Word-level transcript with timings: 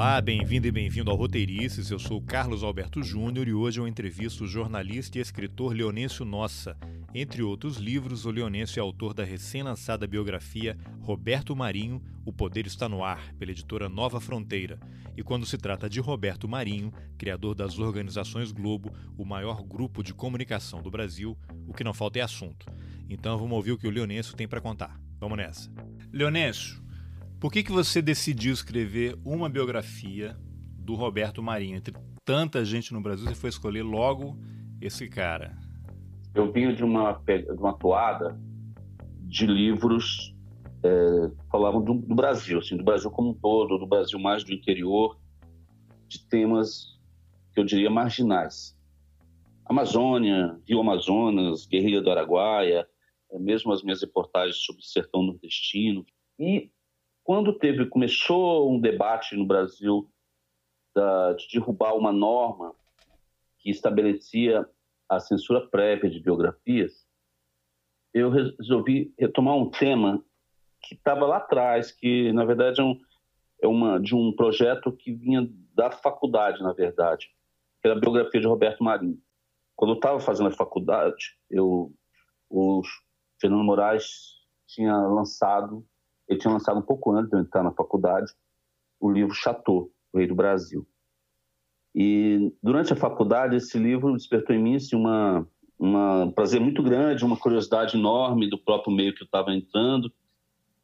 Olá, 0.00 0.18
bem-vindo 0.18 0.66
e 0.66 0.72
bem-vindo 0.72 1.10
ao 1.10 1.16
Roteirices. 1.18 1.90
Eu 1.90 1.98
sou 1.98 2.22
Carlos 2.22 2.62
Alberto 2.62 3.02
Júnior 3.02 3.46
e 3.46 3.52
hoje 3.52 3.80
eu 3.80 3.86
entrevisto 3.86 4.44
o 4.44 4.46
jornalista 4.46 5.18
e 5.18 5.20
escritor 5.20 5.74
Leonêncio 5.74 6.24
Nossa. 6.24 6.74
Entre 7.14 7.42
outros 7.42 7.76
livros, 7.76 8.24
o 8.24 8.30
Leonêncio 8.30 8.80
é 8.80 8.82
autor 8.82 9.12
da 9.12 9.24
recém-lançada 9.24 10.06
biografia 10.06 10.74
Roberto 11.02 11.54
Marinho, 11.54 12.02
O 12.24 12.32
Poder 12.32 12.66
Está 12.66 12.88
no 12.88 13.04
Ar, 13.04 13.34
pela 13.34 13.50
editora 13.50 13.90
Nova 13.90 14.22
Fronteira. 14.22 14.80
E 15.18 15.22
quando 15.22 15.44
se 15.44 15.58
trata 15.58 15.86
de 15.86 16.00
Roberto 16.00 16.48
Marinho, 16.48 16.90
criador 17.18 17.54
das 17.54 17.78
organizações 17.78 18.52
Globo, 18.52 18.90
o 19.18 19.26
maior 19.26 19.62
grupo 19.62 20.02
de 20.02 20.14
comunicação 20.14 20.80
do 20.80 20.90
Brasil, 20.90 21.36
o 21.68 21.74
que 21.74 21.84
não 21.84 21.92
falta 21.92 22.20
é 22.20 22.22
assunto. 22.22 22.64
Então 23.06 23.36
vamos 23.36 23.54
ouvir 23.54 23.72
o 23.72 23.78
que 23.78 23.86
o 23.86 23.90
Leonêncio 23.90 24.34
tem 24.34 24.48
para 24.48 24.62
contar. 24.62 24.98
Vamos 25.18 25.36
nessa. 25.36 25.70
Leonêncio, 26.10 26.82
por 27.40 27.50
que, 27.50 27.62
que 27.62 27.72
você 27.72 28.02
decidiu 28.02 28.52
escrever 28.52 29.18
uma 29.24 29.48
biografia 29.48 30.36
do 30.78 30.94
Roberto 30.94 31.42
Marinho? 31.42 31.78
Entre 31.78 31.94
tanta 32.22 32.62
gente 32.64 32.92
no 32.92 33.00
Brasil, 33.00 33.26
você 33.26 33.34
foi 33.34 33.48
escolher 33.48 33.82
logo 33.82 34.38
esse 34.78 35.08
cara. 35.08 35.56
Eu 36.34 36.52
vinha 36.52 36.72
de 36.74 36.84
uma, 36.84 37.12
de 37.12 37.58
uma 37.58 37.72
toada 37.72 38.38
de 39.22 39.46
livros 39.46 40.34
é, 40.82 41.30
falavam 41.50 41.82
do, 41.82 41.94
do, 41.94 42.14
Brasil, 42.14 42.58
assim, 42.58 42.76
do 42.76 42.84
Brasil 42.84 43.10
como 43.10 43.30
um 43.30 43.34
todo, 43.34 43.78
do 43.78 43.86
Brasil 43.86 44.18
mais 44.18 44.44
do 44.44 44.52
interior, 44.52 45.18
de 46.08 46.26
temas 46.28 46.98
que 47.54 47.60
eu 47.60 47.64
diria 47.64 47.90
marginais. 47.90 48.76
Amazônia, 49.64 50.58
Rio 50.68 50.80
Amazonas, 50.80 51.66
Guerrilha 51.66 52.02
do 52.02 52.10
Araguaia, 52.10 52.86
é, 53.30 53.38
mesmo 53.38 53.72
as 53.72 53.82
minhas 53.82 54.02
reportagens 54.02 54.56
sobre 54.56 54.82
o 54.82 54.84
sertão 54.84 55.22
nordestino. 55.22 56.04
E 56.38 56.70
quando 57.30 57.52
teve 57.52 57.86
começou 57.86 58.68
um 58.68 58.80
debate 58.80 59.36
no 59.36 59.46
Brasil 59.46 60.10
da, 60.92 61.32
de 61.34 61.46
derrubar 61.52 61.94
uma 61.94 62.10
norma 62.10 62.74
que 63.60 63.70
estabelecia 63.70 64.68
a 65.08 65.20
censura 65.20 65.64
prévia 65.64 66.10
de 66.10 66.18
biografias, 66.18 67.06
eu 68.12 68.30
resolvi 68.30 69.14
retomar 69.16 69.54
um 69.54 69.70
tema 69.70 70.24
que 70.82 70.96
estava 70.96 71.24
lá 71.24 71.36
atrás, 71.36 71.92
que 71.92 72.32
na 72.32 72.44
verdade 72.44 72.80
é, 72.80 72.82
um, 72.82 73.00
é 73.62 73.68
uma 73.68 74.00
de 74.00 74.12
um 74.12 74.34
projeto 74.34 74.90
que 74.90 75.12
vinha 75.12 75.48
da 75.72 75.92
faculdade, 75.92 76.60
na 76.64 76.72
verdade, 76.72 77.28
que 77.80 77.86
era 77.86 77.96
a 77.96 78.00
biografia 78.00 78.40
de 78.40 78.48
Roberto 78.48 78.82
Marinho. 78.82 79.22
Quando 79.76 79.92
eu 79.92 79.98
estava 79.98 80.18
fazendo 80.18 80.48
a 80.48 80.56
faculdade, 80.56 81.38
eu, 81.48 81.94
o 82.48 82.82
Fernando 83.40 83.62
Moraes 83.62 84.40
tinha 84.66 84.96
lançado 84.96 85.86
ele 86.30 86.38
tinha 86.38 86.52
lançado 86.52 86.78
um 86.78 86.82
pouco 86.82 87.10
antes 87.10 87.28
de 87.28 87.36
eu 87.36 87.40
entrar 87.40 87.64
na 87.64 87.72
faculdade 87.72 88.32
o 89.00 89.10
livro 89.10 89.34
Chateau, 89.34 89.90
o 90.12 90.18
Rei 90.18 90.28
do 90.28 90.34
Brasil. 90.34 90.86
E 91.92 92.54
durante 92.62 92.92
a 92.92 92.96
faculdade, 92.96 93.56
esse 93.56 93.76
livro 93.76 94.16
despertou 94.16 94.54
em 94.54 94.62
mim 94.62 94.76
assim, 94.76 94.94
uma, 94.94 95.44
uma, 95.76 96.24
um 96.24 96.30
prazer 96.30 96.60
muito 96.60 96.84
grande, 96.84 97.24
uma 97.24 97.36
curiosidade 97.36 97.96
enorme 97.96 98.48
do 98.48 98.56
próprio 98.56 98.94
meio 98.94 99.12
que 99.12 99.22
eu 99.22 99.24
estava 99.24 99.52
entrando. 99.52 100.12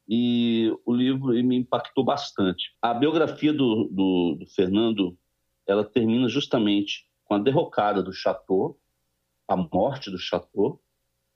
E 0.08 0.76
o 0.84 0.92
livro 0.92 1.28
me 1.28 1.56
impactou 1.56 2.04
bastante. 2.04 2.74
A 2.82 2.92
biografia 2.92 3.52
do, 3.52 3.84
do, 3.84 4.36
do 4.40 4.46
Fernando 4.48 5.16
ela 5.64 5.84
termina 5.84 6.28
justamente 6.28 7.08
com 7.24 7.34
a 7.34 7.38
derrocada 7.38 8.02
do 8.02 8.12
Chateau, 8.12 8.78
a 9.46 9.56
morte 9.56 10.10
do 10.10 10.18
Chateau, 10.18 10.80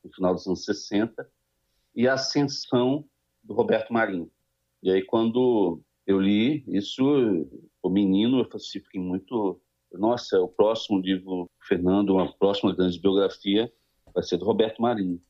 no 0.02 0.12
final 0.12 0.34
dos 0.34 0.46
anos 0.46 0.64
60, 0.64 1.28
e 1.94 2.08
a 2.08 2.14
ascensão 2.14 3.04
do 3.50 3.54
Roberto 3.54 3.92
Marinho. 3.92 4.30
E 4.80 4.92
aí, 4.92 5.02
quando 5.02 5.80
eu 6.06 6.20
li 6.20 6.64
isso, 6.68 7.04
o 7.82 7.90
menino, 7.90 8.38
eu 8.38 8.48
assim, 8.54 8.78
fiquei 8.78 9.00
muito. 9.00 9.60
Nossa, 9.92 10.40
o 10.40 10.46
próximo 10.46 11.00
livro, 11.00 11.50
Fernando, 11.66 12.10
uma 12.10 12.32
próxima 12.32 12.72
grande 12.72 13.00
biografia, 13.00 13.70
vai 14.14 14.22
ser 14.22 14.36
do 14.36 14.44
Roberto 14.44 14.80
Marinho. 14.80 15.20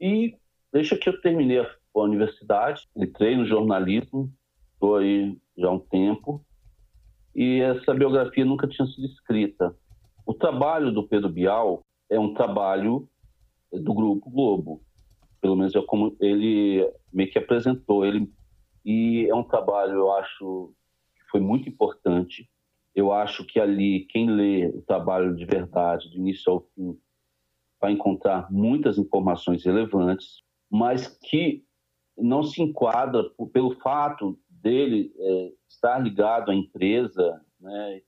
E 0.00 0.38
deixa 0.72 0.96
que 0.96 1.06
eu 1.06 1.20
terminei 1.20 1.58
a, 1.58 1.70
a 1.94 2.00
universidade, 2.00 2.88
entrei 2.96 3.36
no 3.36 3.44
jornalismo, 3.44 4.32
estou 4.72 4.96
aí 4.96 5.36
já 5.58 5.68
há 5.68 5.72
um 5.72 5.78
tempo, 5.78 6.42
e 7.36 7.60
essa 7.60 7.92
biografia 7.92 8.44
nunca 8.44 8.66
tinha 8.66 8.88
sido 8.88 9.06
escrita. 9.06 9.76
O 10.24 10.32
trabalho 10.32 10.90
do 10.90 11.06
Pedro 11.06 11.28
Bial 11.28 11.84
é 12.08 12.18
um 12.18 12.32
trabalho 12.32 13.06
do 13.70 13.92
Grupo 13.92 14.30
Globo 14.30 14.82
pelo 15.40 15.56
menos 15.56 15.74
é 15.74 15.82
como 15.82 16.16
ele 16.20 16.88
meio 17.12 17.30
que 17.30 17.38
apresentou 17.38 18.04
ele. 18.04 18.30
E 18.84 19.26
é 19.28 19.34
um 19.34 19.42
trabalho 19.42 19.94
eu 19.94 20.12
acho 20.12 20.74
que 21.14 21.30
foi 21.30 21.40
muito 21.40 21.68
importante. 21.68 22.48
Eu 22.94 23.12
acho 23.12 23.44
que 23.44 23.60
ali 23.60 24.06
quem 24.10 24.30
lê 24.30 24.66
o 24.66 24.82
trabalho 24.82 25.34
de 25.34 25.44
verdade 25.44 26.08
do 26.10 26.16
início 26.16 26.52
ao 26.52 26.60
fim 26.74 26.98
vai 27.80 27.92
encontrar 27.92 28.50
muitas 28.50 28.98
informações 28.98 29.64
relevantes 29.64 30.42
mas 30.70 31.06
que 31.06 31.64
não 32.16 32.42
se 32.42 32.60
enquadra 32.60 33.22
pelo 33.52 33.76
fato 33.76 34.38
dele 34.50 35.12
é, 35.16 35.52
estar 35.68 35.98
ligado 36.00 36.50
à 36.50 36.54
empresa 36.54 37.40
né 37.60 38.02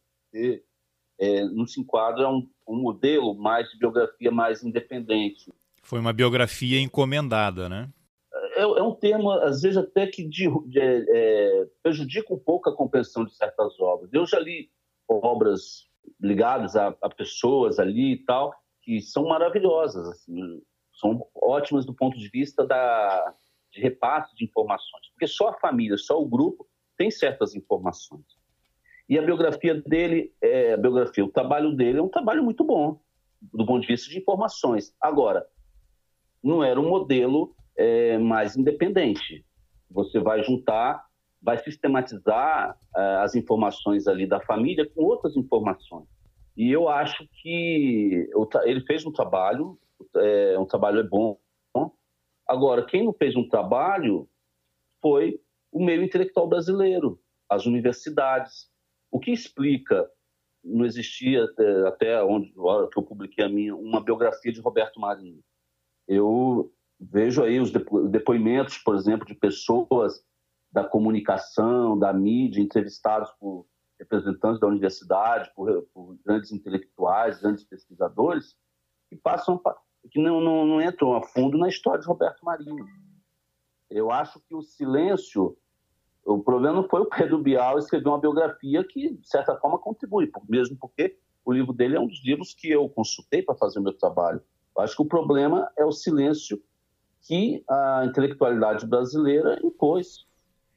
é, 1.21 1.45
não 1.45 1.67
se 1.67 1.81
enquadra 1.81 2.29
um, 2.29 2.49
um 2.67 2.77
modelo 2.77 3.35
mais 3.35 3.69
de 3.71 3.79
biografia 3.79 4.31
mais 4.31 4.65
independente. 4.65 5.53
Foi 5.83 6.01
uma 6.01 6.13
biografia 6.13 6.81
encomendada, 6.81 7.69
né? 7.69 7.91
É, 8.61 8.63
é 8.63 8.83
um 8.83 8.95
termo, 8.95 9.31
às 9.31 9.63
vezes, 9.63 9.79
até 9.79 10.07
que 10.07 10.23
de, 10.23 10.47
de, 10.67 10.81
é, 10.81 11.67
prejudica 11.83 12.35
um 12.35 12.39
pouco 12.39 12.69
a 12.69 12.77
compreensão 12.77 13.25
de 13.25 13.35
certas 13.35 13.81
obras. 13.81 14.13
Eu 14.13 14.27
já 14.27 14.39
li 14.39 14.71
obras 15.09 15.89
ligadas 16.21 16.77
a, 16.77 16.95
a, 17.01 17.09
pessoas 17.09 17.79
ali 17.79 18.13
e 18.13 18.25
tal, 18.25 18.55
que 18.83 19.01
são 19.01 19.25
maravilhosas, 19.27 20.07
assim, 20.09 20.63
são 20.93 21.27
ótimas 21.35 21.87
do 21.87 21.95
ponto 21.95 22.19
de 22.19 22.29
vista 22.29 22.67
da, 22.67 23.35
de 23.73 23.81
repasse 23.81 24.37
de 24.37 24.45
informações, 24.45 25.09
porque 25.13 25.27
só 25.27 25.49
a 25.49 25.59
família, 25.59 25.97
só 25.97 26.21
o 26.21 26.29
grupo 26.29 26.67
tem 26.99 27.11
certas 27.11 27.55
informações. 27.55 28.27
E 29.09 29.19
a 29.19 29.23
biografia 29.23 29.75
dele, 29.75 30.35
é, 30.43 30.75
a 30.75 30.77
biografia, 30.77 31.25
o 31.25 31.33
trabalho 31.33 31.75
dele 31.75 31.99
é 31.99 32.03
um 32.03 32.09
trabalho 32.09 32.45
muito 32.45 32.63
bom, 32.63 33.01
do 33.41 33.65
ponto 33.65 33.81
de 33.81 33.87
vista 33.87 34.11
de 34.11 34.19
informações. 34.19 34.95
Agora, 35.01 35.47
não 36.43 36.63
era 36.63 36.79
um 36.79 36.89
modelo 36.89 37.57
é, 37.81 38.19
mais 38.19 38.57
independente. 38.57 39.43
Você 39.91 40.21
vai 40.21 40.43
juntar, 40.43 41.03
vai 41.41 41.57
sistematizar 41.59 42.77
é, 42.95 43.01
as 43.17 43.35
informações 43.35 44.07
ali 44.07 44.27
da 44.27 44.39
família 44.41 44.89
com 44.91 45.03
outras 45.03 45.35
informações. 45.35 46.07
E 46.55 46.71
eu 46.71 46.91
acho 46.91 47.27
que 47.41 48.29
ele 48.65 48.83
fez 48.83 49.07
um 49.07 49.13
trabalho, 49.13 49.79
é, 50.15 50.59
um 50.59 50.67
trabalho 50.67 51.01
é 51.01 51.03
bom. 51.03 51.39
Agora, 52.47 52.85
quem 52.85 53.05
não 53.05 53.13
fez 53.13 53.35
um 53.35 53.49
trabalho 53.49 54.29
foi 55.01 55.41
o 55.73 55.83
meio 55.83 56.03
intelectual 56.03 56.49
brasileiro, 56.49 57.19
as 57.49 57.65
universidades. 57.65 58.69
O 59.11 59.19
que 59.19 59.31
explica, 59.31 60.11
não 60.63 60.85
existia 60.85 61.47
é, 61.59 61.89
até 61.89 62.23
onde 62.23 62.53
que 62.53 62.99
eu 62.99 63.03
publiquei 63.03 63.45
a 63.45 63.49
minha, 63.49 63.75
uma 63.75 64.03
biografia 64.03 64.53
de 64.53 64.61
Roberto 64.61 65.01
Marinho 65.01 65.41
eu 66.11 66.73
vejo 67.01 67.43
aí 67.43 67.59
os 67.59 67.73
depoimentos, 68.11 68.77
por 68.79 68.95
exemplo, 68.95 69.27
de 69.27 69.35
pessoas 69.35 70.23
da 70.71 70.85
comunicação, 70.85 71.99
da 71.99 72.13
mídia, 72.13 72.61
entrevistados 72.61 73.31
por 73.41 73.67
representantes 73.99 74.61
da 74.61 74.67
universidade, 74.67 75.51
por, 75.55 75.83
por 75.95 76.17
grandes 76.25 76.53
intelectuais, 76.53 77.41
grandes 77.41 77.65
pesquisadores, 77.65 78.57
que 79.09 79.17
passam 79.17 79.61
que 80.11 80.21
não, 80.21 80.41
não, 80.41 80.67
não, 80.67 80.81
entram 80.81 81.15
a 81.15 81.23
fundo 81.23 81.59
na 81.59 81.69
história 81.69 82.01
de 82.01 82.07
Roberto 82.07 82.45
Marinho. 82.45 82.87
Eu 83.91 84.11
acho 84.11 84.41
que 84.41 84.55
o 84.55 84.63
silêncio, 84.63 85.57
o 86.25 86.39
problema 86.39 86.77
não 86.77 86.89
foi 86.89 87.01
o 87.01 87.07
Pedro 87.07 87.39
Bial 87.39 87.79
escrever 87.79 88.09
uma 88.09 88.21
biografia 88.21 88.83
que, 88.85 89.15
de 89.15 89.29
certa 89.29 89.57
forma, 89.57 89.79
contribui, 89.79 90.31
mesmo 90.49 90.77
porque 90.79 91.19
o 91.45 91.53
livro 91.53 91.73
dele 91.73 91.97
é 91.97 92.01
um 92.01 92.07
dos 92.07 92.25
livros 92.25 92.55
que 92.55 92.71
eu 92.71 92.89
consultei 92.89 93.43
para 93.43 93.57
fazer 93.57 93.81
o 93.81 93.83
meu 93.83 93.93
trabalho. 93.93 94.41
Acho 94.79 94.97
que 94.97 95.03
o 95.03 95.09
problema 95.09 95.71
é 95.77 95.85
o 95.85 95.93
silêncio 95.93 96.63
que 97.23 97.63
a 97.69 98.05
intelectualidade 98.07 98.87
brasileira 98.87 99.59
impôs. 99.63 100.27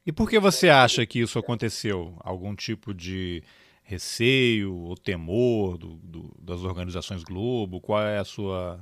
E 0.05 0.11
por 0.11 0.29
que 0.29 0.39
você 0.39 0.69
acha 0.69 1.05
que 1.05 1.19
isso 1.19 1.39
aconteceu? 1.39 2.13
Algum 2.19 2.55
tipo 2.55 2.93
de 2.93 3.43
receio 3.83 4.75
ou 4.75 4.95
temor 4.95 5.77
do, 5.77 5.95
do, 5.95 6.35
das 6.39 6.63
organizações 6.63 7.23
Globo? 7.23 7.81
Qual 7.81 8.01
é 8.01 8.19
a 8.19 8.23
sua, 8.23 8.75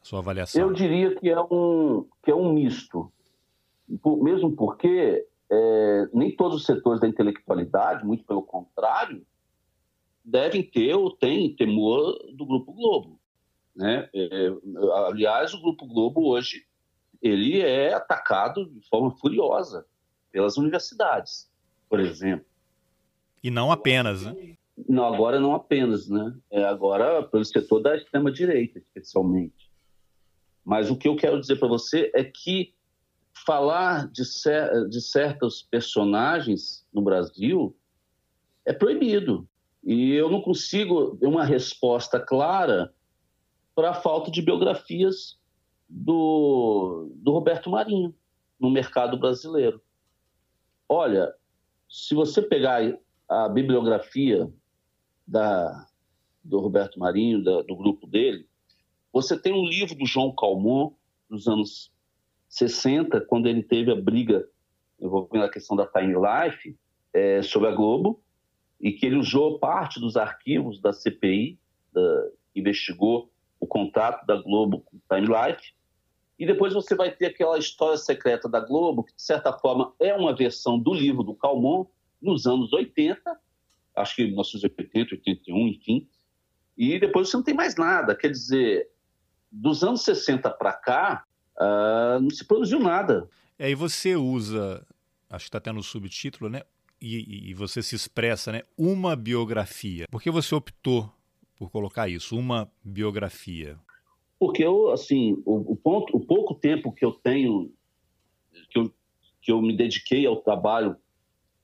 a 0.00 0.04
sua 0.04 0.18
avaliação? 0.18 0.60
Eu 0.60 0.72
diria 0.72 1.14
que 1.14 1.28
é 1.28 1.40
um, 1.40 2.06
que 2.22 2.30
é 2.30 2.34
um 2.34 2.52
misto. 2.52 3.10
Por, 4.02 4.22
mesmo 4.22 4.52
porque 4.52 5.26
é, 5.50 6.08
nem 6.12 6.34
todos 6.34 6.58
os 6.58 6.66
setores 6.66 7.00
da 7.00 7.08
intelectualidade, 7.08 8.04
muito 8.04 8.24
pelo 8.24 8.42
contrário, 8.42 9.24
devem 10.24 10.62
ter 10.62 10.94
ou 10.94 11.10
têm 11.10 11.54
temor 11.54 12.18
do 12.34 12.46
Grupo 12.46 12.72
Globo. 12.72 13.18
Né? 13.74 14.08
É, 14.14 14.52
aliás, 15.06 15.52
o 15.54 15.60
Grupo 15.60 15.86
Globo 15.86 16.28
hoje 16.28 16.64
ele 17.22 17.60
é 17.60 17.94
atacado 17.94 18.66
de 18.66 18.86
forma 18.88 19.12
furiosa 19.12 19.86
pelas 20.32 20.56
universidades, 20.56 21.48
por 21.88 22.00
exemplo. 22.00 22.46
E 23.42 23.50
não 23.50 23.70
apenas, 23.70 24.22
né? 24.22 24.56
Não, 24.88 25.04
agora 25.04 25.38
não 25.38 25.54
apenas, 25.54 26.08
né? 26.08 26.34
É 26.50 26.64
agora 26.64 27.22
pelo 27.22 27.44
setor 27.44 27.80
da 27.80 27.96
extrema-direita, 27.96 28.78
especialmente. 28.78 29.70
Mas 30.64 30.90
o 30.90 30.96
que 30.96 31.06
eu 31.06 31.16
quero 31.16 31.40
dizer 31.40 31.56
para 31.56 31.68
você 31.68 32.10
é 32.14 32.24
que 32.24 32.74
falar 33.46 34.08
de, 34.08 34.24
cer 34.24 34.88
de 34.88 35.00
certos 35.00 35.62
personagens 35.62 36.86
no 36.92 37.02
Brasil 37.02 37.76
é 38.64 38.72
proibido. 38.72 39.48
E 39.84 40.12
eu 40.12 40.30
não 40.30 40.40
consigo 40.40 41.16
ter 41.16 41.26
uma 41.26 41.44
resposta 41.44 42.20
clara 42.20 42.92
para 43.74 43.90
a 43.90 43.94
falta 43.94 44.30
de 44.30 44.40
biografias 44.40 45.38
do, 45.92 47.12
do 47.16 47.32
Roberto 47.32 47.68
Marinho 47.68 48.14
no 48.58 48.70
mercado 48.70 49.18
brasileiro. 49.18 49.80
Olha, 50.88 51.32
se 51.88 52.14
você 52.14 52.40
pegar 52.40 52.80
a 53.28 53.48
bibliografia 53.48 54.50
da, 55.26 55.86
do 56.42 56.58
Roberto 56.58 56.98
Marinho, 56.98 57.44
da, 57.44 57.62
do 57.62 57.76
grupo 57.76 58.06
dele, 58.06 58.48
você 59.12 59.38
tem 59.38 59.52
um 59.52 59.66
livro 59.66 59.94
do 59.94 60.06
João 60.06 60.34
Calmon, 60.34 60.92
dos 61.28 61.46
anos 61.46 61.92
60, 62.48 63.20
quando 63.22 63.46
ele 63.46 63.62
teve 63.62 63.90
a 63.90 64.00
briga 64.00 64.48
envolvendo 65.00 65.44
a 65.44 65.50
questão 65.50 65.76
da 65.76 65.86
Time 65.86 66.14
Life 66.14 66.76
é, 67.12 67.42
sobre 67.42 67.68
a 67.68 67.74
Globo, 67.74 68.22
e 68.80 68.92
que 68.92 69.06
ele 69.06 69.16
usou 69.16 69.58
parte 69.58 70.00
dos 70.00 70.16
arquivos 70.16 70.80
da 70.80 70.92
CPI, 70.92 71.58
da, 71.92 72.30
investigou 72.54 73.30
o 73.60 73.66
contrato 73.66 74.26
da 74.26 74.36
Globo 74.36 74.80
com 74.80 74.98
Time 75.08 75.26
Life, 75.26 75.72
e 76.42 76.46
depois 76.46 76.74
você 76.74 76.96
vai 76.96 77.08
ter 77.08 77.26
aquela 77.26 77.56
história 77.56 77.96
secreta 77.96 78.48
da 78.48 78.58
Globo, 78.58 79.04
que 79.04 79.14
de 79.14 79.22
certa 79.22 79.52
forma 79.52 79.94
é 80.00 80.12
uma 80.12 80.34
versão 80.34 80.76
do 80.76 80.92
livro 80.92 81.22
do 81.22 81.36
Calmon, 81.36 81.86
nos 82.20 82.48
anos 82.48 82.72
80, 82.72 83.38
acho 83.94 84.16
que 84.16 84.24
1980, 84.24 85.14
81, 85.14 85.68
enfim. 85.68 86.08
E 86.76 86.98
depois 86.98 87.28
você 87.28 87.36
não 87.36 87.44
tem 87.44 87.54
mais 87.54 87.76
nada. 87.76 88.16
Quer 88.16 88.28
dizer, 88.28 88.88
dos 89.52 89.84
anos 89.84 90.02
60 90.02 90.50
para 90.50 90.72
cá, 90.72 91.24
uh, 91.60 92.20
não 92.20 92.30
se 92.30 92.44
produziu 92.44 92.80
nada. 92.80 93.30
É, 93.56 93.70
e 93.70 93.76
você 93.76 94.16
usa, 94.16 94.84
acho 95.30 95.44
que 95.44 95.48
está 95.48 95.58
até 95.58 95.70
no 95.70 95.80
subtítulo, 95.80 96.50
né? 96.50 96.62
E, 97.00 97.50
e, 97.50 97.54
você 97.54 97.84
se 97.84 97.94
expressa, 97.94 98.50
né? 98.50 98.62
Uma 98.76 99.14
biografia. 99.14 100.06
Por 100.10 100.20
que 100.20 100.28
você 100.28 100.56
optou 100.56 101.08
por 101.56 101.70
colocar 101.70 102.08
isso, 102.08 102.36
uma 102.36 102.68
biografia? 102.82 103.78
Porque 104.42 104.64
eu, 104.64 104.90
assim, 104.90 105.40
o, 105.46 105.72
o, 105.72 105.76
ponto, 105.76 106.16
o 106.16 106.20
pouco 106.20 106.52
tempo 106.52 106.90
que 106.90 107.04
eu 107.04 107.12
tenho, 107.12 107.72
que 108.70 108.76
eu, 108.76 108.92
que 109.40 109.52
eu 109.52 109.62
me 109.62 109.76
dediquei 109.76 110.26
ao 110.26 110.42
trabalho 110.42 110.96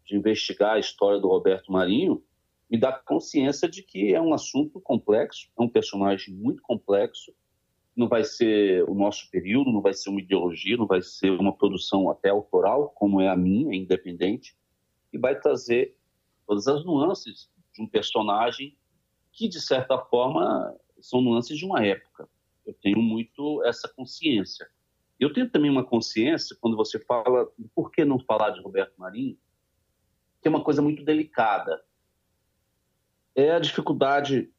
de 0.07 0.17
investigar 0.17 0.75
a 0.75 0.79
história 0.79 1.19
do 1.19 1.27
Roberto 1.27 1.73
Marinho, 1.73 2.23
me 2.71 2.79
dá 2.79 2.93
consciência 2.93 3.69
de 3.69 3.83
que 3.83 4.15
é 4.15 4.21
um 4.21 4.33
assunto 4.33 4.81
complexo, 4.81 5.51
é 5.59 5.61
um 5.61 5.69
personagem 5.69 6.33
muito 6.33 6.63
complexo, 6.63 7.35
não 7.97 8.07
vai 8.07 8.23
ser 8.23 8.89
o 8.89 8.95
nosso 8.95 9.29
período, 9.29 9.73
não 9.73 9.83
vai 9.83 9.93
ser 9.93 10.11
uma 10.11 10.21
ideologia, 10.21 10.77
não 10.77 10.87
vai 10.87 11.03
ser 11.03 11.33
uma 11.33 11.53
produção 11.53 12.09
até 12.09 12.29
autoral, 12.29 12.91
como 12.91 13.21
é 13.21 13.29
a 13.29 13.35
minha, 13.35 13.75
independente, 13.75 14.57
e 15.13 15.19
vai 15.19 15.37
trazer 15.37 15.97
todas 16.47 16.69
as 16.69 16.85
nuances 16.85 17.51
de 17.75 17.83
um 17.83 17.89
personagem 17.89 18.77
que, 19.33 19.49
de 19.49 19.61
certa 19.61 19.99
forma, 19.99 20.73
são 21.01 21.21
nuances 21.21 21.59
de 21.59 21.65
uma 21.65 21.85
época. 21.85 22.29
Eu 22.69 22.75
tenho 22.75 23.01
muito 23.01 23.65
essa 23.65 23.89
consciência. 23.89 24.69
Eu 25.19 25.33
tenho 25.33 25.49
também 25.49 25.71
uma 25.71 25.83
consciência, 25.83 26.55
quando 26.61 26.77
você 26.77 26.99
fala, 26.99 27.51
por 27.75 27.91
que 27.91 28.05
não 28.05 28.21
falar 28.21 28.51
de 28.51 28.61
Roberto 28.61 28.93
Marinho, 28.99 29.39
que 30.43 30.47
é 30.47 30.51
uma 30.51 30.63
coisa 30.63 30.83
muito 30.83 31.03
delicada. 31.03 31.83
É 33.35 33.53
a 33.53 33.59
dificuldade 33.59 34.53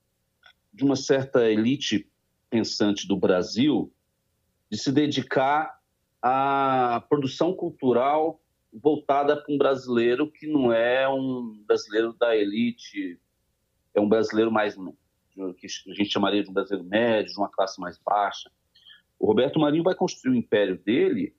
de 0.73 0.83
uma 0.83 0.95
certa 0.95 1.47
elite 1.47 2.11
pensante 2.50 3.07
do 3.07 3.15
Brasil 3.15 3.94
de 4.71 4.77
se 4.79 4.91
dedicar 4.91 5.79
à 6.19 7.06
produção 7.09 7.53
cultural 7.53 8.41
voltada 8.73 9.38
para 9.38 9.53
um 9.53 9.57
brasileiro 9.57 10.31
que 10.31 10.47
não 10.47 10.73
é 10.73 11.07
um 11.07 11.63
brasileiro 11.67 12.13
da 12.13 12.35
elite, 12.35 13.19
é 13.94 14.01
um 14.01 14.09
brasileiro 14.09 14.51
mais 14.51 14.75
que 15.53 15.68
a 15.68 15.94
gente 15.94 16.12
chamaria 16.12 16.44
de 16.44 16.50
um 16.50 16.53
brasileiro 16.53 16.88
médio, 16.88 17.33
de 17.33 17.39
uma 17.39 17.50
classe 17.50 17.80
mais 17.80 17.97
baixa. 17.97 18.50
O 19.18 19.25
Roberto 19.25 19.59
Marinho 19.59 19.83
vai 19.83 19.95
construir 19.95 20.33
o 20.33 20.38
império 20.38 20.77
dele 20.77 21.36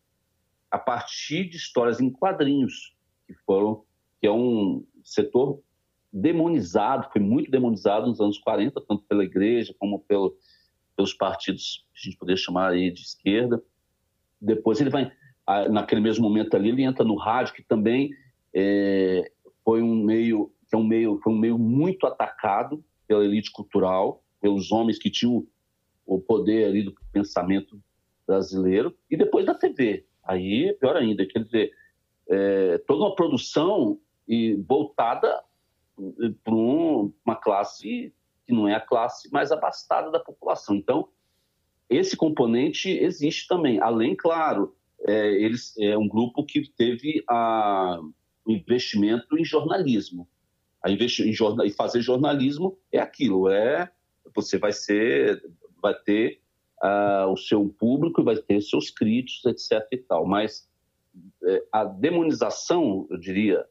a 0.71 0.79
partir 0.79 1.49
de 1.49 1.57
histórias 1.57 2.01
em 2.01 2.11
quadrinhos 2.11 2.95
que 3.27 3.35
foram 3.35 3.85
que 4.21 4.27
é 4.27 4.31
um 4.31 4.85
setor 5.03 5.61
demonizado, 6.13 7.09
foi 7.13 7.23
muito 7.23 7.51
demonizado 7.51 8.07
nos 8.07 8.21
anos 8.21 8.39
40, 8.39 8.81
tanto 8.87 9.05
pela 9.05 9.25
igreja 9.25 9.75
como 9.79 10.01
pelo, 10.01 10.37
pelos 10.95 11.15
partidos 11.15 11.87
que 11.95 12.01
a 12.01 12.11
gente 12.11 12.19
poderia 12.19 12.37
chamar 12.37 12.73
aí 12.73 12.91
de 12.91 13.01
esquerda. 13.01 13.63
Depois 14.41 14.81
ele 14.81 14.91
vai, 14.91 15.11
naquele 15.71 16.01
mesmo 16.01 16.29
momento 16.29 16.55
ali, 16.55 16.69
ele 16.69 16.83
entra 16.83 17.05
no 17.05 17.15
rádio, 17.15 17.55
que 17.55 17.63
também 17.63 18.11
é, 18.53 19.31
foi 19.65 19.83
um 19.83 20.05
meio 20.05 20.53
que 20.69 20.77
é 20.77 20.79
um 20.79 20.85
meio 20.85 21.19
foi 21.23 21.33
um 21.33 21.39
meio 21.39 21.59
muito 21.59 22.07
atacado 22.07 22.85
pela 23.11 23.25
elite 23.25 23.51
cultural, 23.51 24.23
pelos 24.41 24.71
homens 24.71 24.97
que 24.97 25.11
tinham 25.11 25.45
o 26.07 26.21
poder 26.21 26.67
ali 26.67 26.85
do 26.85 26.95
pensamento 27.13 27.83
brasileiro, 28.25 28.97
e 29.11 29.17
depois 29.17 29.45
da 29.45 29.53
TV. 29.53 30.07
Aí 30.23 30.69
é 30.69 30.73
pior 30.75 30.97
ainda, 30.97 31.27
quer 31.27 31.43
dizer, 31.43 31.73
é, 32.29 32.79
toda 32.87 33.03
uma 33.03 33.15
produção 33.17 33.99
e 34.29 34.55
voltada 34.55 35.43
para 36.45 36.55
um, 36.55 37.13
uma 37.27 37.35
classe 37.35 38.15
que 38.47 38.53
não 38.53 38.69
é 38.69 38.77
a 38.77 38.81
classe 38.81 39.29
mais 39.33 39.51
abastada 39.51 40.09
da 40.13 40.21
população. 40.21 40.77
Então, 40.77 41.09
esse 41.89 42.17
componente 42.17 42.91
existe 42.91 43.49
também. 43.49 43.81
Além, 43.81 44.15
claro, 44.15 44.77
é, 45.01 45.33
eles 45.33 45.77
é 45.79 45.99
um 45.99 46.07
grupo 46.07 46.45
que 46.45 46.63
teve 46.77 47.25
a, 47.29 47.99
o 48.45 48.53
investimento 48.53 49.37
em 49.37 49.45
jornalismo. 49.45 50.29
A 50.83 50.91
investir 50.91 51.27
em 51.27 51.33
jornal, 51.33 51.67
e 51.67 51.71
fazer 51.71 52.01
jornalismo 52.01 52.79
é 52.91 52.99
aquilo, 52.99 53.49
é 53.49 53.91
você 54.35 54.59
vai 54.59 54.73
ser, 54.73 55.43
vai 55.83 55.95
ter 55.95 56.41
uh, 56.83 57.31
o 57.31 57.37
seu 57.37 57.69
público, 57.69 58.23
vai 58.23 58.37
ter 58.37 58.61
seus 58.63 58.91
críticos, 58.91 59.45
etc. 59.45 59.87
e 59.93 59.99
tal. 59.99 60.27
Mas 60.27 60.69
é, 61.45 61.65
a 61.73 61.85
demonização, 61.85 63.07
eu 63.11 63.19
diria, 63.19 63.67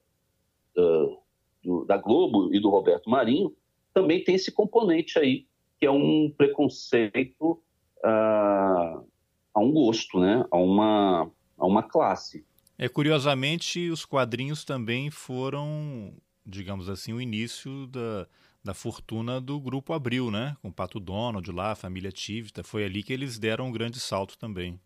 do, 1.63 1.86
da 1.86 1.98
Globo 1.98 2.54
e 2.54 2.60
do 2.60 2.70
Roberto 2.70 3.10
Marinho, 3.10 3.56
também 3.94 4.24
tem 4.24 4.36
esse 4.36 4.51
componente 4.51 5.18
aí, 5.18 5.46
que 5.80 5.86
é 5.86 5.92
um 5.92 6.34
preconceito 6.36 7.62
a, 8.04 9.01
a 9.54 9.60
um 9.60 9.72
gosto, 9.72 10.20
né? 10.20 10.46
a, 10.50 10.58
uma, 10.58 11.32
a 11.58 11.66
uma 11.66 11.84
classe. 11.84 12.46
É, 12.78 12.88
curiosamente, 12.88 13.89
os 13.89 14.06
quadrinhos 14.06 14.63
também 14.63 15.10
foram, 15.10 16.13
digamos 16.50 16.89
assim, 16.89 17.13
o 17.13 17.22
início 17.22 17.88
da, 17.88 18.27
da 18.63 18.74
fortuna 18.74 19.39
do 19.39 19.60
Grupo 19.60 19.94
Abril, 19.94 20.32
né? 20.32 20.58
Com 20.62 20.70
o 20.70 20.74
Pato 20.74 21.00
Donald 21.00 21.50
lá, 21.51 21.72
a 21.72 21.75
família 21.75 22.12
Tivita. 22.12 22.63
Foi 22.63 22.84
ali 22.84 23.03
que 23.03 23.13
eles 23.13 23.39
deram 23.39 23.68
um 23.68 23.72
grande 23.72 24.00
salto 24.00 24.38
também. 24.38 24.79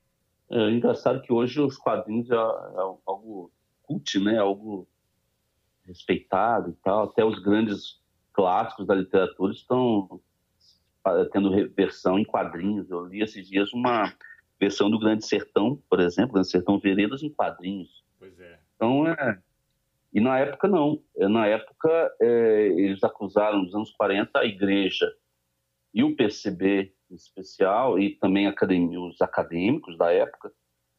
É 0.49 0.69
engraçado 0.69 1.21
que 1.21 1.33
hoje 1.33 1.59
os 1.59 1.77
quadrinhos 1.77 2.29
é, 2.29 2.35
é 2.35 2.79
algo 3.05 3.51
cult, 3.81 4.19
né? 4.19 4.37
Algo 4.37 4.87
respeitado 5.85 6.69
e 6.69 6.73
tal. 6.83 7.05
Até 7.05 7.25
os 7.25 7.39
grandes 7.39 8.01
clássicos 8.33 8.85
da 8.85 8.95
literatura 8.95 9.53
estão 9.53 10.21
tendo 11.31 11.51
versão 11.75 12.17
em 12.17 12.25
quadrinhos. 12.25 12.89
Eu 12.89 13.05
li 13.05 13.21
esses 13.21 13.47
dias 13.47 13.73
uma 13.73 14.13
versão 14.59 14.89
do 14.89 14.99
Grande 14.99 15.25
Sertão, 15.25 15.81
por 15.89 15.99
exemplo, 15.99 16.33
Grande 16.33 16.49
Sertão 16.49 16.79
Veredas 16.79 17.21
em 17.21 17.29
quadrinhos. 17.29 18.03
Pois 18.17 18.39
é. 18.39 18.59
Então, 18.75 19.07
é... 19.07 19.41
E 20.13 20.21
na 20.21 20.39
época, 20.39 20.67
não. 20.67 21.03
É, 21.17 21.27
na 21.27 21.47
época, 21.47 22.15
é, 22.21 22.67
eles 22.67 23.03
acusaram, 23.03 23.63
nos 23.63 23.73
anos 23.73 23.91
40, 23.91 24.39
a 24.39 24.45
igreja 24.45 25.11
e 25.93 26.03
o 26.03 26.15
PCB 26.15 26.93
em 27.09 27.15
especial, 27.15 27.99
e 27.99 28.15
também 28.15 28.47
os 28.47 29.21
acadêmicos 29.21 29.97
da 29.97 30.11
época, 30.11 30.51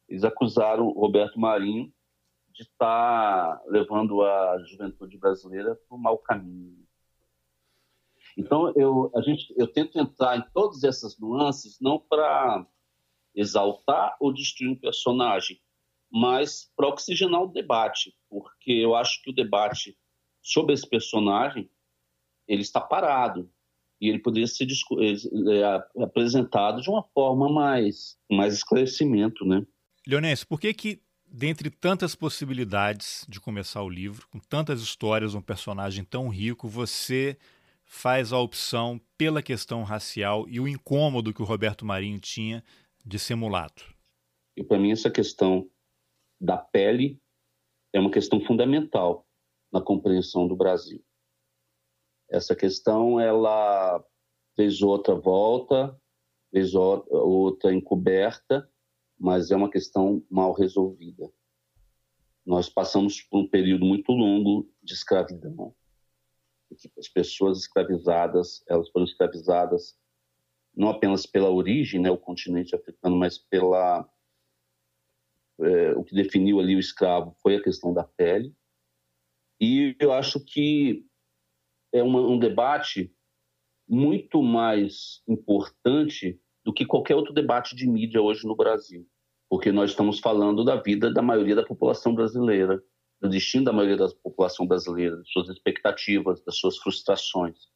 eles 0.07 0.23
acusaram 0.23 0.91
Roberto 0.91 1.39
Marinho 1.39 1.91
de 2.49 2.63
estar 2.63 3.57
tá 3.57 3.63
levando 3.67 4.21
a 4.21 4.63
juventude 4.63 5.17
brasileira 5.17 5.75
para 5.75 5.95
o 5.95 5.99
mau 5.99 6.17
caminho. 6.17 6.85
Então, 8.37 8.71
eu, 8.75 9.11
a 9.15 9.21
gente, 9.21 9.53
eu 9.57 9.67
tento 9.67 9.99
entrar 9.99 10.37
em 10.37 10.43
todas 10.53 10.83
essas 10.83 11.19
nuances, 11.19 11.79
não 11.81 11.99
para 11.99 12.65
exaltar 13.33 14.15
ou 14.19 14.33
destruir 14.33 14.71
um 14.71 14.79
personagem, 14.79 15.59
mas 16.15 16.71
para 16.77 16.87
oxigenar 16.87 17.41
o 17.41 17.51
debate, 17.51 18.15
porque 18.29 18.71
eu 18.71 18.95
acho 18.95 19.21
que 19.21 19.31
o 19.31 19.33
debate 19.33 19.97
sobre 20.41 20.73
esse 20.73 20.87
personagem 20.87 21.69
ele 22.47 22.61
está 22.61 22.79
parado 22.79 23.51
e 23.99 24.07
ele 24.07 24.19
poderia 24.19 24.47
ser 24.47 24.65
é, 24.65 26.01
apresentado 26.01 26.81
de 26.81 26.89
uma 26.89 27.03
forma 27.03 27.51
mais 27.51 28.17
mais 28.31 28.53
esclarecimento, 28.53 29.43
né? 29.43 29.67
Leonês, 30.07 30.45
por 30.45 30.57
que 30.57 30.73
que 30.73 31.01
dentre 31.25 31.69
tantas 31.69 32.15
possibilidades 32.15 33.25
de 33.27 33.41
começar 33.41 33.81
o 33.81 33.89
livro, 33.89 34.25
com 34.29 34.39
tantas 34.39 34.81
histórias, 34.81 35.35
um 35.35 35.41
personagem 35.41 36.05
tão 36.05 36.29
rico, 36.29 36.65
você 36.65 37.37
faz 37.83 38.31
a 38.31 38.39
opção 38.39 39.01
pela 39.17 39.43
questão 39.43 39.83
racial 39.83 40.47
e 40.47 40.61
o 40.61 40.67
incômodo 40.67 41.33
que 41.33 41.41
o 41.41 41.45
Roberto 41.45 41.85
Marinho 41.85 42.19
tinha 42.21 42.63
de 43.05 43.19
ser 43.19 43.35
mulato? 43.35 43.93
E 44.55 44.63
para 44.63 44.79
mim 44.79 44.91
essa 44.91 45.11
questão 45.11 45.69
da 46.39 46.57
pele 46.57 47.21
é 47.93 47.99
uma 47.99 48.11
questão 48.11 48.41
fundamental 48.41 49.25
na 49.71 49.81
compreensão 49.81 50.47
do 50.47 50.55
Brasil. 50.55 51.03
Essa 52.29 52.55
questão 52.55 53.19
ela 53.19 54.03
fez 54.55 54.81
outra 54.81 55.15
volta, 55.15 55.99
fez 56.51 56.73
outra 56.73 57.73
encoberta, 57.73 58.69
mas 59.17 59.51
é 59.51 59.55
uma 59.55 59.69
questão 59.69 60.25
mal 60.29 60.53
resolvida. 60.53 61.31
Nós 62.45 62.69
passamos 62.69 63.21
por 63.21 63.39
um 63.39 63.49
período 63.49 63.85
muito 63.85 64.11
longo 64.11 64.69
de 64.83 64.93
escravidão. 64.93 65.75
As 66.97 67.07
pessoas 67.07 67.59
escravizadas, 67.59 68.63
elas 68.67 68.89
foram 68.89 69.05
escravizadas 69.05 69.97
não 70.75 70.89
apenas 70.89 71.25
pela 71.25 71.49
origem, 71.49 72.01
né, 72.01 72.11
o 72.11 72.17
continente 72.17 72.75
africano, 72.75 73.15
mas 73.15 73.37
pela 73.37 74.07
é, 75.61 75.91
o 75.93 76.03
que 76.03 76.15
definiu 76.15 76.59
ali 76.59 76.75
o 76.75 76.79
escravo 76.79 77.35
foi 77.41 77.55
a 77.55 77.63
questão 77.63 77.93
da 77.93 78.03
pele. 78.03 78.53
E 79.59 79.95
eu 79.99 80.11
acho 80.11 80.39
que 80.43 81.05
é 81.93 82.03
uma, 82.03 82.21
um 82.21 82.37
debate 82.37 83.13
muito 83.87 84.41
mais 84.41 85.21
importante 85.27 86.39
do 86.63 86.73
que 86.73 86.85
qualquer 86.85 87.15
outro 87.15 87.33
debate 87.33 87.75
de 87.75 87.87
mídia 87.87 88.21
hoje 88.21 88.45
no 88.47 88.55
Brasil, 88.55 89.07
porque 89.49 89.71
nós 89.71 89.91
estamos 89.91 90.19
falando 90.19 90.65
da 90.65 90.75
vida 90.75 91.13
da 91.13 91.21
maioria 91.21 91.55
da 91.55 91.65
população 91.65 92.13
brasileira, 92.13 92.83
do 93.21 93.29
destino 93.29 93.63
da 93.63 93.71
maioria 93.71 93.97
da 93.97 94.09
população 94.21 94.67
brasileira, 94.67 95.17
das 95.17 95.29
suas 95.29 95.47
expectativas, 95.49 96.43
das 96.43 96.57
suas 96.57 96.77
frustrações, 96.77 97.69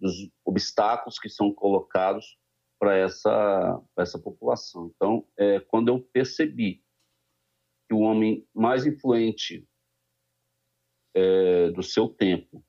dos 0.00 0.14
obstáculos 0.44 1.18
que 1.18 1.28
são 1.28 1.52
colocados 1.52 2.36
para 2.78 2.96
essa, 2.96 3.80
essa 3.96 4.18
população. 4.18 4.90
Então, 4.94 5.26
é, 5.38 5.60
quando 5.60 5.88
eu 5.88 6.00
percebi 6.12 6.83
que 7.88 7.94
o 7.94 8.00
homem 8.00 8.46
mais 8.54 8.86
influente 8.86 9.66
é, 11.14 11.70
do 11.70 11.82
seu 11.82 12.08
tempo 12.08 12.64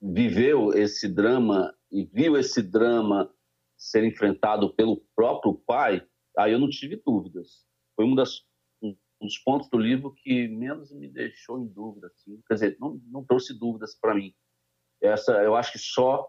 viveu 0.00 0.72
esse 0.74 1.08
drama 1.08 1.72
e 1.90 2.04
viu 2.04 2.36
esse 2.36 2.60
drama 2.62 3.32
ser 3.76 4.04
enfrentado 4.04 4.74
pelo 4.74 5.04
próprio 5.14 5.54
pai, 5.54 6.06
aí 6.36 6.52
eu 6.52 6.58
não 6.58 6.68
tive 6.68 6.96
dúvidas. 7.04 7.64
Foi 7.94 8.04
um, 8.04 8.14
das, 8.14 8.40
dos 9.20 9.38
pontos 9.38 9.68
do 9.68 9.78
livro 9.78 10.12
que 10.14 10.48
menos 10.48 10.92
me 10.92 11.08
deixou 11.08 11.60
em 11.60 11.66
dúvida. 11.66 12.08
Assim. 12.08 12.40
Quer 12.46 12.54
dizer, 12.54 12.76
não, 12.80 13.00
não 13.06 13.24
trouxe 13.24 13.56
dúvidas 13.58 13.94
para 13.94 14.14
mim. 14.14 14.34
Essa, 15.00 15.32
eu 15.42 15.54
acho 15.54 15.72
que 15.72 15.78
só 15.78 16.28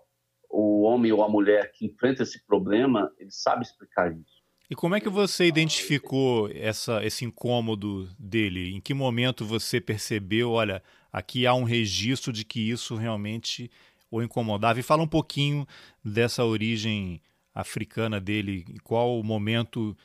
o 0.50 0.82
homem 0.82 1.12
ou 1.12 1.24
a 1.24 1.30
mulher 1.30 1.72
que 1.72 1.86
enfrenta 1.86 2.24
esse 2.24 2.46
problema, 2.46 3.12
ele 3.18 3.32
sabe 3.32 3.63
explicar 3.63 4.12
isso. 4.16 4.33
E 4.70 4.75
como 4.75 4.96
é 4.96 5.01
que 5.01 5.10
você 5.10 5.46
identificou 5.46 6.50
essa, 6.50 7.03
esse 7.05 7.25
incômodo 7.25 8.10
dele? 8.17 8.74
Em 8.74 8.79
que 8.79 8.93
momento 8.93 9.46
você 9.46 9.82
percebeu, 9.82 10.51
olha, 10.51 10.82
aqui 11.12 11.46
há 11.46 11.53
um 11.53 11.63
registro 11.63 12.32
de 12.32 12.46
que 12.46 12.70
isso 12.70 12.96
realmente 12.96 13.70
o 14.10 14.22
incomodava? 14.22 14.79
E 14.79 14.84
fala 14.84 15.03
um 15.03 15.08
pouquinho 15.08 15.67
dessa 16.03 16.46
origem 16.46 17.22
africana 17.53 18.20
dele, 18.20 18.65
qual 18.84 19.20
o 19.20 19.24
momento 19.24 19.96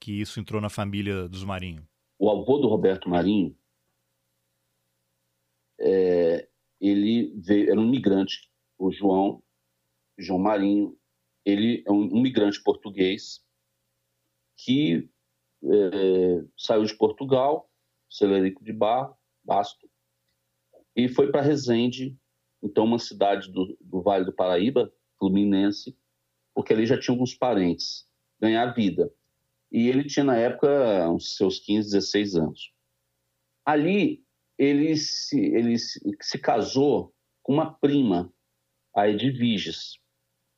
que 0.00 0.20
isso 0.20 0.38
entrou 0.38 0.60
na 0.60 0.68
família 0.68 1.28
dos 1.28 1.44
Marinho? 1.44 1.86
O 2.18 2.28
avô 2.28 2.58
do 2.58 2.68
Roberto 2.68 3.08
Marinho, 3.08 3.56
é, 5.80 6.48
ele 6.80 7.32
veio, 7.36 7.70
era 7.70 7.80
um 7.80 7.88
migrante, 7.88 8.50
o 8.76 8.90
João, 8.90 9.42
João 10.18 10.40
Marinho, 10.40 10.98
ele 11.44 11.82
é 11.86 11.92
um, 11.92 12.16
um 12.16 12.20
migrante 12.20 12.62
português 12.62 13.40
que 14.58 15.08
é, 15.62 16.44
saiu 16.56 16.84
de 16.84 16.94
Portugal, 16.94 17.70
Celerico 18.10 18.62
de 18.62 18.72
Barro, 18.72 19.16
Basto, 19.44 19.88
e 20.94 21.08
foi 21.08 21.30
para 21.30 21.40
Resende, 21.40 22.18
então 22.62 22.84
uma 22.84 22.98
cidade 22.98 23.50
do, 23.52 23.76
do, 23.80 24.02
Vale 24.02 24.24
do 24.24 24.32
Paraíba, 24.32 24.92
fluminense, 25.18 25.96
porque 26.52 26.72
ali 26.72 26.84
já 26.84 26.98
tinha 26.98 27.14
alguns 27.14 27.34
parentes, 27.34 28.06
ganhar 28.40 28.74
vida. 28.74 29.12
E 29.70 29.88
ele 29.88 30.04
tinha 30.04 30.24
na 30.24 30.36
época 30.36 31.08
uns 31.08 31.36
seus 31.36 31.60
15, 31.60 31.90
16 31.92 32.34
anos. 32.34 32.72
Ali 33.64 34.24
ele 34.58 34.96
se, 34.96 35.38
ele 35.38 35.78
se, 35.78 36.00
se 36.20 36.38
casou 36.38 37.14
com 37.42 37.52
uma 37.52 37.74
prima, 37.74 38.32
a 38.94 39.08
Edviges. 39.08 40.00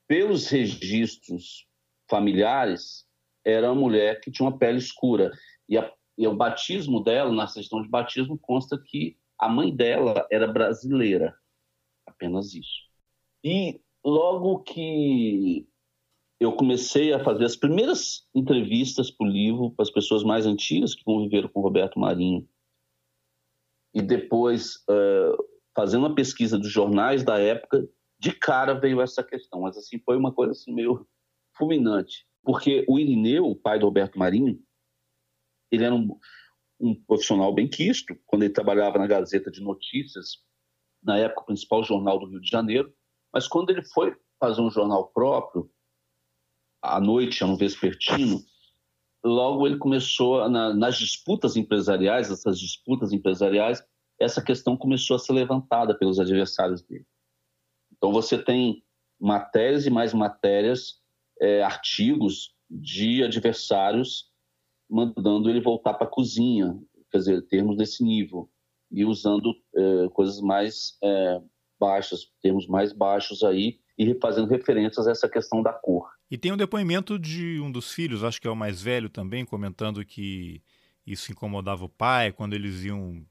Pelos 0.09 0.49
registros 0.49 1.67
familiares, 2.09 3.07
era 3.45 3.71
uma 3.71 3.81
mulher 3.81 4.21
que 4.21 4.31
tinha 4.31 4.49
uma 4.49 4.59
pele 4.59 4.79
escura. 4.79 5.31
E, 5.69 5.79
a, 5.79 5.93
e 6.17 6.27
o 6.27 6.35
batismo 6.35 7.03
dela, 7.03 7.33
na 7.33 7.47
certidão 7.47 7.83
de 7.83 7.89
batismo, 7.89 8.39
consta 8.39 8.79
que 8.79 9.17
a 9.39 9.49
mãe 9.49 9.75
dela 9.75 10.27
era 10.31 10.47
brasileira. 10.47 11.35
Apenas 12.07 12.55
isso. 12.55 12.89
E 13.43 13.81
logo 14.05 14.61
que 14.61 15.67
eu 16.39 16.53
comecei 16.53 17.13
a 17.13 17.23
fazer 17.23 17.45
as 17.45 17.57
primeiras 17.57 18.27
entrevistas 18.35 19.11
para 19.11 19.27
o 19.27 19.31
livro, 19.31 19.71
para 19.73 19.83
as 19.83 19.91
pessoas 19.91 20.23
mais 20.23 20.47
antigas 20.47 20.95
que 20.95 21.05
conviveram 21.05 21.49
com 21.49 21.61
Roberto 21.61 21.99
Marinho, 21.99 22.49
e 23.95 24.01
depois 24.01 24.77
uh, 24.89 25.37
fazendo 25.77 26.07
uma 26.07 26.15
pesquisa 26.15 26.59
dos 26.59 26.71
jornais 26.71 27.23
da 27.23 27.39
época, 27.39 27.87
de 28.19 28.33
cara 28.33 28.75
veio 28.75 29.01
essa 29.01 29.23
questão. 29.23 29.63
Mas 29.63 29.77
assim 29.77 29.99
foi 29.99 30.17
uma 30.17 30.33
coisa 30.33 30.53
assim 30.53 30.73
meio 30.73 31.07
fulminante. 31.57 32.27
Porque 32.43 32.85
o 32.89 32.99
Irineu, 32.99 33.47
o 33.47 33.57
pai 33.57 33.79
do 33.79 33.87
Roberto 33.87 34.19
Marinho, 34.19 34.63
ele 35.71 35.85
era 35.85 35.95
um, 35.95 36.19
um 36.81 36.95
profissional 36.95 37.55
bem 37.55 37.69
quisto, 37.69 38.19
quando 38.27 38.43
ele 38.43 38.53
trabalhava 38.53 38.99
na 38.99 39.07
Gazeta 39.07 39.51
de 39.51 39.61
Notícias, 39.61 40.39
na 41.03 41.19
época 41.19 41.43
o 41.43 41.47
principal 41.47 41.85
jornal 41.85 42.19
do 42.19 42.27
Rio 42.27 42.41
de 42.41 42.49
Janeiro, 42.49 42.93
mas 43.33 43.47
quando 43.47 43.71
ele 43.71 43.83
foi 43.83 44.17
fazer 44.39 44.61
um 44.61 44.71
jornal 44.71 45.09
próprio, 45.09 45.71
à 46.83 46.99
noite, 46.99 47.45
no 47.45 47.57
vespertino, 47.57 48.43
logo 49.23 49.67
ele 49.67 49.77
começou, 49.77 50.49
na, 50.49 50.75
nas 50.75 50.97
disputas 50.97 51.57
empresariais, 51.57 52.31
essas 52.31 52.59
disputas 52.59 53.13
empresariais, 53.13 53.85
essa 54.19 54.43
questão 54.43 54.77
começou 54.77 55.17
a 55.17 55.19
ser 55.19 55.33
levantada 55.33 55.97
pelos 55.97 56.19
adversários 56.19 56.83
dele. 56.83 57.07
Então 57.93 58.13
você 58.13 58.43
tem 58.43 58.83
matérias 59.19 59.87
e 59.87 59.91
mais 59.91 60.15
matérias 60.15 61.01
é, 61.41 61.63
artigos 61.63 62.55
de 62.71 63.23
adversários 63.23 64.31
mandando 64.89 65.49
ele 65.49 65.61
voltar 65.61 65.95
para 65.95 66.07
a 66.07 66.11
cozinha, 66.11 66.77
quer 67.11 67.19
dizer, 67.19 67.47
termos 67.47 67.77
desse 67.77 68.03
nível, 68.03 68.51
e 68.91 69.05
usando 69.05 69.55
é, 69.75 70.09
coisas 70.09 70.41
mais 70.41 70.99
é, 71.03 71.41
baixas, 71.79 72.27
termos 72.43 72.67
mais 72.67 72.93
baixos 72.93 73.45
aí, 73.45 73.79
e 73.97 74.19
fazendo 74.21 74.49
referências 74.49 75.07
a 75.07 75.13
essa 75.13 75.29
questão 75.29 75.63
da 75.63 75.73
cor. 75.73 76.09
E 76.31 76.37
tem 76.37 76.53
um 76.53 76.57
depoimento 76.57 77.19
de 77.19 77.61
um 77.61 77.71
dos 77.71 77.93
filhos, 77.93 78.25
acho 78.25 78.41
que 78.41 78.49
é 78.49 78.51
o 78.51 78.57
mais 78.57 78.83
velho 78.83 79.09
também, 79.09 79.45
comentando 79.45 80.05
que 80.05 80.63
isso 81.07 81.31
incomodava 81.31 81.85
o 81.85 81.89
pai 81.89 82.33
quando 82.33 82.55
eles 82.55 82.85
iam 82.85 83.25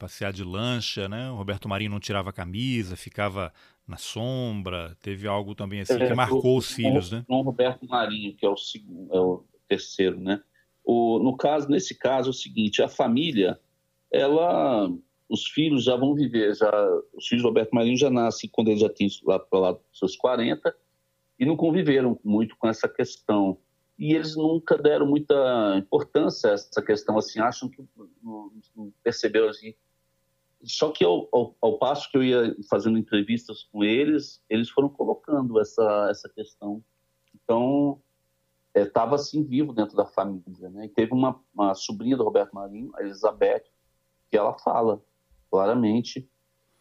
passear 0.00 0.32
de 0.32 0.42
lancha, 0.42 1.08
né? 1.08 1.30
O 1.30 1.34
Roberto 1.34 1.68
Marinho 1.68 1.90
não 1.90 2.00
tirava 2.00 2.30
a 2.30 2.32
camisa, 2.32 2.96
ficava 2.96 3.52
na 3.86 3.98
sombra. 3.98 4.96
Teve 5.02 5.28
algo 5.28 5.54
também 5.54 5.82
assim 5.82 6.00
é, 6.00 6.08
que 6.08 6.14
marcou 6.14 6.54
o, 6.54 6.56
os 6.56 6.72
filhos, 6.72 7.12
o, 7.12 7.16
né? 7.16 7.24
O 7.28 7.42
Roberto 7.42 7.86
Marinho, 7.86 8.34
que 8.34 8.46
é 8.46 8.48
o 8.48 8.56
segundo, 8.56 9.14
é 9.14 9.20
o 9.20 9.44
terceiro, 9.68 10.18
né? 10.18 10.40
O, 10.82 11.18
no 11.18 11.36
caso, 11.36 11.68
nesse 11.68 11.94
caso, 11.94 12.28
é 12.28 12.30
o 12.30 12.34
seguinte: 12.34 12.82
a 12.82 12.88
família, 12.88 13.60
ela, 14.10 14.90
os 15.28 15.46
filhos 15.46 15.84
já 15.84 15.94
vão 15.96 16.14
viver, 16.14 16.56
já 16.56 16.70
os 17.12 17.26
filhos 17.26 17.42
do 17.42 17.48
Roberto 17.48 17.74
Marinho 17.74 17.98
já 17.98 18.08
nascem 18.08 18.48
quando 18.50 18.68
ele 18.68 18.80
já 18.80 18.88
tem 18.88 19.06
lá 19.24 19.38
para 19.38 19.58
lá 19.58 19.78
seus 19.92 20.16
40 20.16 20.74
e 21.38 21.44
não 21.44 21.56
conviveram 21.56 22.18
muito 22.24 22.56
com 22.56 22.66
essa 22.66 22.88
questão. 22.88 23.58
E 23.98 24.14
eles 24.14 24.34
nunca 24.34 24.78
deram 24.78 25.06
muita 25.06 25.34
importância 25.76 26.50
a 26.50 26.54
essa 26.54 26.80
questão, 26.80 27.18
assim, 27.18 27.38
acham 27.38 27.68
que 27.68 27.84
não, 28.22 28.50
não 28.74 28.92
perceberam 29.04 29.50
assim, 29.50 29.74
só 30.62 30.90
que 30.90 31.04
ao, 31.04 31.28
ao, 31.32 31.56
ao, 31.60 31.78
passo 31.78 32.10
que 32.10 32.18
eu 32.18 32.22
ia 32.22 32.56
fazendo 32.68 32.98
entrevistas 32.98 33.62
com 33.72 33.82
eles, 33.82 34.42
eles 34.48 34.68
foram 34.68 34.88
colocando 34.88 35.58
essa, 35.58 36.08
essa 36.10 36.28
questão. 36.28 36.82
Então, 37.34 38.00
estava 38.74 39.12
é, 39.12 39.14
assim 39.16 39.42
vivo 39.42 39.72
dentro 39.72 39.96
da 39.96 40.06
família. 40.06 40.68
Né? 40.68 40.86
E 40.86 40.88
teve 40.88 41.12
uma, 41.12 41.40
uma 41.54 41.74
sobrinha 41.74 42.16
do 42.16 42.24
Roberto 42.24 42.54
Marinho, 42.54 42.92
a 42.94 43.02
Elizabeth, 43.02 43.64
que 44.30 44.36
ela 44.36 44.58
fala 44.58 45.02
claramente 45.50 46.28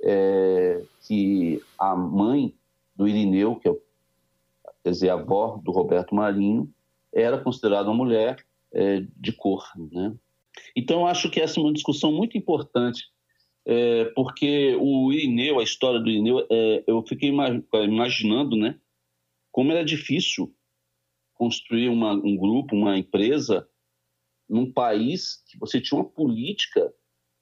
é, 0.01 0.83
que 1.01 1.61
a 1.77 1.95
mãe 1.95 2.53
do 2.95 3.07
Irineu, 3.07 3.55
que 3.55 3.69
é, 3.69 3.75
quer 4.83 4.91
dizer, 4.91 5.09
a 5.09 5.13
avó 5.13 5.59
do 5.63 5.71
Roberto 5.71 6.13
Marinho, 6.13 6.71
era 7.13 7.39
considerada 7.39 7.89
uma 7.89 7.97
mulher 7.97 8.45
é, 8.71 9.05
de 9.17 9.31
cor. 9.31 9.63
Né? 9.75 10.13
Então, 10.75 11.07
acho 11.07 11.29
que 11.29 11.39
essa 11.39 11.59
é 11.59 11.63
uma 11.63 11.73
discussão 11.73 12.11
muito 12.11 12.37
importante, 12.37 13.11
é, 13.65 14.05
porque 14.15 14.75
o 14.79 15.11
Irineu, 15.11 15.59
a 15.59 15.63
história 15.63 15.99
do 15.99 16.09
Irineu, 16.09 16.45
é, 16.49 16.83
eu 16.87 17.03
fiquei 17.05 17.29
imaginando 17.29 18.55
né, 18.55 18.79
como 19.51 19.71
era 19.71 19.83
difícil 19.83 20.55
construir 21.33 21.89
uma, 21.89 22.13
um 22.13 22.35
grupo, 22.35 22.75
uma 22.75 22.97
empresa, 22.97 23.69
num 24.47 24.71
país 24.71 25.43
que 25.47 25.57
você 25.57 25.79
tinha 25.79 25.99
uma 25.99 26.09
política 26.09 26.93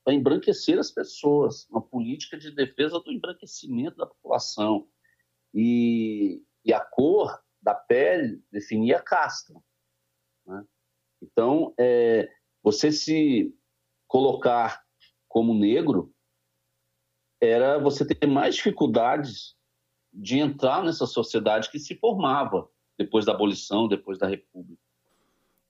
para 0.04 0.14
embranquecer 0.14 0.78
as 0.80 0.92
pessoas, 0.92 1.68
uma 1.70 1.82
política 1.82 2.38
de 2.38 2.52
defesa 2.52 3.00
do 3.00 3.12
embranquecimento 3.12 3.98
da 3.98 4.06
população. 4.06 4.88
E, 5.54 6.42
e 6.64 6.72
a 6.72 6.80
cor 6.80 7.42
da 7.62 7.74
pele 7.74 8.42
definia 8.52 8.98
a 8.98 9.02
casta. 9.02 9.54
Né? 10.46 10.66
Então, 11.22 11.74
é, 11.78 12.30
você 12.64 12.92
se 12.92 13.54
colocar 14.08 14.87
como 15.28 15.54
negro 15.54 16.14
era 17.42 17.78
você 17.78 18.06
ter 18.06 18.28
mais 18.28 18.56
dificuldades 18.56 19.56
de 20.14 20.40
entrar 20.40 20.84
nessa 20.84 21.06
sociedade 21.06 21.70
que 21.70 21.80
se 21.80 21.96
formava 21.96 22.68
depois 22.98 23.26
da 23.26 23.34
abolição, 23.34 23.88
depois 23.88 24.18
da 24.18 24.28
república. 24.28 24.82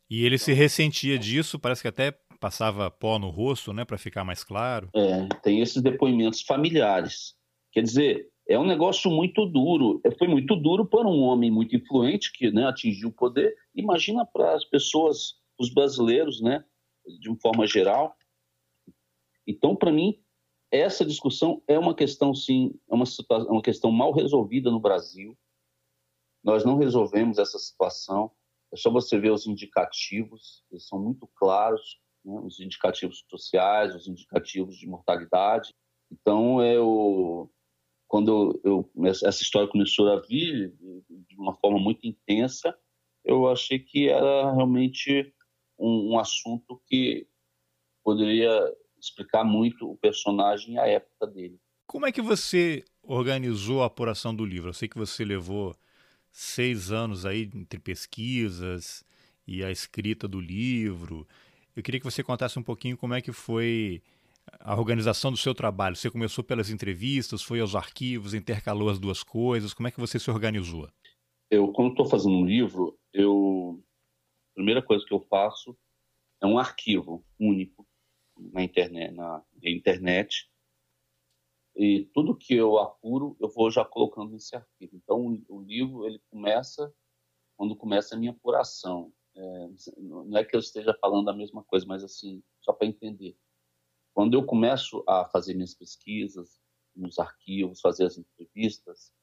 E 0.09 0.25
ele 0.25 0.37
se 0.37 0.53
ressentia 0.53 1.19
disso, 1.19 1.59
parece 1.59 1.81
que 1.81 1.87
até 1.87 2.17
passava 2.39 2.89
pó 2.89 3.19
no 3.19 3.29
rosto, 3.29 3.73
né, 3.73 3.83
para 3.83 3.97
ficar 3.97 4.23
mais 4.23 4.43
claro. 4.43 4.89
É, 4.95 5.27
tem 5.41 5.61
esses 5.61 5.81
depoimentos 5.81 6.41
familiares. 6.41 7.35
Quer 7.71 7.81
dizer, 7.81 8.29
é 8.47 8.57
um 8.57 8.65
negócio 8.65 9.11
muito 9.11 9.45
duro. 9.45 9.99
É, 10.05 10.11
foi 10.11 10.27
muito 10.27 10.55
duro 10.55 10.85
para 10.85 11.07
um 11.07 11.21
homem 11.21 11.51
muito 11.51 11.75
influente 11.75 12.31
que 12.31 12.49
né, 12.51 12.65
atingiu 12.65 13.09
o 13.09 13.13
poder. 13.13 13.53
Imagina 13.75 14.25
para 14.25 14.55
as 14.55 14.63
pessoas, 14.63 15.35
os 15.59 15.73
brasileiros, 15.73 16.41
né, 16.41 16.63
de 17.19 17.27
uma 17.29 17.39
forma 17.39 17.67
geral. 17.67 18.15
Então, 19.47 19.75
para 19.75 19.91
mim, 19.91 20.21
essa 20.69 21.05
discussão 21.05 21.63
é 21.67 21.79
uma 21.79 21.95
questão, 21.95 22.33
sim, 22.35 22.77
é 22.89 22.93
uma, 22.93 23.05
situação, 23.05 23.49
uma 23.49 23.61
questão 23.61 23.89
mal 23.91 24.11
resolvida 24.11 24.69
no 24.69 24.79
Brasil. 24.79 25.37
Nós 26.43 26.65
não 26.65 26.77
resolvemos 26.77 27.37
essa 27.37 27.57
situação. 27.57 28.31
É 28.73 28.75
só 28.75 28.91
você 28.91 29.17
ver 29.17 29.31
os 29.31 29.47
indicativos, 29.47 30.65
eles 30.69 30.85
são 30.85 30.99
muito 30.99 31.25
claros, 31.35 32.01
né? 32.23 32.37
os 32.43 32.59
indicativos 32.59 33.23
sociais, 33.29 33.95
os 33.95 34.07
indicativos 34.07 34.77
de 34.77 34.87
mortalidade. 34.87 35.73
Então, 36.11 36.61
é 36.61 36.77
o, 36.77 37.49
quando 38.07 38.59
eu, 38.63 38.89
eu, 38.95 39.05
essa 39.05 39.41
história 39.41 39.69
começou 39.69 40.09
a 40.09 40.19
vir 40.21 40.73
de 41.09 41.37
uma 41.37 41.53
forma 41.55 41.79
muito 41.79 42.05
intensa, 42.05 42.77
eu 43.23 43.47
achei 43.47 43.79
que 43.79 44.07
era 44.09 44.53
realmente 44.53 45.33
um, 45.77 46.13
um 46.13 46.19
assunto 46.19 46.81
que 46.87 47.27
poderia 48.03 48.73
explicar 48.99 49.43
muito 49.43 49.89
o 49.89 49.97
personagem 49.97 50.75
e 50.75 50.79
a 50.79 50.87
época 50.87 51.27
dele. 51.27 51.59
Como 51.85 52.05
é 52.05 52.11
que 52.11 52.21
você 52.21 52.83
organizou 53.01 53.81
a 53.81 53.85
apuração 53.85 54.35
do 54.35 54.45
livro? 54.45 54.69
Eu 54.69 54.73
sei 54.73 54.87
que 54.87 54.97
você 54.97 55.23
levou 55.23 55.75
seis 56.31 56.91
anos 56.91 57.25
aí 57.25 57.49
entre 57.55 57.79
pesquisas 57.79 59.03
e 59.47 59.63
a 59.63 59.71
escrita 59.71 60.27
do 60.27 60.39
livro. 60.39 61.25
Eu 61.75 61.81
queria 61.81 61.99
que 61.99 62.05
você 62.05 62.23
contasse 62.23 62.59
um 62.59 62.63
pouquinho 62.63 62.97
como 62.97 63.13
é 63.13 63.21
que 63.21 63.31
foi 63.31 64.01
a 64.59 64.75
organização 64.75 65.31
do 65.31 65.37
seu 65.37 65.53
trabalho. 65.53 65.95
Você 65.95 66.09
começou 66.09 66.43
pelas 66.43 66.69
entrevistas, 66.69 67.41
foi 67.41 67.59
aos 67.59 67.75
arquivos, 67.75 68.33
intercalou 68.33 68.89
as 68.89 68.99
duas 68.99 69.23
coisas. 69.23 69.73
Como 69.73 69.87
é 69.87 69.91
que 69.91 69.99
você 69.99 70.19
se 70.19 70.29
organizou? 70.29 70.89
Eu, 71.49 71.71
quando 71.71 71.91
estou 71.91 72.05
fazendo 72.05 72.35
um 72.35 72.45
livro, 72.45 72.97
eu 73.13 73.81
a 74.51 74.53
primeira 74.55 74.81
coisa 74.81 75.05
que 75.05 75.13
eu 75.13 75.21
faço 75.21 75.77
é 76.41 76.47
um 76.47 76.57
arquivo 76.57 77.23
único 77.39 77.86
na 78.39 78.63
internet, 78.63 79.13
na 79.13 79.43
internet 79.63 80.49
e 81.75 82.05
tudo 82.13 82.35
que 82.35 82.55
eu 82.55 82.79
apuro 82.79 83.37
eu 83.39 83.49
vou 83.49 83.69
já 83.69 83.85
colocando 83.85 84.31
nesse 84.31 84.55
arquivo. 84.55 84.95
Então 84.95 85.39
o 85.47 85.61
livro 85.61 86.05
ele 86.05 86.19
começa 86.29 86.93
quando 87.55 87.75
começa 87.75 88.15
a 88.15 88.17
minha 88.17 88.31
apuração. 88.31 89.13
É, 89.35 89.67
não 89.97 90.37
é 90.37 90.43
que 90.43 90.55
eu 90.55 90.59
esteja 90.59 90.97
falando 90.99 91.29
a 91.29 91.33
mesma 91.33 91.63
coisa, 91.63 91.85
mas 91.85 92.03
assim 92.03 92.43
só 92.61 92.73
para 92.73 92.87
entender. 92.87 93.37
Quando 94.13 94.33
eu 94.33 94.43
começo 94.43 95.03
a 95.07 95.25
fazer 95.25 95.53
minhas 95.53 95.75
pesquisas 95.75 96.59
nos 96.95 97.19
arquivos, 97.19 97.79
fazer 97.79 98.05
as 98.05 98.17
entrevistas, 98.17 99.13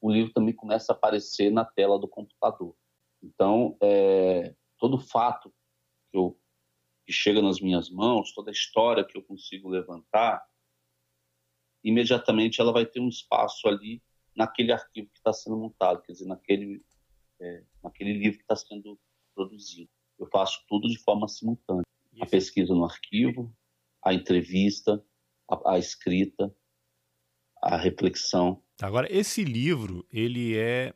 o 0.00 0.10
livro 0.10 0.32
também 0.32 0.54
começa 0.54 0.92
a 0.92 0.96
aparecer 0.96 1.50
na 1.50 1.64
tela 1.64 1.98
do 1.98 2.08
computador. 2.08 2.76
Então, 3.20 3.76
é, 3.82 4.54
todo 4.78 4.98
fato 4.98 5.52
que 6.10 6.16
eu 6.16 6.39
que 7.10 7.14
chega 7.14 7.42
nas 7.42 7.60
minhas 7.60 7.90
mãos, 7.90 8.32
toda 8.32 8.50
a 8.50 8.52
história 8.52 9.04
que 9.04 9.18
eu 9.18 9.22
consigo 9.24 9.68
levantar, 9.68 10.40
imediatamente 11.82 12.60
ela 12.60 12.72
vai 12.72 12.86
ter 12.86 13.00
um 13.00 13.08
espaço 13.08 13.66
ali 13.66 14.00
naquele 14.36 14.70
arquivo 14.70 15.10
que 15.10 15.18
está 15.18 15.32
sendo 15.32 15.56
montado, 15.56 16.02
quer 16.02 16.12
dizer, 16.12 16.26
naquele, 16.26 16.80
é, 17.40 17.64
naquele 17.82 18.12
livro 18.12 18.38
que 18.38 18.44
está 18.44 18.54
sendo 18.54 18.96
produzido. 19.34 19.90
Eu 20.20 20.28
faço 20.28 20.64
tudo 20.68 20.88
de 20.88 20.98
forma 20.98 21.26
simultânea. 21.26 21.82
A 22.20 22.26
pesquisa 22.26 22.72
no 22.72 22.84
arquivo, 22.84 23.52
a 24.04 24.14
entrevista, 24.14 25.04
a, 25.50 25.72
a 25.72 25.78
escrita, 25.80 26.54
a 27.60 27.76
reflexão. 27.76 28.62
Agora, 28.80 29.08
esse 29.10 29.42
livro, 29.42 30.06
ele 30.12 30.56
é 30.56 30.94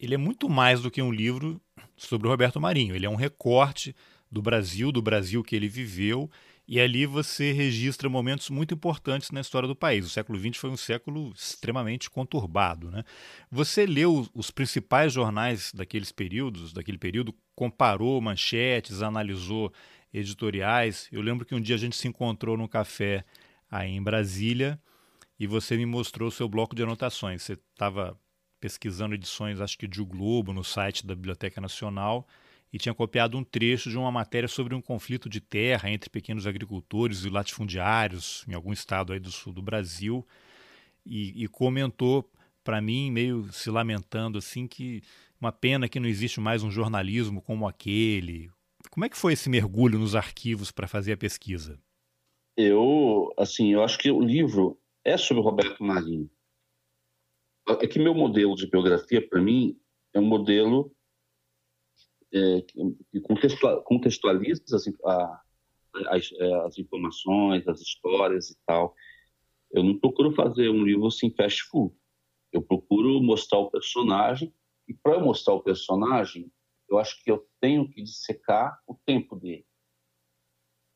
ele 0.00 0.14
é 0.14 0.18
muito 0.18 0.48
mais 0.48 0.80
do 0.80 0.90
que 0.90 1.02
um 1.02 1.12
livro 1.12 1.60
sobre 1.98 2.28
o 2.28 2.30
Roberto 2.30 2.58
Marinho. 2.58 2.94
Ele 2.94 3.04
é 3.04 3.10
um 3.10 3.16
recorte 3.16 3.94
do 4.30 4.42
Brasil, 4.42 4.92
do 4.92 5.02
Brasil 5.02 5.42
que 5.42 5.56
ele 5.56 5.68
viveu, 5.68 6.30
e 6.66 6.78
ali 6.78 7.06
você 7.06 7.50
registra 7.52 8.10
momentos 8.10 8.50
muito 8.50 8.74
importantes 8.74 9.30
na 9.30 9.40
história 9.40 9.66
do 9.66 9.74
país. 9.74 10.04
O 10.04 10.10
século 10.10 10.38
XX 10.38 10.58
foi 10.58 10.68
um 10.68 10.76
século 10.76 11.32
extremamente 11.34 12.10
conturbado. 12.10 12.90
Né? 12.90 13.04
Você 13.50 13.86
leu 13.86 14.28
os 14.34 14.50
principais 14.50 15.14
jornais 15.14 15.72
daqueles 15.72 16.12
períodos, 16.12 16.74
daquele 16.74 16.98
período, 16.98 17.34
comparou 17.54 18.20
manchetes, 18.20 19.00
analisou 19.00 19.72
editoriais. 20.12 21.08
Eu 21.10 21.22
lembro 21.22 21.46
que 21.46 21.54
um 21.54 21.60
dia 21.60 21.76
a 21.76 21.78
gente 21.78 21.96
se 21.96 22.06
encontrou 22.06 22.54
num 22.54 22.68
café 22.68 23.24
aí 23.70 23.90
em 23.90 24.02
Brasília 24.02 24.78
e 25.40 25.46
você 25.46 25.74
me 25.74 25.86
mostrou 25.86 26.28
o 26.28 26.32
seu 26.32 26.48
bloco 26.50 26.76
de 26.76 26.82
anotações. 26.82 27.42
Você 27.42 27.54
estava 27.54 28.18
pesquisando 28.60 29.14
edições, 29.14 29.60
acho 29.60 29.78
que 29.78 29.86
de 29.86 30.02
O 30.02 30.06
Globo, 30.06 30.52
no 30.52 30.64
site 30.64 31.06
da 31.06 31.14
Biblioteca 31.14 31.60
Nacional, 31.60 32.26
e 32.72 32.78
tinha 32.78 32.94
copiado 32.94 33.36
um 33.36 33.44
trecho 33.44 33.90
de 33.90 33.96
uma 33.96 34.12
matéria 34.12 34.48
sobre 34.48 34.74
um 34.74 34.80
conflito 34.80 35.28
de 35.28 35.40
terra 35.40 35.90
entre 35.90 36.10
pequenos 36.10 36.46
agricultores 36.46 37.24
e 37.24 37.30
latifundiários 37.30 38.44
em 38.48 38.54
algum 38.54 38.72
estado 38.72 39.12
aí 39.12 39.18
do 39.18 39.30
sul 39.30 39.52
do 39.52 39.62
Brasil 39.62 40.26
e, 41.04 41.44
e 41.44 41.48
comentou 41.48 42.30
para 42.62 42.80
mim 42.80 43.10
meio 43.10 43.50
se 43.52 43.70
lamentando 43.70 44.38
assim 44.38 44.66
que 44.66 45.02
uma 45.40 45.52
pena 45.52 45.88
que 45.88 46.00
não 46.00 46.08
existe 46.08 46.40
mais 46.40 46.62
um 46.62 46.70
jornalismo 46.70 47.40
como 47.40 47.66
aquele. 47.66 48.50
Como 48.90 49.04
é 49.04 49.08
que 49.08 49.16
foi 49.16 49.32
esse 49.32 49.48
mergulho 49.48 49.98
nos 49.98 50.14
arquivos 50.14 50.70
para 50.70 50.88
fazer 50.88 51.12
a 51.12 51.16
pesquisa? 51.16 51.80
Eu, 52.56 53.32
assim, 53.38 53.72
eu 53.72 53.84
acho 53.84 53.98
que 53.98 54.10
o 54.10 54.20
livro 54.20 54.78
é 55.04 55.16
sobre 55.16 55.42
Roberto 55.42 55.82
Marinho. 55.82 56.28
É 57.80 57.86
que 57.86 57.98
meu 57.98 58.14
modelo 58.14 58.54
de 58.56 58.66
biografia, 58.66 59.26
para 59.26 59.40
mim, 59.40 59.78
é 60.12 60.18
um 60.18 60.24
modelo 60.26 60.92
é, 62.32 62.62
que 62.62 63.20
contextualiza 63.84 64.62
as, 64.72 64.86
a, 65.04 65.42
as, 66.08 66.32
as, 66.66 66.78
informações, 66.78 67.66
as 67.66 67.80
histórias 67.80 68.50
e 68.50 68.56
tal. 68.66 68.94
Eu 69.70 69.82
não 69.82 69.98
procuro 69.98 70.32
fazer 70.32 70.68
um 70.68 70.84
livro 70.84 71.06
assim 71.06 71.30
fast 71.30 71.62
food. 71.64 71.94
Eu 72.52 72.62
procuro 72.62 73.20
mostrar 73.22 73.58
o 73.58 73.70
personagem 73.70 74.52
e 74.86 74.94
para 74.94 75.14
eu 75.14 75.20
mostrar 75.20 75.54
o 75.54 75.62
personagem, 75.62 76.50
eu 76.88 76.98
acho 76.98 77.22
que 77.22 77.30
eu 77.30 77.46
tenho 77.60 77.88
que 77.88 78.02
dissecar 78.02 78.80
o 78.86 78.94
tempo 78.94 79.36
dele. 79.36 79.66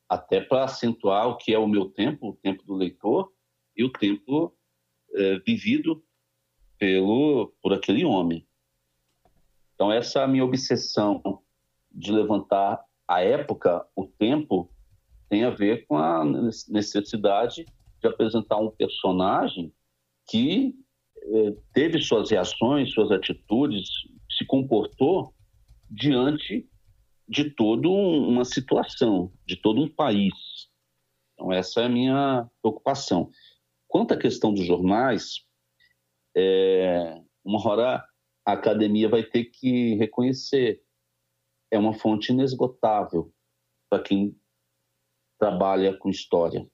Até 0.08 0.40
para 0.40 0.64
acentuar 0.64 1.28
o 1.28 1.36
que 1.36 1.52
é 1.52 1.58
o 1.58 1.68
meu 1.68 1.90
tempo, 1.90 2.30
o 2.30 2.36
tempo 2.36 2.64
do 2.64 2.74
leitor 2.74 3.30
e 3.76 3.84
o 3.84 3.90
tempo 3.90 4.56
é, 5.14 5.38
vivido 5.40 6.02
pelo 6.78 7.54
por 7.62 7.72
aquele 7.72 8.04
homem. 8.04 8.46
Então, 9.82 9.90
essa 9.90 10.20
é 10.20 10.22
a 10.22 10.28
minha 10.28 10.44
obsessão 10.44 11.20
de 11.90 12.12
levantar 12.12 12.80
a 13.08 13.20
época, 13.20 13.84
o 13.96 14.06
tempo, 14.06 14.70
tem 15.28 15.42
a 15.42 15.50
ver 15.50 15.88
com 15.88 15.96
a 15.98 16.24
necessidade 16.24 17.66
de 18.00 18.06
apresentar 18.06 18.58
um 18.58 18.70
personagem 18.70 19.74
que 20.30 20.72
eh, 21.16 21.56
teve 21.74 22.00
suas 22.00 22.30
reações, 22.30 22.92
suas 22.92 23.10
atitudes, 23.10 23.88
se 24.30 24.46
comportou 24.46 25.34
diante 25.90 26.70
de 27.28 27.50
toda 27.50 27.88
uma 27.88 28.44
situação, 28.44 29.32
de 29.44 29.56
todo 29.56 29.82
um 29.82 29.88
país. 29.88 30.68
Então, 31.34 31.52
essa 31.52 31.80
é 31.80 31.86
a 31.86 31.88
minha 31.88 32.48
preocupação. 32.62 33.32
Quanto 33.88 34.14
à 34.14 34.16
questão 34.16 34.54
dos 34.54 34.64
jornais, 34.64 35.44
é, 36.36 37.20
uma 37.44 37.58
hora 37.68 38.11
a 38.44 38.52
academia 38.52 39.08
vai 39.08 39.22
ter 39.22 39.44
que 39.44 39.94
reconhecer. 39.94 40.82
É 41.70 41.78
uma 41.78 41.94
fonte 41.94 42.32
inesgotável 42.32 43.32
para 43.88 44.02
quem 44.02 44.36
trabalha 45.38 45.96
com 45.96 46.08
história. 46.08 46.66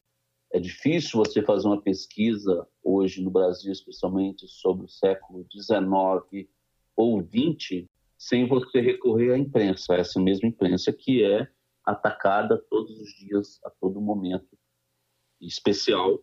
É 0.52 0.58
difícil 0.58 1.18
você 1.18 1.42
fazer 1.42 1.66
uma 1.66 1.80
pesquisa 1.80 2.66
hoje 2.82 3.22
no 3.22 3.30
Brasil, 3.30 3.70
especialmente 3.70 4.48
sobre 4.48 4.86
o 4.86 4.88
século 4.88 5.46
XIX 5.52 6.48
ou 6.96 7.20
XX, 7.22 7.86
sem 8.16 8.48
você 8.48 8.80
recorrer 8.80 9.32
à 9.32 9.38
imprensa, 9.38 9.94
essa 9.94 10.20
mesma 10.20 10.48
imprensa 10.48 10.92
que 10.92 11.22
é 11.22 11.48
atacada 11.84 12.58
todos 12.68 12.98
os 12.98 13.10
dias, 13.14 13.60
a 13.64 13.70
todo 13.70 14.00
momento, 14.00 14.58
em 15.40 15.46
especial 15.46 16.18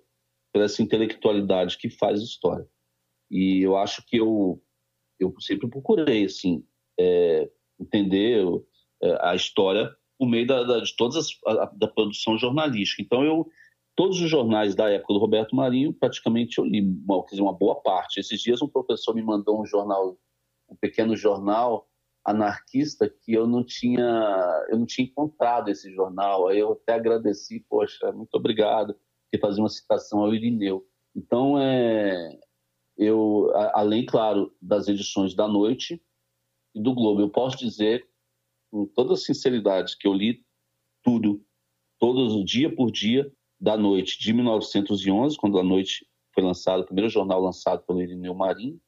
pela 0.51 0.65
essa 0.65 0.81
intelectualidade 0.81 1.77
que 1.77 1.89
faz 1.89 2.21
história. 2.21 2.67
E 3.29 3.62
eu 3.62 3.75
acho 3.77 4.05
que 4.05 4.17
eu, 4.17 4.62
eu 5.19 5.34
sempre 5.39 5.69
procurei 5.69 6.25
assim, 6.25 6.63
é, 6.99 7.49
entender 7.80 8.45
é, 9.01 9.17
a 9.21 9.36
história 9.36 9.89
por 10.17 10.28
meio 10.28 10.47
da, 10.47 10.63
da, 10.63 10.80
de 10.80 10.95
todas 10.95 11.17
as, 11.17 11.28
a, 11.45 11.65
da 11.75 11.88
produção 11.88 12.38
jornalística. 12.38 13.01
Então 13.01 13.23
eu 13.23 13.47
todos 13.95 14.19
os 14.21 14.30
jornais 14.30 14.75
da 14.75 14.89
época 14.89 15.13
do 15.13 15.19
Roberto 15.19 15.56
Marinho, 15.56 15.93
praticamente 15.93 16.58
eu 16.58 16.65
li 16.65 16.82
uma, 16.82 17.23
dizer, 17.25 17.41
uma 17.41 17.54
boa 17.54 17.75
parte. 17.75 18.19
Esses 18.19 18.41
dias 18.41 18.62
um 18.62 18.67
professor 18.67 19.15
me 19.15 19.23
mandou 19.23 19.62
um 19.62 19.65
jornal, 19.65 20.17
um 20.69 20.75
pequeno 20.75 21.15
jornal 21.15 21.88
anarquista 22.25 23.08
que 23.08 23.34
eu 23.34 23.47
não 23.47 23.63
tinha, 23.63 24.65
eu 24.69 24.80
não 24.80 24.86
tinha 24.86 25.08
encontrado 25.08 25.69
esse 25.69 25.93
jornal. 25.93 26.47
Aí 26.47 26.60
eu 26.60 26.73
até 26.73 26.93
agradeci, 26.93 27.65
poxa, 27.69 28.12
muito 28.12 28.34
obrigado, 28.36 28.95
que 29.32 29.39
fazia 29.39 29.63
uma 29.63 29.69
citação 29.69 30.19
ao 30.19 30.34
Irineu. 30.34 30.86
Então, 31.15 31.58
é, 31.60 32.38
eu, 32.97 33.51
além, 33.73 34.05
claro, 34.05 34.55
das 34.62 34.88
edições 34.88 35.34
da 35.34 35.47
noite 35.47 36.01
e 36.73 36.81
do 36.81 36.93
Globo, 36.93 37.21
eu 37.21 37.29
posso 37.29 37.58
dizer 37.58 38.08
com 38.71 38.86
toda 38.86 39.15
sinceridade 39.15 39.97
que 39.97 40.08
eu 40.08 40.13
li 40.13 40.45
tudo, 41.03 41.45
todos 41.99 42.43
dia 42.43 42.73
por 42.73 42.91
dia, 42.91 43.31
da 43.60 43.77
noite 43.77 44.19
de 44.19 44.34
1911, 44.34 45.38
quando 45.38 45.58
a 45.58 45.63
noite 45.63 46.05
foi 46.34 46.43
lançado, 46.43 46.81
o 46.81 46.86
primeiro 46.86 47.10
jornal 47.10 47.41
lançado 47.41 47.86
pelo 47.86 48.01
Irineu 48.01 48.34
Marinho, 48.34 48.79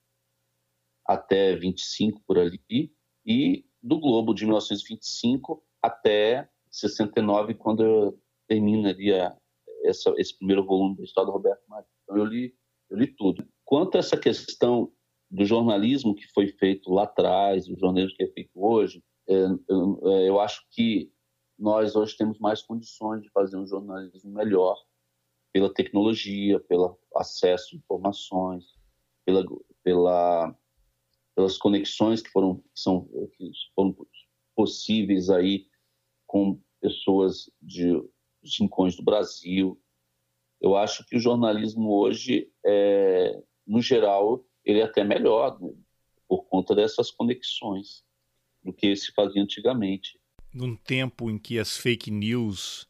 até 1.06 1.56
25 1.56 2.22
por 2.28 2.38
ali, 2.38 2.94
e 3.26 3.66
do 3.82 4.00
Globo 4.00 4.34
de 4.34 4.44
1925 4.44 5.64
até 5.82 6.50
69, 6.70 7.54
quando 7.54 8.20
termina 8.48 8.90
ali 8.90 9.14
a, 9.14 9.36
essa, 9.84 10.14
esse 10.18 10.38
primeiro 10.38 10.66
volume 10.66 10.98
da 10.98 11.04
história 11.04 11.28
do 11.28 11.34
Roberto 11.34 11.64
Marinho. 11.68 11.90
Então 12.04 12.18
eu 12.18 12.26
li, 12.26 12.54
eu 12.90 12.98
li 12.98 13.08
tudo. 13.08 13.48
Quanto 13.68 13.96
a 13.96 14.00
essa 14.00 14.16
questão 14.16 14.90
do 15.30 15.44
jornalismo 15.44 16.16
que 16.16 16.26
foi 16.34 16.48
feito 16.48 16.90
lá 16.90 17.04
atrás, 17.04 17.68
o 17.68 17.78
jornalismo 17.78 18.16
que 18.16 18.24
é 18.24 18.32
feito 18.32 18.52
hoje, 18.56 19.04
é, 19.28 19.34
eu, 19.68 20.00
é, 20.06 20.30
eu 20.30 20.40
acho 20.40 20.66
que 20.72 21.12
nós 21.60 21.94
hoje 21.94 22.16
temos 22.16 22.40
mais 22.40 22.62
condições 22.62 23.22
de 23.22 23.30
fazer 23.32 23.58
um 23.58 23.68
jornalismo 23.68 24.32
melhor 24.32 24.82
pela 25.52 25.74
tecnologia, 25.74 26.62
pelo 26.62 26.98
acesso 27.14 27.76
a 27.76 27.78
informações, 27.78 28.64
pela, 29.26 29.44
pela, 29.84 30.56
pelas 31.36 31.58
conexões 31.58 32.22
que 32.22 32.30
foram, 32.30 32.64
são, 32.74 33.06
que 33.36 33.52
foram 33.76 33.94
possíveis 34.56 35.30
aí 35.30 35.68
com 36.26 36.58
pessoas 36.80 37.52
de, 37.62 38.02
rincões 38.58 38.96
do 38.96 39.04
Brasil. 39.04 39.78
Eu 40.62 40.78
acho 40.78 41.06
que 41.06 41.18
o 41.18 41.20
jornalismo 41.20 41.92
hoje, 41.92 42.50
é, 42.66 43.44
no 43.68 43.82
geral, 43.82 44.44
ele 44.64 44.80
é 44.80 44.84
até 44.84 45.04
melhor 45.04 45.60
né, 45.60 45.74
por 46.28 46.46
conta 46.46 46.74
dessas 46.74 47.12
conexões 47.12 48.04
do 48.64 48.74
que 48.74 48.96
se 48.96 49.12
fazia 49.14 49.42
antigamente 49.42 50.20
num 50.58 50.76
tempo 50.76 51.30
em 51.30 51.38
que 51.38 51.60
as 51.60 51.78
fake 51.78 52.10
news 52.10 52.88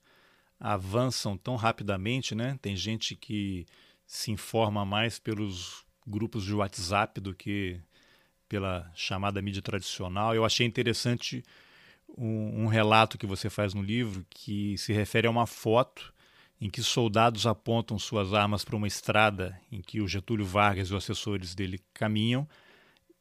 avançam 0.59 1.37
tão 1.37 1.55
rapidamente, 1.55 2.33
né? 2.33 2.57
Tem 2.61 2.75
gente 2.75 3.15
que 3.15 3.65
se 4.05 4.31
informa 4.31 4.85
mais 4.85 5.19
pelos 5.19 5.85
grupos 6.05 6.43
de 6.45 6.53
WhatsApp 6.53 7.19
do 7.19 7.35
que 7.35 7.79
pela 8.47 8.89
chamada 8.95 9.41
mídia 9.41 9.61
tradicional. 9.61 10.33
Eu 10.33 10.45
achei 10.45 10.65
interessante 10.65 11.43
um, 12.17 12.63
um, 12.63 12.67
relato 12.67 13.17
que 13.17 13.25
você 13.25 13.49
faz 13.49 13.73
no 13.73 13.81
livro 13.81 14.25
que 14.29 14.77
se 14.77 14.93
refere 14.93 15.27
a 15.27 15.29
uma 15.29 15.45
foto 15.45 16.13
em 16.59 16.69
que 16.69 16.81
soldados 16.81 17.45
apontam 17.45 17.99
suas 17.99 18.33
armas 18.33 18.65
para 18.65 18.75
uma 18.75 18.87
estrada 18.87 19.59
em 19.71 19.81
que 19.81 20.01
o 20.01 20.07
Getúlio 20.07 20.45
Vargas 20.45 20.89
e 20.89 20.93
os 20.93 21.03
assessores 21.03 21.53
dele 21.53 21.79
caminham, 21.93 22.47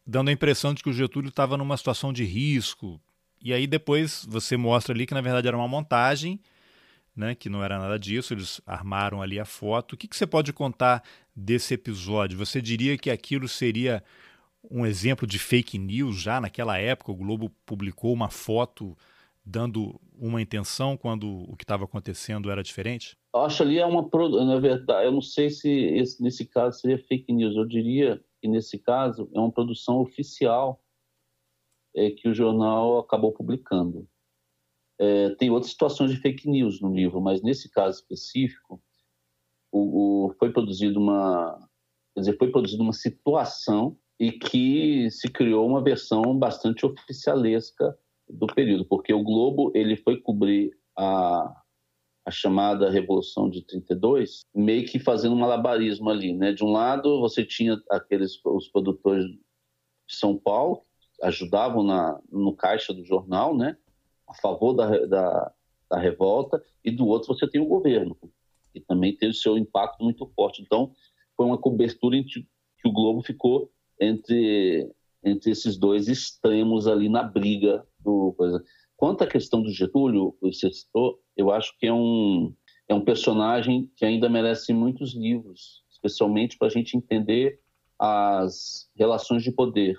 dando 0.07 0.29
a 0.29 0.33
impressão 0.33 0.73
de 0.73 0.83
que 0.83 0.89
o 0.89 0.93
Getúlio 0.93 1.29
estava 1.29 1.57
numa 1.57 1.77
situação 1.77 2.13
de 2.13 2.25
risco, 2.25 3.01
e 3.43 3.53
aí 3.53 3.67
depois 3.67 4.27
você 4.29 4.57
mostra 4.57 4.95
ali 4.95 5.07
que 5.07 5.15
na 5.15 5.21
verdade 5.21 5.49
era 5.49 5.57
uma 5.57 5.69
montagem, 5.69 6.41
né, 7.15 7.35
que 7.35 7.49
não 7.49 7.65
era 7.65 7.79
nada 7.79 7.99
disso, 7.99 8.35
eles 8.35 8.61
armaram 8.67 9.23
ali 9.23 9.41
a 9.41 9.45
foto. 9.45 9.95
O 9.95 9.97
que, 9.97 10.07
que 10.07 10.17
você 10.17 10.27
pode 10.27 10.53
contar 10.53 11.03
desse 11.35 11.73
episódio? 11.73 12.37
Você 12.39 12.61
diria 12.61 12.99
que 12.99 13.11
aquilo 13.11 13.49
seria 13.49 14.05
um 14.71 14.85
exemplo 14.85 15.27
de 15.27 15.39
fake 15.39 15.79
news 15.79 16.21
já 16.21 16.41
naquela 16.41 16.77
época? 16.79 17.13
O 17.13 17.17
Globo 17.17 17.51
publicou 17.65 18.13
uma 18.13 18.29
foto 18.29 18.97
dando 19.45 19.99
uma 20.19 20.43
intenção 20.43 20.97
quando 20.97 21.29
o 21.51 21.57
que 21.57 21.65
estava 21.65 21.85
acontecendo 21.85 22.51
era 22.51 22.63
diferente? 22.63 23.17
Acho 23.45 23.63
ali 23.63 23.79
é 23.79 23.87
uma 23.87 24.09
na 24.45 24.59
verdade, 24.59 25.07
eu 25.07 25.13
não 25.13 25.21
sei 25.21 25.51
se 25.51 25.69
esse, 25.69 26.23
nesse 26.23 26.47
caso 26.47 26.79
seria 26.79 26.99
fake 26.99 27.33
news. 27.33 27.57
Eu 27.57 27.65
diria 27.65 28.23
que 28.41 28.49
nesse 28.49 28.79
caso 28.79 29.29
é 29.35 29.39
uma 29.39 29.51
produção 29.51 30.01
oficial 30.01 30.83
é, 31.95 32.11
que 32.11 32.29
o 32.29 32.35
jornal 32.35 32.99
acabou 32.99 33.33
publicando. 33.33 34.09
É, 34.99 35.31
tem 35.37 35.51
outras 35.51 35.73
situações 35.73 36.11
de 36.11 36.19
fake 36.19 36.49
news 36.49 36.81
no 36.81 36.95
livro, 36.95 37.21
mas 37.21 37.43
nesse 37.43 37.71
caso 37.71 37.99
específico, 37.99 38.83
o, 39.71 40.27
o, 40.27 40.35
foi 40.39 40.53
produzido 40.53 40.99
uma, 40.99 41.69
quer 42.15 42.21
dizer, 42.21 42.39
foi 42.39 42.51
produzida 42.51 42.83
uma 42.83 42.93
situação 42.93 43.99
e 44.19 44.33
que 44.33 45.11
se 45.11 45.29
criou 45.29 45.67
uma 45.67 45.83
versão 45.83 46.39
bastante 46.39 46.87
oficialesca 46.87 47.97
do 48.29 48.47
período, 48.47 48.87
porque 48.87 49.13
o 49.13 49.23
Globo 49.23 49.71
ele 49.75 49.97
foi 49.97 50.21
cobrir 50.21 50.71
a, 50.97 51.63
a 52.27 52.31
chamada 52.31 52.91
Revolução 52.91 53.49
de 53.49 53.63
32, 53.63 54.45
meio 54.55 54.85
que 54.85 54.99
fazendo 54.99 55.35
um 55.35 55.39
malabarismo 55.39 56.11
ali, 56.11 56.35
né? 56.35 56.53
De 56.53 56.65
um 56.65 56.73
lado 56.73 57.21
você 57.21 57.45
tinha 57.45 57.81
aqueles 57.91 58.39
os 58.45 58.69
produtores 58.69 59.25
de 59.27 60.17
São 60.17 60.37
Paulo 60.37 60.83
ajudavam 61.23 61.83
na, 61.83 62.21
no 62.31 62.55
caixa 62.55 62.93
do 62.93 63.05
jornal, 63.05 63.57
né, 63.57 63.77
a 64.29 64.35
favor 64.35 64.75
da, 64.75 65.07
da, 65.07 65.53
da 65.91 65.99
revolta, 65.99 66.63
e 66.85 66.91
do 66.91 67.07
outro 67.07 67.35
você 67.35 67.49
tem 67.49 67.61
o 67.61 67.67
governo, 67.67 68.17
que 68.73 68.81
também 68.81 69.17
teve 69.17 69.35
seu 69.35 69.57
impacto 69.57 70.03
muito 70.03 70.27
forte. 70.35 70.63
Então, 70.63 70.93
foi 71.37 71.47
uma 71.47 71.59
cobertura 71.59 72.17
que 72.23 72.89
o 72.89 72.93
Globo 72.93 73.23
ficou 73.23 73.71
entre, 74.01 74.91
entre 75.25 75.51
esses 75.51 75.77
dois 75.77 76.09
extremos 76.09 76.87
ali 76.87 77.09
na 77.09 77.23
briga 77.23 77.87
do. 77.99 78.35
Quanto 78.97 79.23
à 79.23 79.27
questão 79.27 79.63
do 79.63 79.71
Getúlio, 79.71 80.37
você 80.41 80.71
citou, 80.73 81.21
eu 81.37 81.51
acho 81.51 81.77
que 81.79 81.87
é 81.87 81.93
um, 81.93 82.55
é 82.89 82.95
um 82.95 83.05
personagem 83.05 83.91
que 83.95 84.05
ainda 84.05 84.29
merece 84.29 84.73
muitos 84.73 85.15
livros, 85.15 85.85
especialmente 85.91 86.57
para 86.57 86.69
a 86.69 86.71
gente 86.71 86.97
entender 86.97 87.61
as 87.99 88.91
relações 88.95 89.43
de 89.43 89.53
poder 89.53 89.99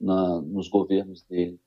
na, 0.00 0.40
nos 0.42 0.68
governos 0.68 1.22
dele. 1.24 1.60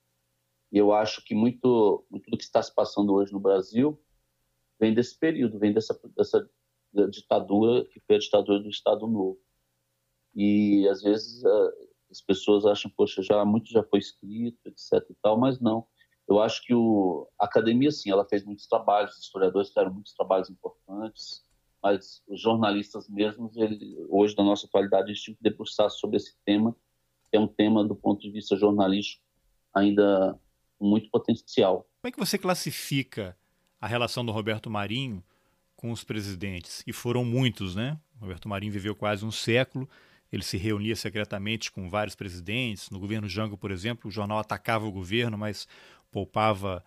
E 0.71 0.77
eu 0.77 0.93
acho 0.93 1.23
que 1.25 1.35
muito, 1.35 2.05
muito 2.09 2.29
do 2.29 2.37
que 2.37 2.43
está 2.43 2.61
se 2.61 2.73
passando 2.73 3.13
hoje 3.13 3.33
no 3.33 3.39
Brasil 3.39 3.99
vem 4.79 4.93
desse 4.93 5.17
período, 5.17 5.59
vem 5.59 5.73
dessa, 5.73 5.99
dessa 6.15 6.49
ditadura 7.09 7.85
que 7.85 7.99
foi 7.99 8.15
a 8.15 8.19
ditadura 8.19 8.59
do 8.59 8.69
Estado 8.69 9.07
Novo. 9.07 9.39
E 10.33 10.87
às 10.87 11.01
vezes 11.01 11.43
as 12.09 12.21
pessoas 12.21 12.65
acham, 12.65 12.91
poxa, 12.95 13.21
já 13.21 13.43
muito 13.43 13.69
já 13.69 13.83
foi 13.83 13.99
escrito, 13.99 14.59
etc. 14.65 15.05
e 15.09 15.15
tal, 15.21 15.37
mas 15.37 15.59
não. 15.59 15.85
Eu 16.31 16.41
acho 16.41 16.63
que 16.63 16.73
o, 16.73 17.27
a 17.39 17.45
academia, 17.45 17.91
sim, 17.91 18.09
ela 18.09 18.25
fez 18.25 18.43
muitos 18.43 18.67
trabalhos, 18.67 19.15
os 19.17 19.23
historiadores 19.23 19.67
fizeram 19.69 19.93
muitos 19.93 20.13
trabalhos 20.13 20.49
importantes, 20.49 21.43
mas 21.83 22.23
os 22.27 22.39
jornalistas 22.39 23.09
mesmos, 23.09 23.55
ele, 23.57 23.97
hoje, 24.09 24.35
na 24.37 24.43
nossa 24.43 24.65
atualidade, 24.65 25.09
eles 25.09 25.21
tinham 25.21 25.35
que 25.35 25.43
debruçar 25.43 25.89
sobre 25.89 26.17
esse 26.17 26.35
tema 26.45 26.75
é 27.31 27.39
um 27.39 27.47
tema 27.47 27.83
do 27.83 27.95
ponto 27.95 28.21
de 28.21 28.29
vista 28.29 28.57
jornalístico 28.57 29.23
ainda 29.73 30.37
muito 30.79 31.09
potencial. 31.09 31.87
Como 32.01 32.09
é 32.09 32.11
que 32.11 32.19
você 32.19 32.37
classifica 32.37 33.37
a 33.79 33.87
relação 33.87 34.25
do 34.25 34.31
Roberto 34.31 34.69
Marinho 34.69 35.23
com 35.75 35.91
os 35.91 36.03
presidentes? 36.03 36.83
E 36.85 36.91
foram 36.91 37.23
muitos, 37.23 37.75
né? 37.75 37.97
Roberto 38.19 38.49
Marinho 38.49 38.73
viveu 38.73 38.95
quase 38.95 39.25
um 39.25 39.31
século, 39.31 39.89
ele 40.31 40.43
se 40.43 40.57
reunia 40.57 40.95
secretamente 40.95 41.71
com 41.71 41.89
vários 41.89 42.15
presidentes. 42.15 42.89
No 42.89 42.99
governo 42.99 43.27
Jango, 43.27 43.57
por 43.57 43.71
exemplo, 43.71 44.09
o 44.09 44.11
jornal 44.11 44.39
atacava 44.39 44.85
o 44.85 44.91
governo, 44.91 45.37
mas 45.37 45.67
poupava 46.11 46.83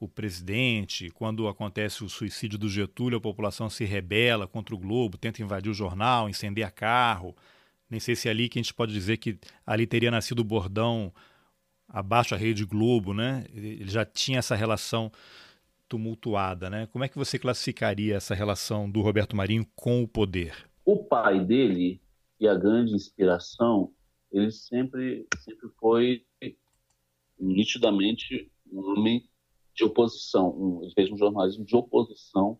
o 0.00 0.08
presidente. 0.08 1.10
Quando 1.10 1.48
acontece 1.48 2.04
o 2.04 2.08
suicídio 2.08 2.58
do 2.58 2.68
Getúlio, 2.68 3.18
a 3.18 3.20
população 3.20 3.68
se 3.68 3.84
rebela 3.84 4.46
contra 4.46 4.74
o 4.74 4.78
Globo, 4.78 5.18
tenta 5.18 5.42
invadir 5.42 5.70
o 5.70 5.74
jornal, 5.74 6.28
incendiar 6.28 6.72
carro. 6.72 7.36
Nem 7.90 7.98
sei 7.98 8.14
se 8.14 8.28
é 8.28 8.30
ali 8.30 8.48
que 8.48 8.58
a 8.58 8.62
gente 8.62 8.74
pode 8.74 8.92
dizer 8.92 9.16
que 9.16 9.38
ali 9.66 9.86
teria 9.86 10.10
nascido 10.10 10.40
o 10.40 10.44
bordão 10.44 11.12
abaixo 11.88 12.34
a 12.34 12.38
Rede 12.38 12.64
Globo, 12.64 13.14
né? 13.14 13.46
Ele 13.52 13.88
já 13.88 14.04
tinha 14.04 14.38
essa 14.38 14.54
relação 14.54 15.10
tumultuada, 15.88 16.68
né? 16.68 16.86
Como 16.92 17.02
é 17.02 17.08
que 17.08 17.16
você 17.16 17.38
classificaria 17.38 18.16
essa 18.16 18.34
relação 18.34 18.88
do 18.88 19.00
Roberto 19.00 19.34
Marinho 19.34 19.66
com 19.74 20.02
o 20.02 20.08
poder? 20.08 20.68
O 20.84 21.02
pai 21.02 21.42
dele 21.42 22.00
e 22.38 22.46
a 22.46 22.54
grande 22.54 22.92
inspiração, 22.94 23.92
ele 24.30 24.50
sempre, 24.50 25.26
sempre 25.38 25.68
foi 25.80 26.24
nitidamente 27.40 28.50
homem 28.72 29.28
de 29.74 29.84
oposição, 29.84 30.50
um, 30.50 30.82
ele 30.82 30.92
fez 30.92 31.10
um 31.10 31.16
jornalismo 31.16 31.64
de 31.64 31.76
oposição 31.76 32.58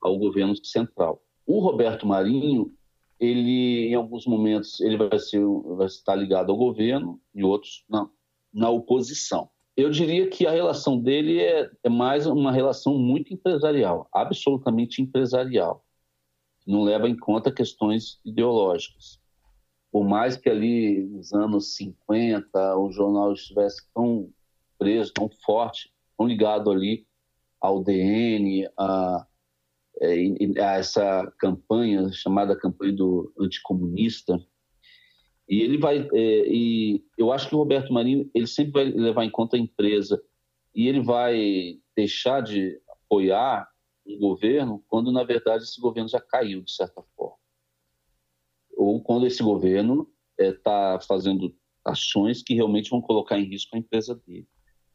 ao 0.00 0.16
governo 0.16 0.54
central. 0.64 1.22
O 1.44 1.58
Roberto 1.58 2.06
Marinho, 2.06 2.72
ele 3.18 3.88
em 3.88 3.94
alguns 3.94 4.24
momentos 4.24 4.80
ele 4.80 4.96
vai 4.96 5.18
ser 5.18 5.44
vai 5.76 5.86
estar 5.86 6.14
ligado 6.14 6.50
ao 6.50 6.56
governo, 6.56 7.20
em 7.34 7.42
outros 7.42 7.84
não, 7.88 8.10
na 8.52 8.70
oposição. 8.70 9.50
Eu 9.76 9.90
diria 9.90 10.28
que 10.28 10.46
a 10.46 10.50
relação 10.50 10.98
dele 10.98 11.40
é, 11.40 11.70
é 11.82 11.88
mais 11.88 12.26
uma 12.26 12.52
relação 12.52 12.98
muito 12.98 13.32
empresarial, 13.32 14.08
absolutamente 14.12 15.02
empresarial. 15.02 15.84
Não 16.66 16.82
leva 16.82 17.08
em 17.08 17.16
conta 17.16 17.52
questões 17.52 18.20
ideológicas. 18.24 19.18
Por 19.90 20.04
mais 20.04 20.36
que 20.36 20.48
ali 20.48 21.02
nos 21.04 21.32
anos 21.32 21.74
50 21.74 22.76
o 22.76 22.92
jornal 22.92 23.32
estivesse 23.32 23.82
tão 23.92 24.30
preso, 24.80 25.12
tão 25.12 25.28
forte, 25.44 25.92
tão 26.16 26.26
ligado 26.26 26.70
ali 26.70 27.06
ao 27.60 27.84
DN, 27.84 28.66
a, 28.78 29.26
é, 30.00 30.14
a 30.62 30.78
essa 30.78 31.30
campanha 31.38 32.10
chamada 32.10 32.58
campanha 32.58 32.92
do 32.94 33.30
anticomunista, 33.38 34.42
e 35.50 35.62
ele 35.62 35.78
vai, 35.78 36.08
é, 36.14 36.46
e 36.48 37.04
eu 37.18 37.32
acho 37.32 37.48
que 37.48 37.56
o 37.56 37.58
Roberto 37.58 37.92
Marinho 37.92 38.30
ele 38.32 38.46
sempre 38.46 38.72
vai 38.72 38.84
levar 38.84 39.24
em 39.24 39.30
conta 39.30 39.56
a 39.56 39.58
empresa. 39.58 40.22
E 40.72 40.86
ele 40.86 41.00
vai 41.00 41.80
deixar 41.96 42.40
de 42.40 42.80
apoiar 42.88 43.68
um 44.06 44.16
governo 44.16 44.84
quando 44.86 45.10
na 45.10 45.24
verdade 45.24 45.64
esse 45.64 45.80
governo 45.80 46.08
já 46.08 46.20
caiu 46.20 46.62
de 46.62 46.72
certa 46.72 47.02
forma, 47.16 47.36
ou 48.76 49.02
quando 49.02 49.26
esse 49.26 49.42
governo 49.42 50.08
está 50.38 50.96
é, 51.00 51.04
fazendo 51.04 51.52
ações 51.84 52.42
que 52.42 52.54
realmente 52.54 52.88
vão 52.88 53.00
colocar 53.00 53.36
em 53.36 53.44
risco 53.44 53.74
a 53.74 53.78
empresa 53.78 54.14
dele. 54.24 54.46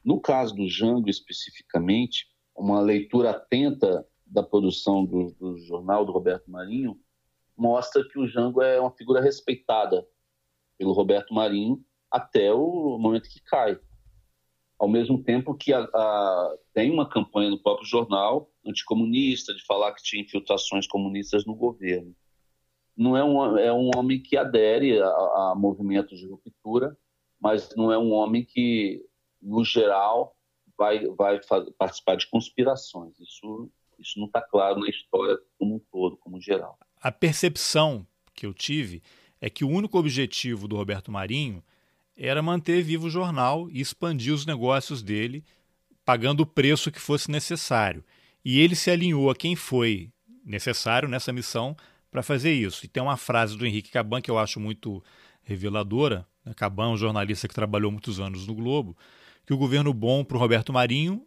No 0.05 0.21
caso 0.21 0.53
do 0.53 0.69
Jango 0.69 1.09
especificamente, 1.09 2.27
uma 2.55 2.79
leitura 2.79 3.31
atenta 3.31 4.07
da 4.23 4.43
produção 4.43 5.03
do, 5.03 5.31
do 5.31 5.57
jornal 5.57 6.05
do 6.05 6.11
Roberto 6.11 6.49
Marinho 6.49 6.95
mostra 7.57 8.07
que 8.07 8.19
o 8.19 8.27
Jango 8.27 8.61
é 8.61 8.79
uma 8.79 8.91
figura 8.91 9.19
respeitada 9.19 10.07
pelo 10.77 10.93
Roberto 10.93 11.33
Marinho 11.33 11.83
até 12.11 12.53
o 12.53 12.97
momento 12.99 13.29
que 13.29 13.41
cai. 13.41 13.79
Ao 14.77 14.87
mesmo 14.87 15.23
tempo 15.23 15.55
que 15.55 15.73
a, 15.73 15.79
a, 15.79 16.55
tem 16.73 16.91
uma 16.91 17.09
campanha 17.09 17.49
no 17.49 17.61
próprio 17.61 17.87
jornal 17.87 18.51
anticomunista, 18.63 19.55
de 19.55 19.65
falar 19.65 19.93
que 19.93 20.03
tinha 20.03 20.21
infiltrações 20.21 20.85
comunistas 20.85 21.45
no 21.45 21.55
governo. 21.55 22.15
Não 22.95 23.17
é 23.17 23.23
um, 23.23 23.57
é 23.57 23.73
um 23.73 23.89
homem 23.95 24.21
que 24.21 24.37
adere 24.37 25.01
a, 25.01 25.07
a 25.07 25.53
movimentos 25.57 26.19
de 26.19 26.27
ruptura, 26.27 26.95
mas 27.39 27.73
não 27.75 27.91
é 27.91 27.97
um 27.97 28.11
homem 28.11 28.43
que, 28.43 29.03
no 29.41 29.63
geral, 29.63 30.35
vai, 30.77 31.05
vai 31.07 31.39
participar 31.77 32.15
de 32.15 32.27
conspirações. 32.27 33.19
Isso, 33.19 33.69
isso 33.99 34.19
não 34.19 34.27
está 34.27 34.41
claro 34.41 34.79
na 34.79 34.89
história 34.89 35.37
como 35.57 35.75
um 35.75 35.79
todo, 35.91 36.17
como 36.17 36.39
geral. 36.39 36.77
A 37.01 37.11
percepção 37.11 38.05
que 38.33 38.45
eu 38.45 38.53
tive 38.53 39.01
é 39.39 39.49
que 39.49 39.63
o 39.63 39.69
único 39.69 39.97
objetivo 39.97 40.67
do 40.67 40.75
Roberto 40.75 41.11
Marinho 41.11 41.63
era 42.17 42.41
manter 42.41 42.81
vivo 42.81 43.07
o 43.07 43.09
jornal 43.09 43.69
e 43.69 43.81
expandir 43.81 44.33
os 44.33 44.45
negócios 44.45 45.03
dele, 45.03 45.43
pagando 46.05 46.41
o 46.41 46.45
preço 46.45 46.91
que 46.91 46.99
fosse 46.99 47.29
necessário. 47.29 48.03
E 48.43 48.59
ele 48.59 48.75
se 48.75 48.89
alinhou 48.89 49.29
a 49.29 49.35
quem 49.35 49.55
foi 49.55 50.11
necessário 50.43 51.09
nessa 51.09 51.33
missão 51.33 51.75
para 52.09 52.23
fazer 52.23 52.53
isso. 52.53 52.85
E 52.85 52.87
tem 52.87 53.03
uma 53.03 53.17
frase 53.17 53.57
do 53.57 53.65
Henrique 53.65 53.91
Caban 53.91 54.21
que 54.21 54.31
eu 54.31 54.37
acho 54.37 54.59
muito 54.59 55.03
reveladora. 55.43 56.25
Né? 56.45 56.53
Caban, 56.55 56.89
um 56.89 56.97
jornalista 56.97 57.47
que 57.47 57.53
trabalhou 57.53 57.91
muitos 57.91 58.19
anos 58.19 58.47
no 58.47 58.53
Globo, 58.53 58.95
que 59.45 59.53
o 59.53 59.57
governo 59.57 59.93
bom 59.93 60.23
para 60.23 60.37
o 60.37 60.39
Roberto 60.39 60.73
Marinho 60.73 61.25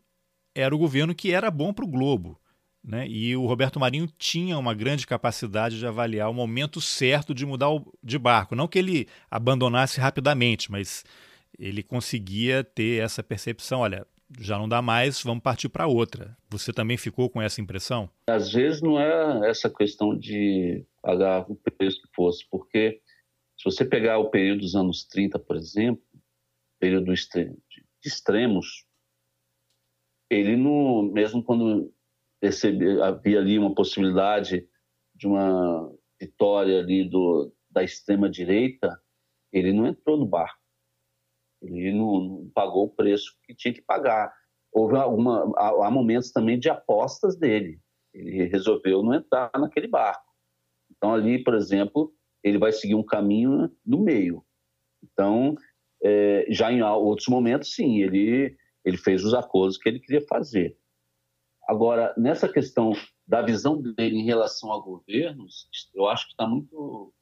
era 0.54 0.74
o 0.74 0.78
governo 0.78 1.14
que 1.14 1.32
era 1.32 1.50
bom 1.50 1.72
para 1.72 1.84
o 1.84 1.88
Globo. 1.88 2.40
Né? 2.82 3.06
E 3.08 3.36
o 3.36 3.46
Roberto 3.46 3.78
Marinho 3.78 4.08
tinha 4.18 4.56
uma 4.58 4.74
grande 4.74 5.06
capacidade 5.06 5.78
de 5.78 5.86
avaliar 5.86 6.30
o 6.30 6.34
momento 6.34 6.80
certo 6.80 7.34
de 7.34 7.44
mudar 7.44 7.68
de 8.02 8.18
barco. 8.18 8.54
Não 8.54 8.68
que 8.68 8.78
ele 8.78 9.06
abandonasse 9.30 10.00
rapidamente, 10.00 10.70
mas 10.70 11.04
ele 11.58 11.82
conseguia 11.82 12.64
ter 12.64 13.02
essa 13.02 13.22
percepção: 13.22 13.80
olha, 13.80 14.06
já 14.40 14.58
não 14.58 14.68
dá 14.68 14.80
mais, 14.80 15.22
vamos 15.22 15.42
partir 15.42 15.68
para 15.68 15.86
outra. 15.86 16.36
Você 16.50 16.72
também 16.72 16.96
ficou 16.96 17.28
com 17.28 17.42
essa 17.42 17.60
impressão? 17.60 18.08
Às 18.28 18.52
vezes 18.52 18.80
não 18.80 18.98
é 18.98 19.50
essa 19.50 19.68
questão 19.68 20.16
de 20.16 20.84
pagar 21.02 21.44
o 21.50 21.56
preço 21.56 22.00
que 22.00 22.08
fosse, 22.14 22.44
porque 22.50 23.00
se 23.56 23.64
você 23.64 23.84
pegar 23.84 24.18
o 24.18 24.30
período 24.30 24.60
dos 24.60 24.74
anos 24.74 25.04
30, 25.04 25.38
por 25.38 25.56
exemplo, 25.56 26.02
período 26.78 27.12
extremos, 28.08 28.86
ele 30.30 30.56
não, 30.56 31.02
mesmo 31.02 31.42
quando 31.42 31.92
perceber, 32.40 33.02
havia 33.02 33.38
ali 33.38 33.58
uma 33.58 33.74
possibilidade 33.74 34.68
de 35.14 35.26
uma 35.26 35.92
vitória 36.20 36.80
ali 36.80 37.08
do, 37.08 37.52
da 37.70 37.82
extrema 37.82 38.28
direita, 38.28 39.00
ele 39.52 39.72
não 39.72 39.86
entrou 39.86 40.16
no 40.16 40.26
barco. 40.26 40.58
Ele 41.62 41.92
não, 41.92 42.20
não 42.20 42.50
pagou 42.50 42.86
o 42.86 42.90
preço 42.90 43.36
que 43.42 43.54
tinha 43.54 43.74
que 43.74 43.82
pagar. 43.82 44.32
Houve 44.72 44.96
alguma, 44.96 45.50
há, 45.56 45.90
momentos 45.90 46.30
também 46.30 46.58
de 46.58 46.68
apostas 46.68 47.36
dele. 47.36 47.80
Ele 48.14 48.44
resolveu 48.44 49.02
não 49.02 49.14
entrar 49.14 49.50
naquele 49.56 49.88
barco. 49.88 50.24
Então 50.90 51.12
ali, 51.12 51.42
por 51.42 51.54
exemplo, 51.54 52.12
ele 52.42 52.58
vai 52.58 52.72
seguir 52.72 52.94
um 52.94 53.02
caminho 53.02 53.74
no 53.84 53.98
meio. 53.98 54.44
Então, 55.02 55.54
é, 56.02 56.46
já 56.50 56.72
em 56.72 56.82
outros 56.82 57.28
momentos, 57.28 57.74
sim, 57.74 58.02
ele 58.02 58.56
ele 58.84 58.96
fez 58.96 59.24
os 59.24 59.34
acordos 59.34 59.76
que 59.76 59.88
ele 59.88 60.00
queria 60.00 60.26
fazer. 60.26 60.76
Agora, 61.68 62.14
nessa 62.16 62.48
questão 62.48 62.92
da 63.26 63.42
visão 63.42 63.80
dele 63.80 64.16
em 64.16 64.24
relação 64.24 64.72
a 64.72 64.80
governos, 64.80 65.68
eu 65.94 66.08
acho 66.08 66.26
que 66.26 66.32
está 66.32 66.46
muito. 66.46 67.12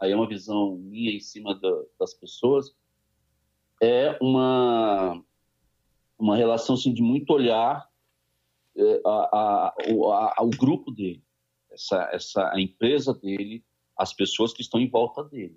Aí 0.00 0.10
é 0.10 0.16
uma 0.16 0.28
visão 0.28 0.76
minha 0.76 1.12
em 1.12 1.20
cima 1.20 1.54
da, 1.54 1.82
das 1.98 2.12
pessoas. 2.14 2.74
É 3.80 4.18
uma, 4.20 5.22
uma 6.18 6.36
relação 6.36 6.74
assim, 6.74 6.92
de 6.92 7.02
muito 7.02 7.30
olhar 7.30 7.88
é, 8.76 9.00
a, 9.06 9.10
a, 9.10 9.68
a, 9.68 10.34
ao 10.38 10.50
grupo 10.50 10.90
dele, 10.90 11.22
essa, 11.70 12.10
essa, 12.12 12.50
a 12.52 12.60
empresa 12.60 13.14
dele, 13.14 13.64
as 13.96 14.12
pessoas 14.12 14.52
que 14.52 14.62
estão 14.62 14.80
em 14.80 14.88
volta 14.88 15.22
dele. 15.22 15.54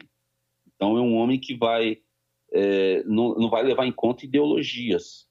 Então, 0.67 0.97
é 0.97 1.01
um 1.01 1.15
homem 1.15 1.39
que 1.39 1.56
vai. 1.56 2.01
É, 2.54 3.04
não, 3.04 3.36
não 3.36 3.50
vai 3.50 3.63
levar 3.63 3.86
em 3.86 3.92
conta 3.92 4.26
ideologias 4.26 5.28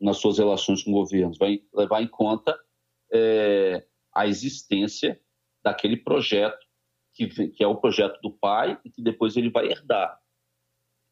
nas 0.00 0.18
suas 0.18 0.38
relações 0.38 0.82
com 0.82 0.92
governos, 0.92 1.36
vai 1.36 1.62
levar 1.74 2.02
em 2.02 2.08
conta 2.08 2.58
é, 3.12 3.86
a 4.14 4.26
existência 4.26 5.20
daquele 5.62 5.96
projeto 5.96 6.66
que, 7.12 7.28
que, 7.50 7.62
é 7.62 7.66
o 7.66 7.76
projeto 7.76 8.18
do 8.22 8.30
pai 8.30 8.80
e 8.84 8.90
que 8.90 9.02
depois 9.02 9.36
ele 9.36 9.50
vai 9.50 9.66
herdar, 9.66 10.18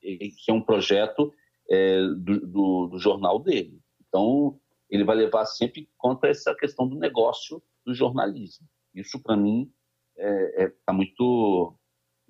e, 0.03 0.31
que 0.31 0.51
é 0.51 0.55
um 0.55 0.63
projeto 0.63 1.33
é, 1.69 2.01
do, 2.17 2.47
do, 2.47 2.87
do, 2.87 2.99
jornal 2.99 3.39
dele. 3.39 3.81
Então, 4.01 4.59
ele 4.89 5.05
vai 5.05 5.17
levar 5.17 5.45
sempre 5.45 5.83
em 5.83 5.89
conta 5.99 6.29
essa 6.29 6.55
questão 6.55 6.89
do 6.89 6.97
negócio 6.97 7.63
do 7.85 7.93
jornalismo. 7.93 8.67
Isso, 8.95 9.23
para 9.23 9.37
mim, 9.37 9.71
está 10.17 10.29
é, 10.29 10.65
é, 10.65 10.69
tá 10.87 10.93
muito 10.93 11.75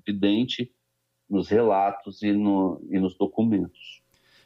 evidente 0.01 0.75
nos 1.29 1.49
relatos 1.49 2.23
e, 2.23 2.33
no, 2.33 2.81
e 2.91 2.99
nos 2.99 3.17
documentos. 3.17 4.01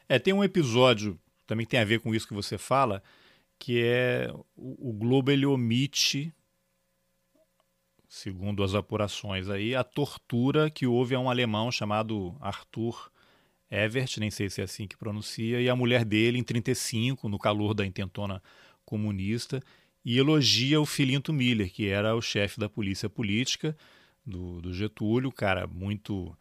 É, 0.07 0.19
tem 0.19 0.33
um 0.33 0.43
episódio 0.43 1.17
também 1.45 1.65
tem 1.65 1.79
a 1.79 1.85
ver 1.85 1.99
com 1.99 2.13
isso 2.13 2.27
que 2.27 2.33
você 2.33 2.57
fala, 2.57 3.03
que 3.59 3.83
é 3.83 4.31
o, 4.55 4.89
o 4.89 4.93
Globo 4.93 5.31
ele 5.31 5.45
omite, 5.45 6.33
segundo 8.07 8.63
as 8.63 8.75
apurações 8.75 9.49
aí, 9.49 9.75
a 9.75 9.83
tortura 9.83 10.69
que 10.69 10.87
houve 10.87 11.15
a 11.15 11.19
um 11.19 11.29
alemão 11.29 11.71
chamado 11.71 12.35
Arthur 12.39 13.11
Evert, 13.69 14.17
nem 14.19 14.29
sei 14.29 14.49
se 14.49 14.61
é 14.61 14.63
assim 14.63 14.87
que 14.87 14.97
pronuncia, 14.97 15.59
e 15.59 15.69
a 15.69 15.75
mulher 15.75 16.05
dele 16.05 16.37
em 16.37 16.43
35, 16.43 17.27
no 17.27 17.39
calor 17.39 17.73
da 17.73 17.85
intentona 17.85 18.41
comunista, 18.85 19.61
e 20.05 20.17
elogia 20.17 20.79
o 20.79 20.85
Filinto 20.85 21.31
Miller, 21.31 21.71
que 21.71 21.87
era 21.87 22.15
o 22.15 22.21
chefe 22.21 22.59
da 22.59 22.69
polícia 22.69 23.09
política 23.09 23.75
do, 24.25 24.61
do 24.61 24.73
Getúlio, 24.73 25.31
cara 25.31 25.65
muito 25.65 26.37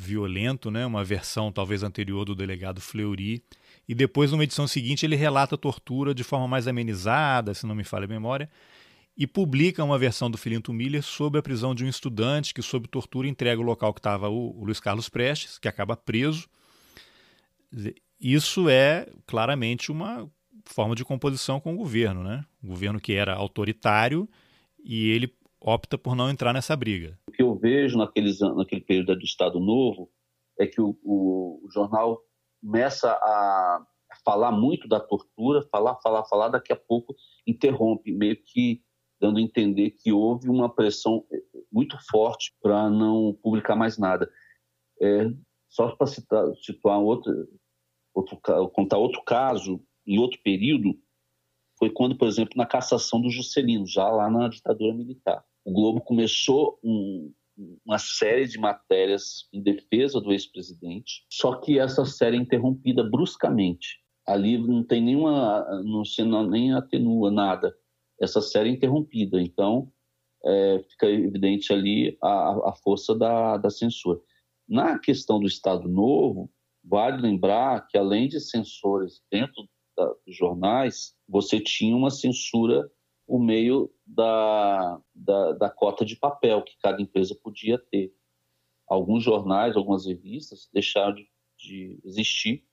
violento, 0.00 0.70
né? 0.70 0.86
uma 0.86 1.04
versão 1.04 1.52
talvez 1.52 1.82
anterior 1.82 2.24
do 2.24 2.34
delegado 2.34 2.80
Fleury, 2.80 3.42
e 3.88 3.94
depois, 3.94 4.30
numa 4.30 4.44
edição 4.44 4.66
seguinte, 4.66 5.04
ele 5.04 5.16
relata 5.16 5.56
a 5.56 5.58
tortura 5.58 6.14
de 6.14 6.24
forma 6.24 6.46
mais 6.46 6.66
amenizada, 6.66 7.52
se 7.52 7.66
não 7.66 7.74
me 7.74 7.84
falha 7.84 8.04
a 8.04 8.08
memória, 8.08 8.48
e 9.16 9.26
publica 9.26 9.84
uma 9.84 9.98
versão 9.98 10.30
do 10.30 10.38
Filinto 10.38 10.72
Miller 10.72 11.02
sobre 11.02 11.40
a 11.40 11.42
prisão 11.42 11.74
de 11.74 11.84
um 11.84 11.88
estudante 11.88 12.54
que, 12.54 12.62
sob 12.62 12.88
tortura, 12.88 13.28
entrega 13.28 13.60
o 13.60 13.64
local 13.64 13.92
que 13.92 13.98
estava 13.98 14.28
o, 14.28 14.64
Luiz 14.64 14.80
Carlos 14.80 15.08
Prestes, 15.08 15.58
que 15.58 15.68
acaba 15.68 15.96
preso. 15.96 16.48
Isso 18.20 18.68
é 18.68 19.08
claramente 19.26 19.90
uma 19.90 20.30
forma 20.64 20.94
de 20.94 21.04
composição 21.04 21.60
com 21.60 21.74
o 21.74 21.76
governo, 21.76 22.22
né? 22.22 22.44
O 22.62 22.68
governo 22.68 23.00
que 23.00 23.12
era 23.12 23.34
autoritário 23.34 24.28
e 24.82 25.10
ele 25.10 25.34
opta 25.60 25.98
por 25.98 26.14
não 26.14 26.30
entrar 26.30 26.52
nessa 26.52 26.74
briga. 26.74 27.18
O 27.28 27.32
que 27.32 27.42
eu 27.42 27.54
vejo 27.54 27.98
naqueles, 27.98 28.40
naquele 28.40 28.80
período 28.80 29.16
do 29.16 29.24
Estado 29.24 29.60
Novo 29.60 30.10
é 30.58 30.66
que 30.66 30.80
o, 30.80 30.98
o, 31.02 31.64
o 31.64 31.70
jornal 31.70 32.20
começa 32.60 33.10
a 33.10 33.86
falar 34.24 34.52
muito 34.52 34.88
da 34.88 35.00
tortura, 35.00 35.66
falar, 35.70 35.96
falar, 36.02 36.24
falar, 36.24 36.48
daqui 36.48 36.72
a 36.72 36.76
pouco 36.76 37.14
interrompe, 37.46 38.12
meio 38.12 38.36
que 38.42 38.82
dando 39.20 39.38
a 39.38 39.42
entender 39.42 39.90
que 39.90 40.12
houve 40.12 40.48
uma 40.48 40.74
pressão 40.74 41.26
eh, 41.30 41.42
muito 41.70 41.96
forte 42.10 42.54
para 42.62 42.88
não 42.88 43.38
publicar 43.42 43.76
mais 43.76 43.98
nada. 43.98 44.30
É, 45.00 45.26
só 45.68 45.94
para 45.94 46.06
situar 46.06 46.98
outro, 47.00 47.32
outro, 48.14 48.38
contar 48.72 48.98
outro 48.98 49.22
caso, 49.22 49.80
em 50.06 50.18
outro 50.18 50.40
período, 50.42 50.98
foi 51.78 51.90
quando, 51.90 52.16
por 52.16 52.28
exemplo, 52.28 52.54
na 52.56 52.66
cassação 52.66 53.20
do 53.20 53.30
Juscelino, 53.30 53.86
já 53.86 54.08
lá 54.08 54.30
na 54.30 54.48
ditadura 54.48 54.94
militar. 54.94 55.44
O 55.64 55.72
Globo 55.72 56.00
começou 56.00 56.78
um, 56.82 57.32
uma 57.84 57.98
série 57.98 58.46
de 58.46 58.58
matérias 58.58 59.48
em 59.52 59.62
defesa 59.62 60.20
do 60.20 60.32
ex-presidente, 60.32 61.24
só 61.30 61.56
que 61.56 61.78
essa 61.78 62.04
série 62.04 62.36
é 62.36 62.40
interrompida 62.40 63.02
bruscamente. 63.02 64.00
Ali 64.26 64.58
não 64.58 64.84
tem 64.84 65.02
nenhuma, 65.02 65.82
não 65.84 66.04
se 66.04 66.22
nem 66.22 66.72
atenua 66.72 67.30
nada. 67.30 67.74
Essa 68.20 68.40
série 68.40 68.70
é 68.70 68.72
interrompida, 68.72 69.40
então 69.40 69.92
é, 70.44 70.84
fica 70.88 71.06
evidente 71.06 71.72
ali 71.72 72.16
a, 72.22 72.70
a 72.70 72.74
força 72.82 73.14
da, 73.14 73.56
da 73.56 73.70
censura. 73.70 74.20
Na 74.68 74.98
questão 74.98 75.40
do 75.40 75.46
Estado 75.46 75.88
Novo, 75.88 76.50
vale 76.84 77.20
lembrar 77.20 77.86
que 77.88 77.98
além 77.98 78.28
de 78.28 78.40
censores 78.40 79.22
dentro 79.30 79.68
da, 79.96 80.06
dos 80.26 80.36
jornais, 80.36 81.14
você 81.28 81.60
tinha 81.60 81.96
uma 81.96 82.10
censura 82.10 82.90
o 83.30 83.38
meio 83.38 83.88
da, 84.04 85.00
da, 85.14 85.52
da, 85.52 85.70
cota 85.70 86.04
de 86.04 86.16
papel 86.16 86.62
que 86.62 86.76
cada 86.82 87.00
empresa 87.00 87.32
podia 87.40 87.78
ter. 87.78 88.12
Alguns 88.88 89.22
jornais, 89.22 89.76
algumas 89.76 90.04
revistas 90.04 90.68
deixaram 90.74 91.14
de, 91.14 91.28
de 91.56 92.00
existir 92.04 92.64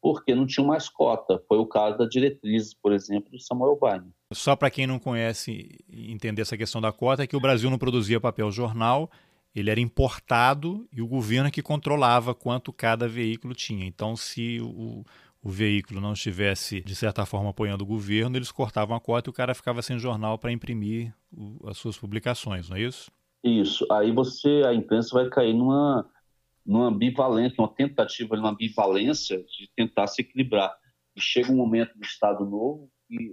porque 0.00 0.34
não 0.34 0.46
tinham 0.46 0.66
mais 0.66 0.88
cota. 0.88 1.44
Foi 1.46 1.58
o 1.58 1.66
caso 1.66 1.98
da 1.98 2.06
diretriz, 2.06 2.72
por 2.72 2.94
exemplo, 2.94 3.30
do 3.30 3.38
Samuel 3.38 3.78
Weiner. 3.78 4.08
Só 4.32 4.56
para 4.56 4.70
quem 4.70 4.86
não 4.86 4.98
conhece 4.98 5.68
entender 5.86 6.40
essa 6.40 6.56
questão 6.56 6.80
da 6.80 6.90
cota, 6.90 7.24
é 7.24 7.26
que 7.26 7.36
o 7.36 7.40
Brasil 7.40 7.68
não 7.68 7.76
produzia 7.76 8.18
papel 8.18 8.50
jornal, 8.50 9.10
ele 9.54 9.68
era 9.68 9.80
importado 9.80 10.88
e 10.90 11.02
o 11.02 11.06
governo 11.06 11.48
é 11.48 11.50
que 11.50 11.60
controlava 11.60 12.34
quanto 12.34 12.72
cada 12.72 13.06
veículo 13.06 13.54
tinha. 13.54 13.84
Então, 13.84 14.16
se 14.16 14.62
o, 14.62 15.04
o 15.42 15.48
veículo 15.48 16.00
não 16.00 16.12
estivesse, 16.12 16.80
de 16.82 16.94
certa 16.94 17.24
forma, 17.24 17.50
apoiando 17.50 17.82
o 17.82 17.86
governo, 17.86 18.36
eles 18.36 18.52
cortavam 18.52 18.94
a 18.94 19.00
cota 19.00 19.28
e 19.28 19.32
o 19.32 19.34
cara 19.34 19.54
ficava 19.54 19.80
sem 19.80 19.98
jornal 19.98 20.38
para 20.38 20.52
imprimir 20.52 21.14
o, 21.32 21.68
as 21.68 21.78
suas 21.78 21.96
publicações, 21.96 22.68
não 22.68 22.76
é 22.76 22.82
isso? 22.82 23.10
Isso. 23.42 23.86
Aí 23.90 24.12
você, 24.12 24.62
a 24.66 24.74
imprensa 24.74 25.14
vai 25.14 25.30
cair 25.30 25.54
numa, 25.54 26.08
numa 26.64 26.88
ambivalência, 26.88 27.56
uma 27.58 27.74
tentativa 27.74 28.36
de 28.36 28.42
uma 28.42 28.50
ambivalência 28.50 29.38
de 29.38 29.70
tentar 29.74 30.06
se 30.08 30.20
equilibrar. 30.20 30.76
E 31.16 31.20
chega 31.20 31.50
um 31.50 31.56
momento 31.56 31.96
do 31.96 32.04
Estado 32.04 32.44
Novo 32.44 32.90
que 33.08 33.30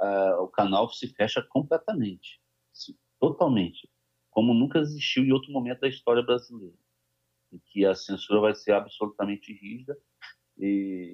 uh, 0.00 0.42
o 0.42 0.48
canal 0.48 0.90
se 0.90 1.06
fecha 1.14 1.40
completamente, 1.40 2.40
totalmente, 3.20 3.88
como 4.28 4.52
nunca 4.52 4.80
existiu 4.80 5.24
em 5.24 5.32
outro 5.32 5.52
momento 5.52 5.80
da 5.80 5.88
história 5.88 6.22
brasileira, 6.22 6.76
em 7.52 7.60
que 7.66 7.86
a 7.86 7.94
censura 7.94 8.40
vai 8.40 8.54
ser 8.56 8.72
absolutamente 8.72 9.52
rígida 9.52 9.96
e 10.58 11.13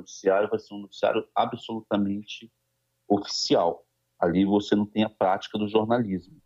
noticiário 0.00 0.48
vai 0.48 0.58
ser 0.58 0.74
um 0.74 0.82
noticiário 0.82 1.26
absolutamente 1.34 2.50
oficial. 3.08 3.84
Ali 4.18 4.44
você 4.44 4.74
não 4.74 4.86
tem 4.86 5.04
a 5.04 5.10
prática 5.10 5.58
do 5.58 5.68
jornalismo. 5.68 6.36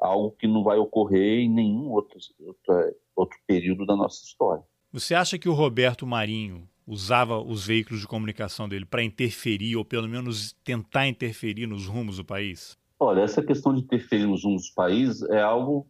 Algo 0.00 0.32
que 0.32 0.46
não 0.46 0.62
vai 0.62 0.78
ocorrer 0.78 1.40
em 1.40 1.50
nenhum 1.50 1.90
outro, 1.90 2.18
outro, 2.40 2.96
outro 3.14 3.38
período 3.46 3.84
da 3.84 3.96
nossa 3.96 4.24
história. 4.24 4.62
Você 4.92 5.14
acha 5.14 5.38
que 5.38 5.48
o 5.48 5.52
Roberto 5.52 6.06
Marinho 6.06 6.68
usava 6.86 7.38
os 7.38 7.66
veículos 7.66 8.00
de 8.00 8.08
comunicação 8.08 8.68
dele 8.68 8.84
para 8.84 9.04
interferir, 9.04 9.76
ou 9.76 9.84
pelo 9.84 10.08
menos 10.08 10.52
tentar 10.64 11.06
interferir 11.06 11.66
nos 11.66 11.86
rumos 11.86 12.16
do 12.16 12.24
país? 12.24 12.76
Olha, 12.98 13.20
essa 13.20 13.42
questão 13.42 13.74
de 13.74 13.82
interferir 13.82 14.26
nos 14.26 14.44
rumos 14.44 14.68
do 14.68 14.74
país 14.74 15.22
é 15.22 15.40
algo 15.40 15.86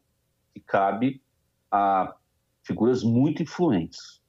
que 0.53 0.61
cabe 0.61 1.23
a 1.71 2.15
figuras 2.63 3.03
muito 3.03 3.43
influentes 3.43 4.20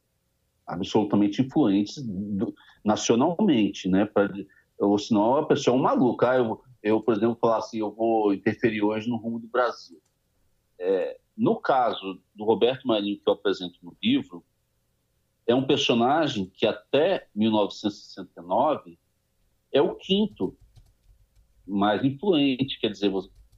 absolutamente 0.66 1.42
influentes 1.42 2.02
do, 2.04 2.54
nacionalmente, 2.84 3.90
né? 3.90 4.06
Pra, 4.06 4.30
ou 4.80 4.98
senão 4.98 5.36
a 5.36 5.46
pessoa 5.46 5.76
é 5.76 5.80
um 5.80 5.84
maluco. 5.84 6.26
Ah, 6.26 6.38
eu, 6.38 6.62
eu, 6.82 7.02
por 7.02 7.16
exemplo, 7.16 7.38
falar 7.40 7.58
assim, 7.58 7.80
eu 7.80 7.92
vou 7.92 8.34
interferir 8.34 8.82
hoje 8.82 9.10
no 9.10 9.18
rumo 9.18 9.40
do 9.40 9.48
Brasil. 9.48 10.02
É, 10.80 11.20
no 11.38 11.56
caso 11.58 12.20
do 12.36 12.44
Roberto 12.44 12.88
Marinho, 12.88 13.18
que 13.18 13.30
eu 13.30 13.34
apresento 13.34 13.78
no 13.84 13.96
livro, 14.02 14.44
é 15.46 15.54
um 15.54 15.66
personagem 15.66 16.46
que 16.54 16.66
até 16.66 17.28
1969 17.36 18.98
é 19.72 19.82
o 19.82 19.96
quinto 19.96 20.58
mais 21.68 22.04
influente, 22.04 22.80
quer 22.80 22.90
dizer, 22.90 23.12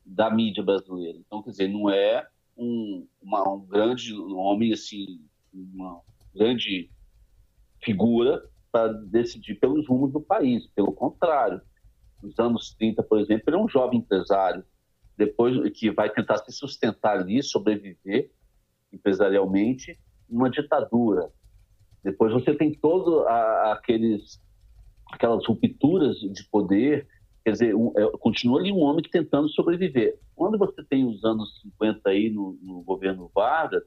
da 0.05 0.29
mídia 0.29 0.63
brasileira. 0.63 1.17
Então, 1.17 1.41
quer 1.41 1.51
dizer, 1.51 1.67
não 1.67 1.89
é 1.89 2.27
um, 2.57 3.07
uma, 3.21 3.47
um 3.49 3.65
grande 3.65 4.13
homem, 4.13 4.73
assim, 4.73 5.21
uma 5.53 6.01
grande 6.35 6.89
figura 7.81 8.43
para 8.71 8.91
decidir 8.91 9.55
pelos 9.55 9.87
rumos 9.87 10.11
do 10.11 10.21
país. 10.21 10.65
Pelo 10.67 10.91
contrário, 10.91 11.61
nos 12.21 12.37
anos 12.39 12.73
30, 12.75 13.03
por 13.03 13.19
exemplo, 13.19 13.43
ele 13.47 13.57
é 13.57 13.59
um 13.59 13.67
jovem 13.67 13.99
empresário, 13.99 14.63
depois 15.17 15.57
que 15.73 15.91
vai 15.91 16.09
tentar 16.09 16.37
se 16.37 16.51
sustentar 16.51 17.19
ali, 17.19 17.43
sobreviver 17.43 18.31
empresarialmente, 18.91 19.99
numa 20.29 20.49
ditadura. 20.49 21.31
Depois 22.03 22.31
você 22.31 22.53
tem 22.53 22.73
todas 22.73 23.25
aqueles 23.71 24.41
aquelas 25.11 25.45
rupturas 25.45 26.17
de 26.17 26.43
poder, 26.49 27.07
quer 27.43 27.51
dizer, 27.51 27.75
um, 27.75 27.93
é, 27.95 28.17
continua 28.17 28.59
ali 28.59 28.71
um 28.71 28.79
homem 28.79 29.03
tentando 29.03 29.47
sobreviver. 29.49 30.17
Quando 30.35 30.57
você 30.57 30.83
tem 30.83 31.05
os 31.05 31.23
anos 31.23 31.61
50 31.61 32.09
aí 32.09 32.31
no, 32.31 32.57
no 32.61 32.81
governo 32.81 33.29
Vargas, 33.33 33.83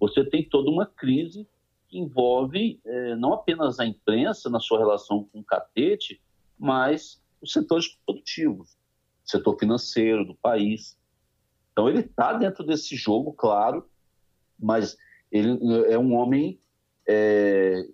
você 0.00 0.24
tem 0.24 0.48
toda 0.48 0.70
uma 0.70 0.86
crise 0.86 1.46
que 1.94 1.98
envolve 2.00 2.80
é, 2.84 3.14
não 3.14 3.34
apenas 3.34 3.78
a 3.78 3.86
imprensa 3.86 4.50
na 4.50 4.58
sua 4.58 4.80
relação 4.80 5.28
com 5.32 5.38
o 5.38 5.44
catete, 5.44 6.20
mas 6.58 7.22
os 7.40 7.52
setores 7.52 7.96
produtivos, 8.04 8.72
o 9.24 9.30
setor 9.30 9.56
financeiro 9.56 10.24
do 10.24 10.34
país. 10.34 10.98
Então 11.70 11.88
ele 11.88 12.00
está 12.00 12.32
dentro 12.32 12.66
desse 12.66 12.96
jogo, 12.96 13.32
claro, 13.32 13.88
mas 14.58 14.96
ele 15.30 15.56
é 15.88 15.96
um 15.96 16.14
homem 16.14 16.58
é, 17.06 17.86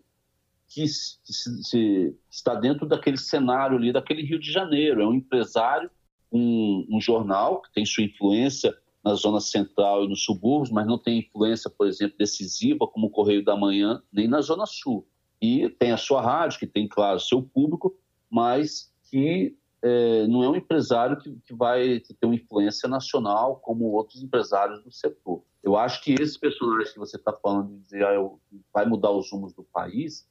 que, 0.66 0.88
se, 0.88 1.18
se, 1.62 2.16
está 2.30 2.54
dentro 2.54 2.86
daquele 2.86 3.18
cenário 3.18 3.76
ali, 3.76 3.92
daquele 3.92 4.22
Rio 4.22 4.38
de 4.38 4.50
Janeiro. 4.50 5.02
É 5.02 5.06
um 5.06 5.14
empresário, 5.14 5.90
um, 6.32 6.86
um 6.90 7.00
jornal 7.02 7.60
que 7.60 7.70
tem 7.74 7.84
sua 7.84 8.04
influência 8.04 8.74
na 9.02 9.14
zona 9.14 9.40
central 9.40 10.04
e 10.04 10.08
nos 10.08 10.24
subúrbios, 10.24 10.70
mas 10.70 10.86
não 10.86 10.98
tem 10.98 11.20
influência, 11.20 11.70
por 11.70 11.86
exemplo, 11.86 12.18
decisiva 12.18 12.86
como 12.86 13.06
o 13.06 13.10
Correio 13.10 13.44
da 13.44 13.56
Manhã, 13.56 14.02
nem 14.12 14.28
na 14.28 14.40
zona 14.40 14.66
sul. 14.66 15.06
E 15.40 15.70
tem 15.70 15.90
a 15.90 15.96
sua 15.96 16.20
rádio, 16.20 16.58
que 16.58 16.66
tem, 16.66 16.86
claro, 16.86 17.18
seu 17.18 17.42
público, 17.42 17.96
mas 18.28 18.92
que 19.04 19.56
é, 19.82 20.26
não 20.26 20.44
é 20.44 20.48
um 20.48 20.56
empresário 20.56 21.16
que, 21.16 21.34
que 21.46 21.54
vai 21.54 22.00
ter 22.00 22.26
uma 22.26 22.34
influência 22.34 22.88
nacional 22.88 23.56
como 23.56 23.86
outros 23.86 24.22
empresários 24.22 24.82
do 24.84 24.92
setor. 24.92 25.42
Eu 25.62 25.76
acho 25.76 26.02
que 26.02 26.12
esse 26.12 26.38
personagem 26.38 26.92
que 26.92 26.98
você 26.98 27.16
está 27.16 27.32
falando 27.32 27.74
de 27.74 27.82
dizer 27.84 28.04
ah, 28.04 28.12
eu, 28.12 28.38
vai 28.72 28.86
mudar 28.86 29.10
os 29.10 29.30
rumos 29.30 29.54
do 29.54 29.62
país, 29.62 30.28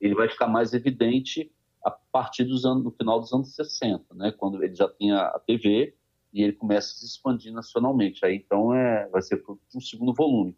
ele 0.00 0.14
vai 0.14 0.28
ficar 0.28 0.46
mais 0.46 0.72
evidente 0.72 1.52
a 1.84 1.90
partir 1.90 2.44
dos 2.44 2.64
anos, 2.64 2.82
do 2.82 2.90
final 2.90 3.20
dos 3.20 3.32
anos 3.32 3.54
60, 3.54 4.14
né, 4.14 4.32
quando 4.32 4.62
ele 4.62 4.74
já 4.74 4.88
tinha 4.88 5.18
a 5.18 5.38
TV 5.38 5.94
e 6.32 6.42
ele 6.42 6.52
começa 6.52 6.88
a 6.88 6.98
se 6.98 7.06
expandir 7.06 7.52
nacionalmente. 7.52 8.24
Aí 8.24 8.36
então 8.36 8.74
é, 8.74 9.08
vai 9.08 9.22
ser 9.22 9.42
um 9.74 9.80
segundo 9.80 10.12
volume. 10.14 10.56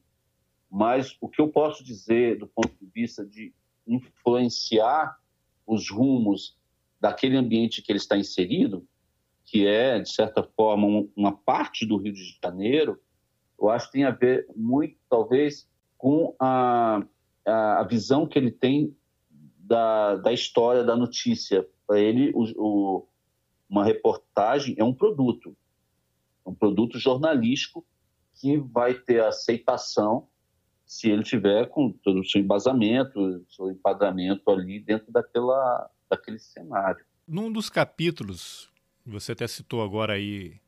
Mas 0.70 1.16
o 1.20 1.28
que 1.28 1.40
eu 1.40 1.48
posso 1.48 1.84
dizer 1.84 2.38
do 2.38 2.46
ponto 2.46 2.72
de 2.80 2.90
vista 2.92 3.24
de 3.24 3.52
influenciar 3.86 5.18
os 5.66 5.90
rumos 5.90 6.56
daquele 7.00 7.36
ambiente 7.36 7.82
que 7.82 7.90
ele 7.90 7.98
está 7.98 8.16
inserido, 8.16 8.86
que 9.44 9.66
é, 9.66 9.98
de 9.98 10.10
certa 10.10 10.42
forma, 10.42 10.86
um, 10.86 11.10
uma 11.16 11.32
parte 11.32 11.84
do 11.84 11.96
Rio 11.96 12.12
de 12.12 12.38
Janeiro, 12.42 13.00
eu 13.60 13.68
acho 13.68 13.86
que 13.86 13.92
tem 13.92 14.04
a 14.04 14.10
ver 14.10 14.46
muito, 14.56 14.96
talvez, 15.08 15.68
com 15.98 16.34
a, 16.38 17.04
a, 17.44 17.82
visão 17.84 18.26
que 18.26 18.38
ele 18.38 18.50
tem 18.50 18.96
da, 19.58 20.16
da 20.16 20.32
história 20.32 20.82
da 20.84 20.96
notícia. 20.96 21.66
Para 21.86 22.00
ele, 22.00 22.32
o, 22.34 22.44
o, 22.56 23.08
uma 23.68 23.84
reportagem 23.84 24.74
é 24.78 24.84
um 24.84 24.94
produto 24.94 25.56
um 26.44 26.54
produto 26.54 26.98
jornalístico 26.98 27.84
que 28.34 28.56
vai 28.56 28.94
ter 28.94 29.22
aceitação 29.22 30.28
se 30.84 31.08
ele 31.08 31.22
tiver 31.22 31.68
com 31.68 31.90
todo 31.90 32.20
o 32.20 32.24
seu 32.24 32.40
embasamento, 32.40 33.44
seu 33.48 33.70
enquadramento 33.70 34.50
ali 34.50 34.78
dentro 34.78 35.10
daquela, 35.10 35.90
daquele 36.10 36.38
cenário. 36.38 37.04
Num 37.26 37.50
dos 37.50 37.70
capítulos, 37.70 38.70
você 39.06 39.32
até 39.32 39.46
citou 39.46 39.82
agora 39.82 40.14
aí 40.14 40.60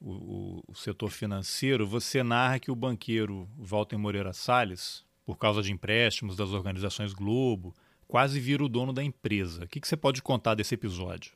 o, 0.00 0.60
o, 0.66 0.74
setor 0.74 1.10
financeiro, 1.10 1.86
você 1.86 2.22
narra 2.22 2.58
que 2.58 2.70
o 2.70 2.74
banqueiro 2.74 3.48
Walter 3.56 3.96
Moreira 3.96 4.32
Salles, 4.32 5.04
por 5.24 5.38
causa 5.38 5.62
de 5.62 5.72
empréstimos 5.72 6.36
das 6.36 6.50
organizações 6.50 7.14
Globo, 7.14 7.74
quase 8.06 8.38
vira 8.40 8.64
o 8.64 8.68
dono 8.68 8.92
da 8.92 9.02
empresa. 9.02 9.64
O 9.64 9.68
que, 9.68 9.80
que 9.80 9.88
você 9.88 9.96
pode 9.96 10.20
contar 10.20 10.54
desse 10.54 10.74
episódio? 10.74 11.32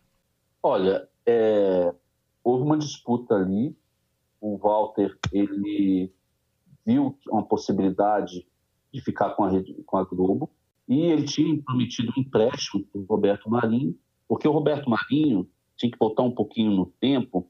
Olha, 0.62 1.08
é, 1.24 1.94
houve 2.42 2.64
uma 2.64 2.78
disputa 2.78 3.34
ali. 3.34 3.76
O 4.40 4.56
Walter 4.56 5.16
ele 5.32 6.12
viu 6.86 7.18
uma 7.28 7.44
possibilidade 7.44 8.46
de 8.92 9.00
ficar 9.00 9.30
com 9.30 9.44
a, 9.44 9.50
com 9.84 9.96
a 9.96 10.04
Globo 10.04 10.50
e 10.88 11.02
ele 11.02 11.24
tinha 11.24 11.62
prometido 11.62 12.12
um 12.16 12.20
empréstimo 12.20 12.84
para 12.84 13.00
o 13.00 13.04
Roberto 13.04 13.50
Marinho, 13.50 13.94
porque 14.26 14.48
o 14.48 14.52
Roberto 14.52 14.88
Marinho 14.88 15.48
tinha 15.76 15.92
que 15.92 15.98
voltar 15.98 16.22
um 16.22 16.34
pouquinho 16.34 16.70
no 16.70 16.86
tempo. 16.86 17.46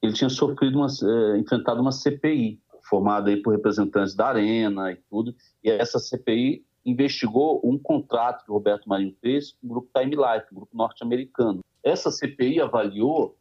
Ele 0.00 0.12
tinha 0.12 0.30
sofrido 0.30 0.78
uma, 0.78 0.86
é, 0.86 1.38
enfrentado 1.38 1.80
uma 1.80 1.92
CPI 1.92 2.60
formada 2.88 3.30
aí 3.30 3.40
por 3.42 3.52
representantes 3.52 4.14
da 4.14 4.28
Arena 4.28 4.90
e 4.90 4.96
tudo, 5.08 5.34
e 5.62 5.70
essa 5.70 5.98
CPI 5.98 6.64
investigou 6.84 7.60
um 7.64 7.78
contrato 7.78 8.44
que 8.44 8.50
o 8.50 8.54
Roberto 8.54 8.88
Marinho 8.88 9.14
fez 9.20 9.52
com 9.52 9.66
o 9.66 9.70
grupo 9.70 9.90
Time 9.96 10.16
Life, 10.16 10.46
um 10.50 10.56
grupo 10.56 10.76
norte-americano. 10.76 11.60
Essa 11.84 12.10
CPI 12.10 12.60
avaliou 12.60 13.36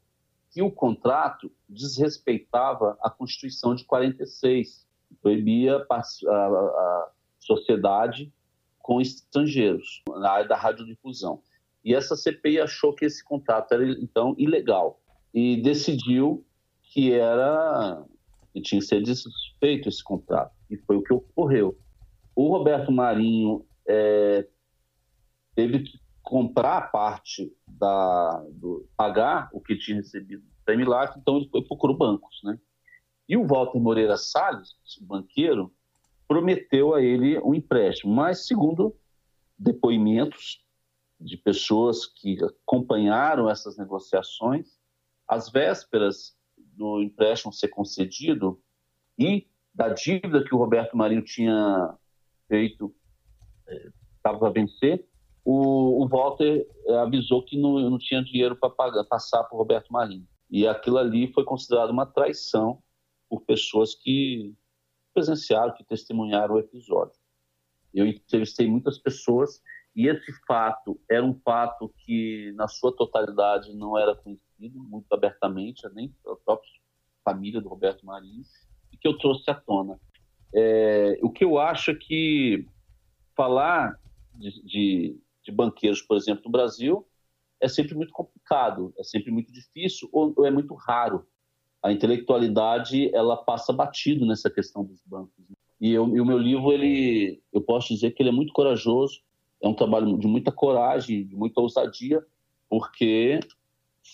que 0.52 0.62
o 0.62 0.70
contrato 0.70 1.52
desrespeitava 1.68 2.97
a 3.02 3.10
Constituição 3.10 3.74
de 3.74 3.86
46, 3.86 4.86
que 5.08 5.16
proibia 5.16 5.86
a, 5.89 5.95
a, 5.95 7.12
sociedade 7.39 8.32
com 8.80 8.99
estrangeiros 8.99 10.04
na 10.10 10.30
área 10.30 10.47
da 10.47 10.58
radiodifusão. 10.58 11.41
E 11.84 11.95
essa 11.95 12.16
CPI 12.16 12.60
achou 12.60 12.93
que 12.93 13.06
esse 13.06 13.24
contrato 13.24 13.74
era 13.74 13.89
então 13.99 14.36
ilegal 14.38 15.02
e 15.34 15.62
decidiu 15.62 16.45
que 16.84 17.12
era 17.14 18.06
que 18.54 18.62
tinha 18.62 18.82
que 18.82 18.88
ser 18.88 19.02
desfeito 19.02 19.88
esse 19.88 20.04
contrato. 20.04 20.54
E 20.70 20.78
foi 20.78 20.97
o 20.97 21.02
que 21.02 21.14
ocorreu. 21.14 21.78
O 22.36 22.49
Roberto 22.49 22.91
Marinho 22.91 23.66
é, 23.88 24.45
teve 25.56 25.80
que 25.80 26.01
comprar 26.22 26.91
parte 26.91 27.51
da 27.67 28.43
do, 28.51 28.88
pagar 28.95 29.49
o 29.53 29.59
que 29.59 29.78
tinha 29.78 29.97
recebido 29.97 30.43
do 30.43 30.63
Prêmio 30.63 30.86
Life, 30.86 31.17
então 31.17 31.38
ele 31.38 31.49
foi 31.49 31.63
procurou 31.63 31.97
bancos, 31.97 32.39
né? 32.43 32.59
E 33.28 33.38
o 33.38 33.45
Walter 33.45 33.80
Moreira 33.80 34.17
Salles, 34.17 34.76
banqueiro, 35.01 35.74
prometeu 36.28 36.93
a 36.93 37.01
ele 37.01 37.39
um 37.39 37.53
empréstimo, 37.53 38.13
mas 38.13 38.45
segundo 38.45 38.95
depoimentos 39.57 40.63
de 41.19 41.38
pessoas 41.38 42.05
que 42.05 42.38
acompanharam 42.43 43.49
essas 43.49 43.78
negociações, 43.78 44.80
às 45.28 45.49
vésperas 45.49 46.36
do 46.57 47.01
empréstimo 47.01 47.53
ser 47.53 47.67
concedido 47.67 48.61
e 49.17 49.47
da 49.74 49.89
dívida 49.89 50.43
que 50.43 50.53
o 50.53 50.57
Roberto 50.57 50.97
Marinho 50.97 51.24
tinha 51.24 51.95
feito 52.47 52.93
estava 54.17 54.47
é, 54.47 54.49
a 54.49 54.51
vencer, 54.51 55.07
o, 55.43 56.03
o 56.03 56.07
Walter 56.07 56.67
é, 56.85 56.97
avisou 56.97 57.43
que 57.43 57.59
não, 57.59 57.79
não 57.89 57.97
tinha 57.97 58.23
dinheiro 58.23 58.55
para 58.55 58.69
passar 59.05 59.43
para 59.43 59.55
o 59.55 59.57
Roberto 59.57 59.91
Marinho. 59.91 60.27
E 60.49 60.67
aquilo 60.67 60.97
ali 60.97 61.31
foi 61.33 61.43
considerado 61.43 61.89
uma 61.89 62.05
traição 62.05 62.81
por 63.29 63.41
pessoas 63.41 63.95
que 63.95 64.53
presenciaram, 65.13 65.73
que 65.73 65.83
testemunharam 65.83 66.55
o 66.55 66.59
episódio. 66.59 67.19
Eu 67.93 68.05
entrevistei 68.05 68.67
muitas 68.67 68.97
pessoas 68.97 69.61
e 69.95 70.07
esse 70.07 70.31
fato 70.45 70.99
era 71.09 71.25
um 71.25 71.33
fato 71.33 71.93
que, 71.99 72.53
na 72.55 72.67
sua 72.67 72.95
totalidade, 72.95 73.73
não 73.75 73.97
era 73.97 74.15
conhecido 74.15 74.79
muito 74.83 75.11
abertamente, 75.11 75.87
nem 75.93 76.09
pela 76.23 76.37
própria 76.37 76.69
família 77.23 77.61
do 77.61 77.69
Roberto 77.69 78.05
Marinho, 78.05 78.43
e 78.91 78.97
que 78.97 79.07
eu 79.07 79.17
trouxe 79.17 79.49
à 79.49 79.55
tona. 79.55 79.99
É, 80.53 81.19
o 81.21 81.29
que 81.29 81.43
eu 81.43 81.57
acho 81.57 81.91
é 81.91 81.95
que 81.95 82.65
falar 83.35 83.97
de, 84.33 84.63
de, 84.63 85.19
de, 85.43 85.51
banqueiros, 85.51 86.01
por 86.01 86.17
exemplo, 86.17 86.43
no 86.45 86.51
Brasil, 86.51 87.05
é 87.59 87.67
sempre 87.67 87.95
muito 87.95 88.11
complicado, 88.11 88.93
é 88.97 89.03
sempre 89.03 89.31
muito 89.31 89.51
difícil 89.51 90.09
ou, 90.11 90.33
ou 90.35 90.45
é 90.45 90.51
muito 90.51 90.73
raro. 90.73 91.25
A 91.83 91.91
intelectualidade 91.91 93.13
ela 93.13 93.37
passa 93.37 93.71
batido 93.73 94.25
nessa 94.25 94.49
questão 94.49 94.83
dos 94.83 95.01
bancos. 95.05 95.33
E, 95.79 95.91
eu, 95.91 96.07
e 96.15 96.21
o 96.21 96.25
meu 96.25 96.37
livro, 96.37 96.71
ele, 96.71 97.41
eu 97.51 97.61
posso 97.61 97.93
dizer 97.93 98.11
que 98.11 98.21
ele 98.21 98.29
é 98.29 98.33
muito 98.33 98.53
corajoso, 98.53 99.19
é 99.61 99.67
um 99.67 99.73
trabalho 99.73 100.17
de 100.17 100.27
muita 100.27 100.51
coragem, 100.51 101.25
de 101.25 101.35
muita 101.35 101.61
ousadia, 101.61 102.23
porque 102.69 103.39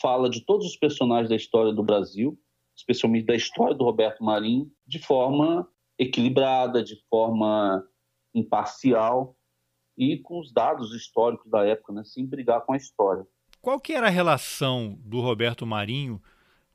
fala 0.02 0.30
de 0.30 0.42
todos 0.42 0.66
os 0.66 0.76
personagens 0.76 1.30
da 1.30 1.36
história 1.36 1.72
do 1.72 1.84
Brasil, 1.84 2.38
especialmente 2.76 3.26
da 3.26 3.36
história 3.36 3.76
do 3.76 3.84
Roberto 3.84 4.24
Marinho, 4.24 4.72
de 4.86 5.00
forma 5.00 5.68
equilibrada, 5.98 6.84
de 6.84 6.96
forma 7.10 7.86
imparcial 8.34 9.37
e 9.98 10.18
com 10.18 10.40
os 10.40 10.52
dados 10.52 10.94
históricos 10.94 11.50
da 11.50 11.66
época, 11.66 11.94
né, 11.94 12.04
sem 12.04 12.26
brigar 12.26 12.62
com 12.62 12.74
a 12.74 12.78
história. 12.78 13.26
Qual 13.62 13.80
que 13.80 13.94
era 13.94 14.08
a 14.08 14.12
relação 14.12 14.98
do 15.04 15.20
Roberto 15.20 15.66
Marinho 15.66 16.22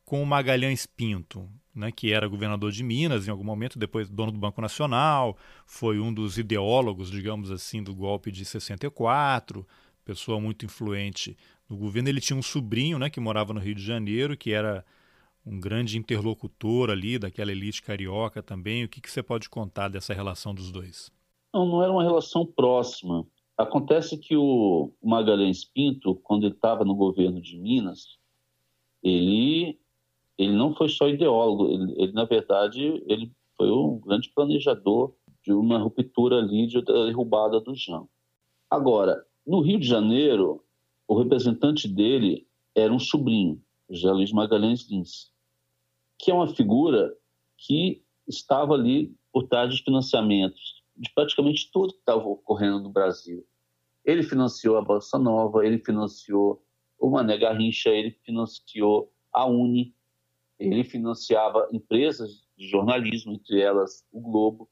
com 0.05 0.23
o 0.23 0.27
Magalhães 0.27 0.87
Pinto? 0.87 1.49
né, 1.75 1.91
que 1.91 2.13
era 2.13 2.29
governador 2.29 2.71
de 2.71 2.83
Minas 2.83 3.27
em 3.27 3.31
algum 3.31 3.45
momento, 3.45 3.79
depois 3.79 4.09
dono 4.09 4.33
do 4.33 4.39
Banco 4.39 4.61
Nacional, 4.61 5.37
foi 5.67 5.99
um 5.99 6.13
dos 6.13 6.39
ideólogos, 6.39 7.11
digamos 7.11 7.51
assim, 7.51 7.83
do 7.83 7.95
golpe 7.95 8.31
de 8.31 8.45
64, 8.45 9.67
pessoa 10.05 10.41
muito 10.41 10.65
influente 10.65 11.37
no 11.69 11.77
governo. 11.77 12.09
Ele 12.09 12.21
tinha 12.21 12.37
um 12.37 12.43
sobrinho, 12.43 12.99
né, 12.99 13.09
que 13.09 13.21
morava 13.21 13.55
no 13.55 13.61
Rio 13.61 13.75
de 13.75 13.83
Janeiro, 13.83 14.37
que 14.37 14.53
era 14.53 14.85
um 15.45 15.59
grande 15.59 15.99
interlocutor 15.99 16.91
ali 16.91 17.19
daquela 17.19 17.51
elite 17.51 17.83
carioca 17.83 18.43
também. 18.43 18.85
O 18.85 18.89
que, 18.89 19.01
que 19.01 19.11
você 19.11 19.23
pode 19.23 19.49
contar 19.49 19.89
dessa 19.89 20.13
relação 20.13 20.55
dos 20.55 20.71
dois? 20.71 21.11
Não, 21.53 21.67
não 21.67 21.83
era 21.83 21.93
uma 21.93 22.03
relação 22.03 22.47
próxima. 22.47 23.27
Acontece 23.57 24.17
que 24.17 24.37
o 24.37 24.91
Magalhães 25.03 25.65
Pinto, 25.65 26.15
quando 26.17 26.45
ele 26.45 26.55
estava 26.55 26.85
no 26.85 26.95
governo 26.95 27.41
de 27.41 27.59
Minas, 27.59 28.19
ele 29.03 29.79
ele 30.39 30.53
não 30.53 30.75
foi 30.75 30.89
só 30.89 31.09
ideólogo, 31.09 31.69
ele, 31.69 31.93
ele, 32.03 32.13
na 32.13 32.25
verdade 32.25 32.83
ele 33.07 33.31
foi 33.57 33.71
um 33.71 33.99
grande 33.99 34.31
planejador 34.31 35.15
de 35.45 35.53
uma 35.53 35.79
ruptura 35.79 36.39
ali 36.39 36.67
de, 36.67 36.81
da 36.83 37.05
derrubada 37.05 37.61
do 37.61 37.75
Jão. 37.75 38.09
Agora, 38.71 39.25
no 39.47 39.61
Rio 39.61 39.79
de 39.79 39.87
Janeiro, 39.87 40.65
o 41.07 41.19
representante 41.19 41.87
dele 41.87 42.47
era 42.75 42.93
um 42.93 42.99
sobrinho, 42.99 43.63
José 43.91 44.11
Luiz 44.11 44.33
Magalhães 44.33 44.89
Lins, 44.91 45.31
que 46.19 46.31
é 46.31 46.35
uma 46.35 46.49
figura 46.49 47.15
que 47.59 48.03
estava 48.27 48.75
ali 48.75 49.15
por 49.31 49.45
trás 49.45 49.69
dos 49.69 49.81
financiamentos 49.81 50.82
de 50.97 51.11
praticamente 51.15 51.71
tudo 51.73 51.93
que 51.93 52.01
estava 52.01 52.25
ocorrendo 52.25 52.81
no 52.81 52.91
Brasil. 52.91 53.47
Ele 54.05 54.23
financiou 54.23 54.77
a 54.77 54.83
Bolsa 54.83 55.19
Nova, 55.19 55.65
ele 55.65 55.79
financiou 55.79 56.65
o 56.99 57.11
Mané 57.11 57.37
Garrincha, 57.37 57.91
ele 57.91 58.11
financiou 58.25 59.13
a 59.33 59.47
Uni, 59.47 59.95
ele 60.59 60.85
financiava 60.85 61.69
empresas 61.73 62.47
de 62.57 62.69
jornalismo, 62.69 63.33
entre 63.33 63.61
elas 63.61 64.07
o 64.13 64.21
Globo, 64.21 64.69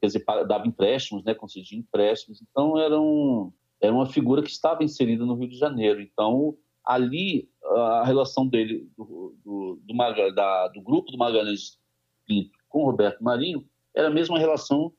quer 0.00 0.06
dizer, 0.06 0.24
dava 0.46 0.66
empréstimos, 0.66 1.24
né, 1.24 1.34
concedia 1.34 1.78
empréstimos. 1.78 2.42
Então, 2.42 2.78
era, 2.78 3.00
um, 3.00 3.52
era 3.80 3.92
uma 3.92 4.06
figura 4.06 4.42
que 4.42 4.50
estava 4.50 4.84
inserida 4.84 5.24
no 5.24 5.34
Rio 5.34 5.48
de 5.48 5.58
Janeiro. 5.58 6.00
Então, 6.00 6.56
ali, 6.84 7.48
a 7.64 8.04
relação 8.04 8.46
dele, 8.46 8.88
do, 8.96 9.36
do, 9.44 9.80
do, 9.82 10.32
da, 10.34 10.68
do 10.68 10.80
grupo 10.80 11.10
do 11.10 11.18
Magalhães 11.18 11.78
Pinto 12.26 12.56
com 12.68 12.84
Roberto 12.84 13.22
Marinho, 13.22 13.66
era 13.94 14.08
a 14.08 14.10
mesma 14.10 14.38
relação 14.38 14.92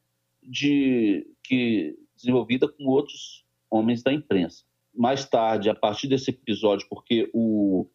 de, 0.47 1.27
que 1.43 1.95
desenvolvida 2.15 2.67
com 2.67 2.85
outros 2.85 3.45
homens 3.69 4.01
da 4.01 4.13
imprensa. 4.13 4.63
Mais 4.95 5.27
tarde, 5.29 5.69
a 5.69 5.75
partir 5.75 6.07
desse 6.07 6.31
episódio, 6.31 6.87
porque 6.89 7.29
o, 7.33 7.87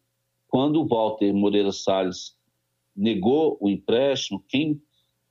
quando 0.47 0.81
o 0.81 0.87
Walter 0.87 1.33
Moreira 1.33 1.71
Salles 1.71 2.37
negou 2.95 3.57
o 3.59 3.69
empréstimo, 3.69 4.43
quem 4.47 4.81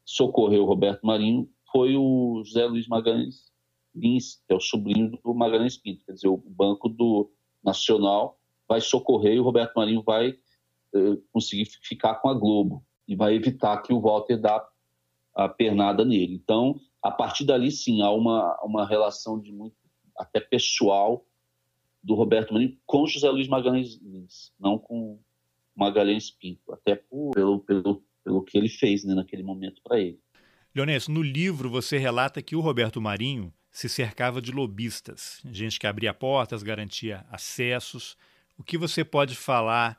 socorreu 0.05 0.64
o 0.64 0.66
Roberto 0.66 1.07
Marinho 1.07 1.49
foi 1.70 1.97
o 1.97 2.43
José 2.45 2.66
Luiz 2.66 2.89
Magalhães 2.89 3.53
Lins, 3.95 4.43
que 4.47 4.53
é 4.53 4.57
o 4.57 4.61
sobrinho 4.61 5.18
do 5.23 5.35
Magalhães 5.35 5.77
Pinto. 5.77 6.05
Quer 6.05 6.12
dizer, 6.12 6.29
o 6.29 6.37
Banco 6.37 6.89
do 6.89 7.31
Nacional 7.62 8.39
vai 8.68 8.81
socorrer 8.81 9.35
e 9.35 9.41
o 9.41 9.45
Roberto 9.45 9.75
Marinho 9.77 10.03
vai 10.03 10.31
eh, 10.95 11.18
conseguir 11.33 11.66
ficar 11.83 12.16
com 12.16 12.29
a 12.29 12.35
Globo 12.35 12.85
e 13.07 13.14
vai 13.14 13.35
evitar 13.35 13.81
que 13.83 13.93
o 13.93 14.01
Walter 14.01 14.39
dá 14.39 14.66
a 15.35 15.49
pernada 15.49 16.05
nele. 16.05 16.35
Então, 16.35 16.79
a 17.03 17.11
partir 17.11 17.45
dali, 17.45 17.71
sim, 17.71 18.01
há 18.01 18.11
uma, 18.11 18.57
uma 18.63 18.87
relação 18.87 19.41
de 19.41 19.53
muito 19.53 19.77
até 20.17 20.41
pessoal 20.41 21.27
do 22.03 22.15
Roberto 22.15 22.53
Marinho 22.53 22.79
com 22.87 23.07
José 23.07 23.29
Luiz 23.29 23.49
Magalhães 23.49 23.99
Lins, 24.01 24.53
não 24.59 24.79
com 24.79 25.19
Magalhães 25.75 26.31
Pinto, 26.31 26.73
até 26.73 26.95
por, 26.95 27.33
pelo, 27.33 27.61
pelo, 27.61 28.05
pelo 28.23 28.43
que 28.43 28.57
ele 28.57 28.69
fez 28.69 29.05
né, 29.05 29.15
naquele 29.15 29.43
momento 29.43 29.81
para 29.83 29.99
ele. 29.99 30.21
Leonês, 30.75 31.09
no 31.09 31.23
livro 31.23 31.69
você 31.69 31.99
relata 31.99 32.43
que 32.43 32.57
o 32.57 32.61
Roberto 32.61 33.01
Marinho 33.01 33.53
se 33.71 33.89
cercava 33.89 34.41
de 34.41 34.53
lobistas, 34.53 35.41
gente 35.51 35.81
que 35.81 35.87
abria 35.87 36.13
portas, 36.13 36.63
garantia 36.63 37.25
acessos. 37.31 38.17
O 38.59 38.63
que 38.63 38.77
você 38.77 39.05
pode 39.05 39.35
falar 39.35 39.99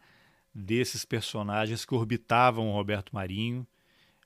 desses 0.54 1.04
personagens 1.04 1.84
que 1.84 1.96
orbitavam 1.96 2.70
o 2.70 2.74
Roberto 2.74 3.14
Marinho 3.14 3.68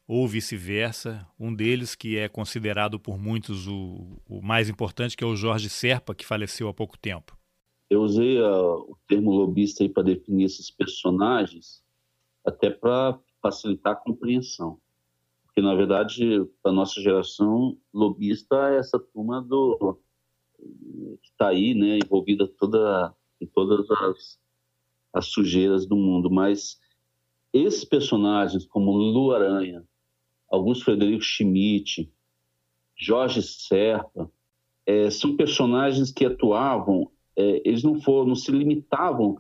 ou 0.08 0.28
vice-versa? 0.28 1.28
Um 1.40 1.54
deles 1.54 1.94
que 1.94 2.18
é 2.18 2.30
considerado 2.30 3.00
por 3.00 3.20
muitos 3.20 3.68
o, 3.68 4.20
o, 4.28 4.42
mais 4.42 4.70
importante, 4.70 5.18
que 5.18 5.24
é 5.24 5.28
o 5.28 5.36
Jorge 5.36 5.70
Serpa, 5.70 6.16
que 6.16 6.26
faleceu 6.26 6.70
há 6.70 6.74
pouco 6.74 6.98
tempo. 6.98 7.38
Eu 7.90 8.02
usei 8.02 8.40
uh, 8.40 8.76
o 8.80 8.98
termo 9.08 9.32
lobista 9.32 9.88
para 9.90 10.04
definir 10.04 10.46
esses 10.46 10.72
personagens, 10.72 11.84
até 12.46 12.70
para 12.70 13.20
facilitar 13.42 13.94
a 13.94 13.96
compreensão. 13.96 14.80
Porque, 15.46 15.62
na 15.62 15.76
verdade, 15.76 16.46
para 16.62 16.72
nossa 16.72 17.02
geração, 17.02 17.78
lobista 17.94 18.70
é 18.70 18.78
essa 18.78 19.00
turma 19.00 19.42
do, 19.42 20.00
que 21.22 21.30
está 21.30 21.50
aí, 21.50 21.74
né, 21.74 22.00
envolvida 22.04 22.48
toda, 22.48 23.14
em 23.40 23.48
todas 23.48 23.90
as, 23.90 24.40
as 25.14 25.26
sujeiras 25.28 25.86
do 25.86 25.96
mundo. 25.96 26.30
Mas 26.30 26.80
esses 27.54 27.86
personagens, 27.86 28.66
como 28.66 28.92
Lu 28.92 29.34
Aranha, 29.34 29.84
Augusto 30.50 30.86
Frederico 30.86 31.24
Schmidt, 31.24 32.12
Jorge 32.96 33.42
Serpa, 33.42 34.32
é, 34.86 35.10
são 35.10 35.36
personagens 35.36 36.12
que 36.12 36.26
atuavam, 36.26 37.12
é, 37.36 37.62
eles 37.66 37.84
não 37.84 38.02
foram, 38.02 38.30
não 38.30 38.36
se 38.36 38.52
limitavam 38.52 39.38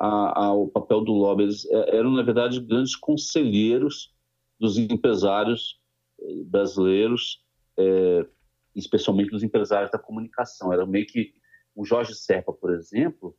a, 0.00 0.46
ao 0.46 0.68
papel 0.68 1.02
do 1.02 1.12
lobby. 1.12 1.44
Eles 1.44 1.64
é, 1.66 1.96
eram, 1.96 2.10
na 2.10 2.22
verdade, 2.22 2.60
grandes 2.60 2.96
conselheiros 2.96 4.14
dos 4.58 4.78
empresários 4.78 5.78
eh, 6.18 6.42
brasileiros, 6.44 7.42
é, 7.78 8.26
especialmente 8.74 9.30
dos 9.30 9.42
empresários 9.42 9.90
da 9.90 9.98
comunicação. 9.98 10.72
Era 10.72 10.86
meio 10.86 11.06
que 11.06 11.34
o 11.74 11.84
Jorge 11.84 12.14
Serpa, 12.14 12.54
por 12.54 12.72
exemplo, 12.72 13.36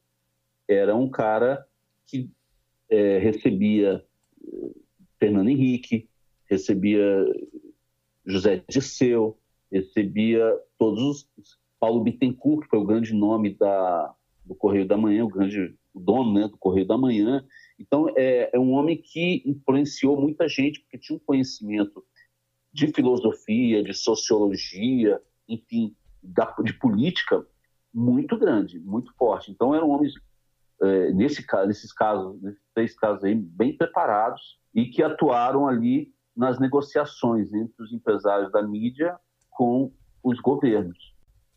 era 0.68 0.96
um 0.96 1.10
cara 1.10 1.66
que 2.06 2.30
é, 2.90 3.18
recebia 3.18 4.06
Fernando 5.20 5.50
Henrique, 5.50 6.08
recebia 6.50 7.26
José 8.26 8.64
Disseu, 8.68 9.38
recebia 9.72 10.58
todos 10.78 11.28
os 11.38 11.58
Paulo 11.80 12.04
Bittencourt, 12.04 12.64
que 12.64 12.70
foi 12.70 12.80
o 12.80 12.86
grande 12.86 13.14
nome 13.14 13.54
da, 13.54 14.14
do 14.44 14.56
Correio 14.56 14.88
da 14.88 14.98
Manhã, 14.98 15.26
o 15.26 15.30
grande 15.30 15.76
o 15.94 16.00
dono 16.00 16.34
né, 16.34 16.48
do 16.48 16.58
Correio 16.58 16.86
da 16.86 16.98
Manhã. 16.98 17.44
Então, 17.80 18.08
é, 18.16 18.52
é 18.54 18.60
um 18.60 18.72
homem 18.74 18.98
que 18.98 19.42
influenciou 19.46 20.20
muita 20.20 20.48
gente, 20.48 20.80
porque 20.82 20.98
tinha 20.98 21.18
um 21.18 21.22
conhecimento 21.26 22.04
de 22.72 22.88
filosofia, 22.88 23.84
de 23.84 23.94
sociologia, 23.94 25.20
enfim, 25.48 25.96
da, 26.22 26.56
de 26.64 26.74
política 26.74 27.46
muito 27.94 28.38
grande, 28.38 28.80
muito 28.80 29.12
forte. 29.16 29.52
Então, 29.52 29.74
eram 29.74 29.90
homens, 29.90 30.14
é, 30.82 31.12
nesse, 31.12 31.46
nesses 31.66 31.92
casos, 31.92 32.40
nesses 32.42 32.62
três 32.74 32.96
casos 32.96 33.24
aí, 33.24 33.34
bem 33.34 33.76
preparados 33.76 34.60
e 34.74 34.86
que 34.86 35.02
atuaram 35.02 35.68
ali 35.68 36.14
nas 36.38 36.60
negociações 36.60 37.52
entre 37.54 37.84
os 37.84 37.92
empresários 37.92 38.52
da 38.52 38.62
mídia 38.62 39.18
com 39.50 39.92
os 40.24 40.40
governos. 40.40 41.14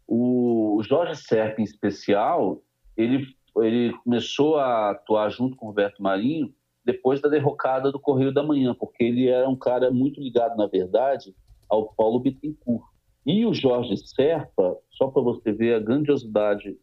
O 0.09 0.81
Jorge 0.83 1.15
Serpa, 1.17 1.61
em 1.61 1.65
especial, 1.65 2.63
ele 2.97 3.27
ele 3.57 3.93
começou 4.05 4.57
a 4.57 4.91
atuar 4.91 5.29
junto 5.31 5.57
com 5.57 5.67
o 5.67 5.69
Roberto 5.71 6.03
Marinho 6.03 6.55
depois 6.85 7.21
da 7.21 7.29
derrocada 7.29 7.93
do 7.93 8.01
Correio 8.01 8.33
da 8.33 8.43
Manhã, 8.43 8.75
porque 8.75 9.05
ele 9.05 9.29
era 9.29 9.49
um 9.49 9.57
cara 9.57 9.91
muito 9.91 10.21
ligado, 10.21 10.57
na 10.57 10.67
verdade, 10.67 11.35
ao 11.69 11.93
Paulo 11.95 12.21
Bittencourt. 12.21 12.85
E 13.27 13.45
o 13.45 13.53
Jorge 13.53 13.97
Serpa, 13.97 14.77
só 14.91 15.09
para 15.09 15.23
você 15.23 15.53
ver 15.53 15.75
a 15.75 15.81
grandiosidade 15.81 16.77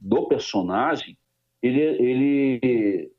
do 0.00 0.26
personagem, 0.26 1.18
ele, 1.62 1.80
ele, 1.80 3.12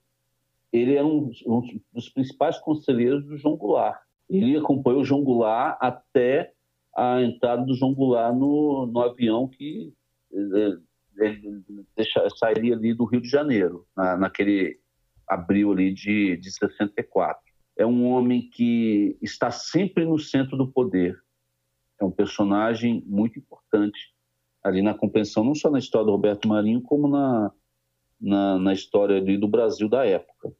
ele 0.72 0.96
era 0.96 1.06
um, 1.06 1.32
um, 1.46 1.62
dos 1.94 2.10
principais 2.10 2.58
conselheiros 2.60 3.24
do 3.26 3.38
João 3.38 3.56
Goulart. 3.56 4.02
Ele 4.30 4.58
acompanhou 4.58 5.02
o 5.02 5.06
João 5.06 5.24
Goulart 5.24 5.78
até 5.80 6.54
a 6.96 7.22
entrada 7.22 7.64
do 7.66 7.76
João 7.76 7.94
Goulart 7.94 8.36
no, 8.36 8.86
no 8.86 9.00
avião 9.02 9.48
que 9.48 9.94
eh, 10.32 10.78
ele 11.18 11.64
deixa, 11.96 12.28
sairia 12.38 12.76
ali 12.76 12.94
do 12.94 13.06
Rio 13.06 13.22
de 13.22 13.30
Janeiro, 13.30 13.86
na, 13.96 14.18
naquele 14.18 14.80
abril 15.28 15.72
ali 15.72 15.94
de, 15.94 16.38
de 16.38 16.52
64. 16.52 17.42
É 17.78 17.86
um 17.86 18.06
homem 18.08 18.50
que 18.50 19.18
está 19.22 19.50
sempre 19.52 20.06
no 20.06 20.20
centro 20.20 20.58
do 20.58 20.72
poder. 20.72 21.20
É 22.00 22.06
um 22.06 22.12
personagem 22.12 23.04
muito 23.06 23.40
importante 23.40 24.14
ali 24.64 24.82
na 24.82 24.94
compreensão, 24.94 25.44
não 25.44 25.56
só 25.56 25.70
na 25.70 25.80
história 25.80 26.06
do 26.06 26.12
Roberto 26.12 26.48
Marinho, 26.48 26.82
como 26.82 27.08
na, 27.08 27.52
na, 28.20 28.58
na 28.58 28.74
história 28.74 29.18
ali 29.18 29.38
do 29.38 29.48
Brasil 29.48 29.90
da 29.90 30.06
época. 30.06 30.54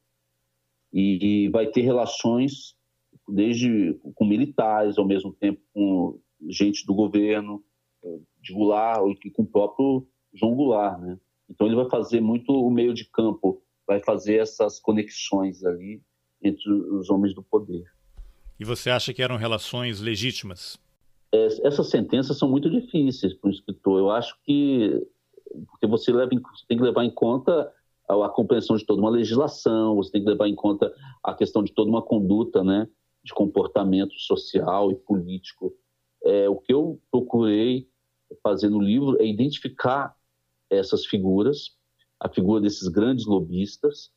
E, 0.92 1.44
e 1.46 1.48
vai 1.48 1.66
ter 1.66 1.80
relações 1.80 2.76
desde 3.28 3.98
com 4.14 4.24
militares, 4.24 4.98
ao 4.98 5.06
mesmo 5.06 5.32
tempo 5.32 5.60
com 5.72 6.18
gente 6.48 6.84
do 6.86 6.94
governo, 6.94 7.62
de 8.40 8.52
Goulart, 8.52 9.02
e 9.24 9.30
com 9.30 9.42
o 9.42 9.46
próprio 9.46 10.06
João 10.32 10.54
Goulart, 10.54 11.00
né? 11.00 11.18
Então 11.48 11.66
ele 11.66 11.76
vai 11.76 11.88
fazer 11.88 12.20
muito 12.20 12.52
o 12.52 12.70
meio 12.70 12.92
de 12.92 13.08
campo, 13.10 13.62
vai 13.86 14.00
fazer 14.00 14.36
essas 14.36 14.80
conexões 14.80 15.64
ali 15.64 16.02
entre 16.42 16.70
os 16.70 17.08
homens 17.10 17.34
do 17.34 17.42
poder. 17.42 17.84
E 18.58 18.64
você 18.64 18.90
acha 18.90 19.12
que 19.12 19.22
eram 19.22 19.36
relações 19.36 20.00
legítimas? 20.00 20.78
Essas 21.32 21.90
sentenças 21.90 22.38
são 22.38 22.48
muito 22.48 22.70
difíceis 22.70 23.34
para 23.34 23.48
o 23.48 23.52
escritor. 23.52 23.98
Eu 23.98 24.10
acho 24.10 24.36
que 24.44 25.02
porque 25.66 25.86
você, 25.86 26.12
leva, 26.12 26.30
tem 26.68 26.76
que 26.76 26.82
levar 26.84 27.04
em 27.04 27.10
conta 27.10 27.72
a, 28.08 28.26
a, 28.26 28.28
compreensão 28.28 28.76
de 28.76 28.84
toda 28.84 29.00
uma 29.00 29.10
legislação, 29.10 29.94
você 29.94 30.10
tem 30.10 30.22
que 30.22 30.28
levar 30.28 30.48
em 30.48 30.54
conta 30.54 30.92
a 31.22 31.34
questão 31.34 31.62
de 31.62 31.72
toda 31.72 31.90
uma 31.90 32.02
conduta, 32.02 32.62
né, 32.64 32.88
de 33.24 33.32
comportamento 33.32 34.14
social 34.18 34.92
e 34.92 34.94
político. 34.94 35.74
É, 36.22 36.48
o 36.48 36.56
que 36.56 36.72
eu 36.72 37.00
procurei 37.10 37.88
fazer 38.42 38.68
no 38.68 38.80
livro 38.80 39.20
é 39.20 39.26
identificar 39.26 40.14
essas 40.70 41.06
figuras, 41.06 41.76
a 42.20 42.28
figura 42.28 42.60
desses 42.60 42.88
grandes 42.88 43.26
lobistas, 43.26 44.10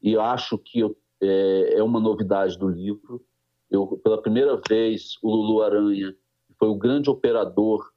e 0.00 0.16
acho 0.16 0.58
que 0.58 0.80
eu, 0.80 0.96
é, 1.20 1.74
é, 1.78 1.82
uma 1.82 2.00
novidade 2.00 2.58
do 2.58 2.68
livro. 2.68 3.24
Eu, 3.70 4.00
pela 4.02 4.20
primeira 4.20 4.60
vez, 4.68 5.16
o 5.22 5.30
Lulu 5.30 5.62
Aranha, 5.62 6.14
foi 6.58 6.68
o 6.68 6.76
grande 6.76 7.08
operador 7.08 7.90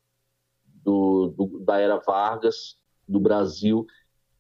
do, 0.65 1.33
do, 1.35 1.59
da 1.59 1.77
era 1.77 1.97
Vargas 1.97 2.77
no 3.07 3.19
Brasil, 3.19 3.85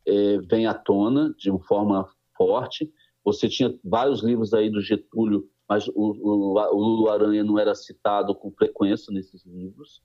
é, 0.05 0.37
vem 0.39 0.67
à 0.67 0.73
tona 0.73 1.33
de 1.37 1.49
uma 1.49 1.59
forma 1.59 2.07
forte. 2.37 2.91
Você 3.23 3.49
tinha 3.49 3.77
vários 3.83 4.23
livros 4.23 4.53
aí 4.53 4.69
do 4.69 4.81
Getúlio, 4.81 5.49
mas 5.67 5.87
o, 5.87 5.93
o, 5.95 6.53
o 6.53 6.79
Lulu 6.79 7.09
Aranha 7.09 7.43
não 7.43 7.57
era 7.57 7.73
citado 7.73 8.35
com 8.35 8.51
frequência 8.51 9.11
nesses 9.11 9.45
livros. 9.45 10.01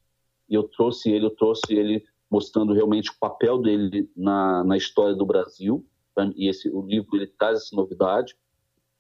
E 0.49 0.55
eu 0.55 0.65
trouxe 0.65 1.11
ele, 1.11 1.27
eu 1.27 1.31
trouxe 1.31 1.75
ele 1.75 2.05
mostrando 2.31 2.73
realmente 2.73 3.11
o 3.11 3.19
papel 3.19 3.59
dele 3.59 4.11
na, 4.17 4.65
na 4.65 4.77
história 4.77 5.15
do 5.15 5.27
Brasil. 5.27 5.87
E 6.37 6.49
esse, 6.49 6.69
o 6.69 6.83
livro 6.83 7.17
ele 7.17 7.27
traz 7.27 7.59
essa 7.59 7.77
novidade, 7.77 8.35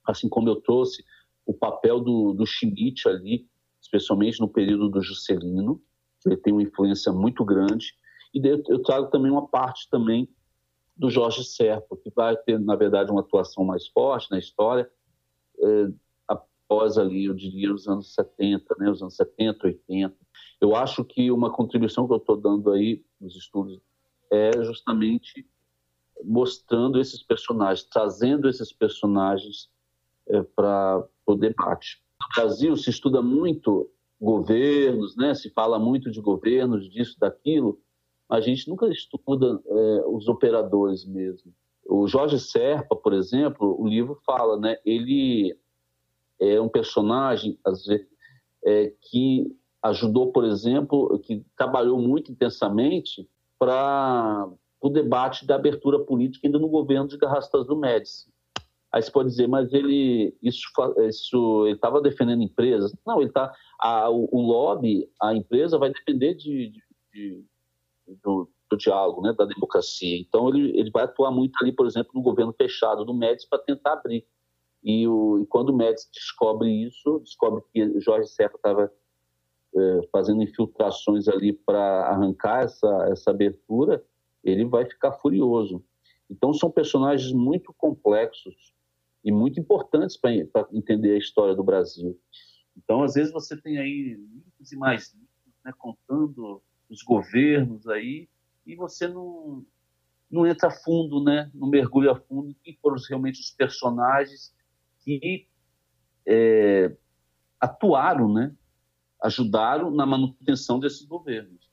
assim 0.07 0.29
como 0.29 0.49
eu 0.49 0.57
trouxe 0.57 1.05
o 1.47 1.55
papel 1.55 2.01
do, 2.01 2.33
do 2.33 2.47
Schmidt 2.47 3.09
ali, 3.09 3.49
especialmente 3.81 4.41
no 4.41 4.49
período 4.49 4.89
do 4.89 5.03
Juscelino, 5.03 5.83
que 6.21 6.29
ele 6.29 6.37
tem 6.37 6.53
uma 6.53 6.63
influência 6.63 7.13
muito 7.13 7.45
grande. 7.45 7.95
E 8.35 8.41
eu 8.47 8.83
trago 8.83 9.11
também 9.11 9.31
uma 9.31 9.49
parte 9.49 9.89
também 9.91 10.29
do 10.97 11.11
Jorge 11.11 11.45
Serpa, 11.45 11.97
que 11.97 12.11
vai 12.11 12.37
ter, 12.37 12.61
na 12.61 12.77
verdade, 12.77 13.11
uma 13.11 13.23
atuação 13.23 13.65
mais 13.65 13.87
forte 13.89 14.31
na 14.31 14.39
história, 14.39 14.89
é, 15.59 15.89
após 16.71 16.97
ali, 16.97 17.25
eu 17.25 17.35
diria, 17.35 17.75
os 17.75 17.89
anos 17.89 18.15
70, 18.15 18.77
né, 18.79 18.89
os 18.89 19.03
anos 19.03 19.17
70, 19.17 19.67
80. 19.67 20.15
Eu 20.61 20.77
acho 20.77 21.05
que 21.05 21.29
uma 21.29 21.51
contribuição 21.51 22.07
que 22.07 22.13
eu 22.13 22.19
estou 22.19 22.37
dando 22.37 22.71
aí 22.71 23.05
nos 23.21 23.35
estudos 23.35 23.81
é 24.31 24.53
justamente 24.63 25.45
mostrando 26.23 27.01
esses 27.01 27.25
personagens, 27.25 27.83
trazendo 27.91 28.49
esses 28.49 28.73
personagens 28.73 29.69
é, 30.29 30.43
para 30.43 31.05
o 31.27 31.35
debate. 31.35 32.01
No 32.21 32.29
Brasil 32.37 32.77
se 32.77 32.91
estuda 32.91 33.21
muito 33.21 33.91
governos, 34.21 35.17
né? 35.17 35.35
Se 35.35 35.51
fala 35.51 35.77
muito 35.77 36.09
de 36.09 36.21
governos, 36.21 36.89
disso, 36.89 37.19
daquilo. 37.19 37.81
A 38.29 38.41
gente 38.41 38.69
nunca 38.69 38.87
estuda 38.87 39.61
é, 39.67 40.05
os 40.07 40.29
operadores 40.29 41.05
mesmo. 41.05 41.53
O 41.85 42.07
Jorge 42.07 42.39
Serpa, 42.39 42.95
por 42.95 43.13
exemplo, 43.13 43.75
o 43.81 43.89
livro 43.89 44.21
fala, 44.25 44.57
né? 44.57 44.77
Ele 44.85 45.59
é 46.41 46.61
um 46.61 46.69
personagem 46.69 47.59
às 47.65 47.85
vezes, 47.85 48.07
é, 48.65 48.93
que 49.03 49.55
ajudou, 49.83 50.33
por 50.33 50.45
exemplo, 50.45 51.19
que 51.21 51.45
trabalhou 51.57 51.99
muito 51.99 52.33
intensamente 52.33 53.29
para 53.59 54.49
o 54.81 54.89
debate 54.89 55.47
da 55.47 55.55
abertura 55.55 55.99
política 55.99 56.47
ainda 56.47 56.59
no 56.59 56.69
governo 56.69 57.09
de 57.09 57.19
Garrastas 57.19 57.67
do 57.67 57.77
Médici. 57.77 58.31
Aí 58.93 59.01
você 59.01 59.11
pode 59.11 59.29
dizer, 59.29 59.47
mas 59.47 59.73
ele 59.73 60.35
isso, 60.43 60.67
isso 61.09 61.67
ele 61.67 61.77
estava 61.77 62.01
defendendo 62.01 62.43
empresas? 62.43 62.93
Não, 63.07 63.21
ele 63.21 63.29
está 63.29 63.55
o, 64.11 64.29
o, 64.37 64.43
lobby, 64.43 65.09
a 65.23 65.33
empresa 65.35 65.79
vai 65.79 65.91
depender 65.91 66.35
de, 66.35 66.71
de, 66.71 66.83
de, 67.13 67.45
do, 68.23 68.51
do, 68.69 68.77
diálogo, 68.77 69.23
né, 69.23 69.33
da 69.33 69.45
democracia. 69.45 70.19
Então, 70.19 70.49
ele, 70.49 70.77
ele 70.77 70.91
vai 70.91 71.05
atuar 71.05 71.31
muito 71.31 71.53
ali, 71.63 71.73
por 71.73 71.87
exemplo, 71.87 72.11
no 72.15 72.23
governo 72.23 72.53
fechado 72.53 73.05
do 73.05 73.15
Médici 73.15 73.49
para 73.49 73.61
tentar 73.61 73.93
abrir. 73.93 74.27
E, 74.83 75.07
o, 75.07 75.41
e 75.41 75.47
quando 75.47 75.71
o 75.71 75.77
Médici 75.77 76.09
descobre 76.13 76.71
isso, 76.71 77.21
descobre 77.21 77.63
que 77.73 78.01
Jorge 78.01 78.29
Serra 78.29 78.55
estava 78.55 78.93
é, 79.75 80.01
fazendo 80.11 80.43
infiltrações 80.43 81.29
ali 81.29 81.53
para 81.53 82.07
arrancar 82.07 82.65
essa, 82.65 83.09
essa 83.11 83.31
abertura, 83.31 84.03
ele 84.43 84.65
vai 84.65 84.87
ficar 84.87 85.13
furioso. 85.13 85.85
Então, 86.31 86.53
são 86.53 86.71
personagens 86.71 87.33
muito 87.33 87.73
complexos 87.75 88.73
e 89.23 89.31
muito 89.31 89.61
importantes 89.61 90.17
para 90.17 90.33
entender 90.73 91.15
a 91.15 91.19
história 91.19 91.55
do 91.55 91.63
Brasil. 91.63 92.19
Então, 92.77 93.03
às 93.03 93.15
vezes, 93.15 93.33
você 93.33 93.57
tem 93.57 93.79
aí 93.79 94.15
livros 94.15 94.73
e 94.73 94.77
mais 94.77 95.13
livros 95.13 95.31
né, 95.65 95.73
contando 95.77 96.63
os 96.89 97.03
governos 97.03 97.87
aí, 97.87 98.29
e 98.67 98.75
você 98.75 99.07
não, 99.07 99.65
não 100.31 100.47
entra 100.47 100.71
fundo, 100.71 101.23
né, 101.23 101.51
não 101.55 101.69
mergulha 101.69 102.15
fundo 102.15 102.51
em 102.51 102.57
quem 102.63 102.79
foram 102.81 102.97
realmente 103.09 103.41
os 103.41 103.51
personagens 103.51 104.53
que 105.19 105.47
é, 106.27 106.97
atuaram, 107.59 108.33
né, 108.33 108.53
ajudaram 109.23 109.91
na 109.91 110.07
manutenção 110.07 110.79
desses 110.79 111.05
governos. 111.05 111.71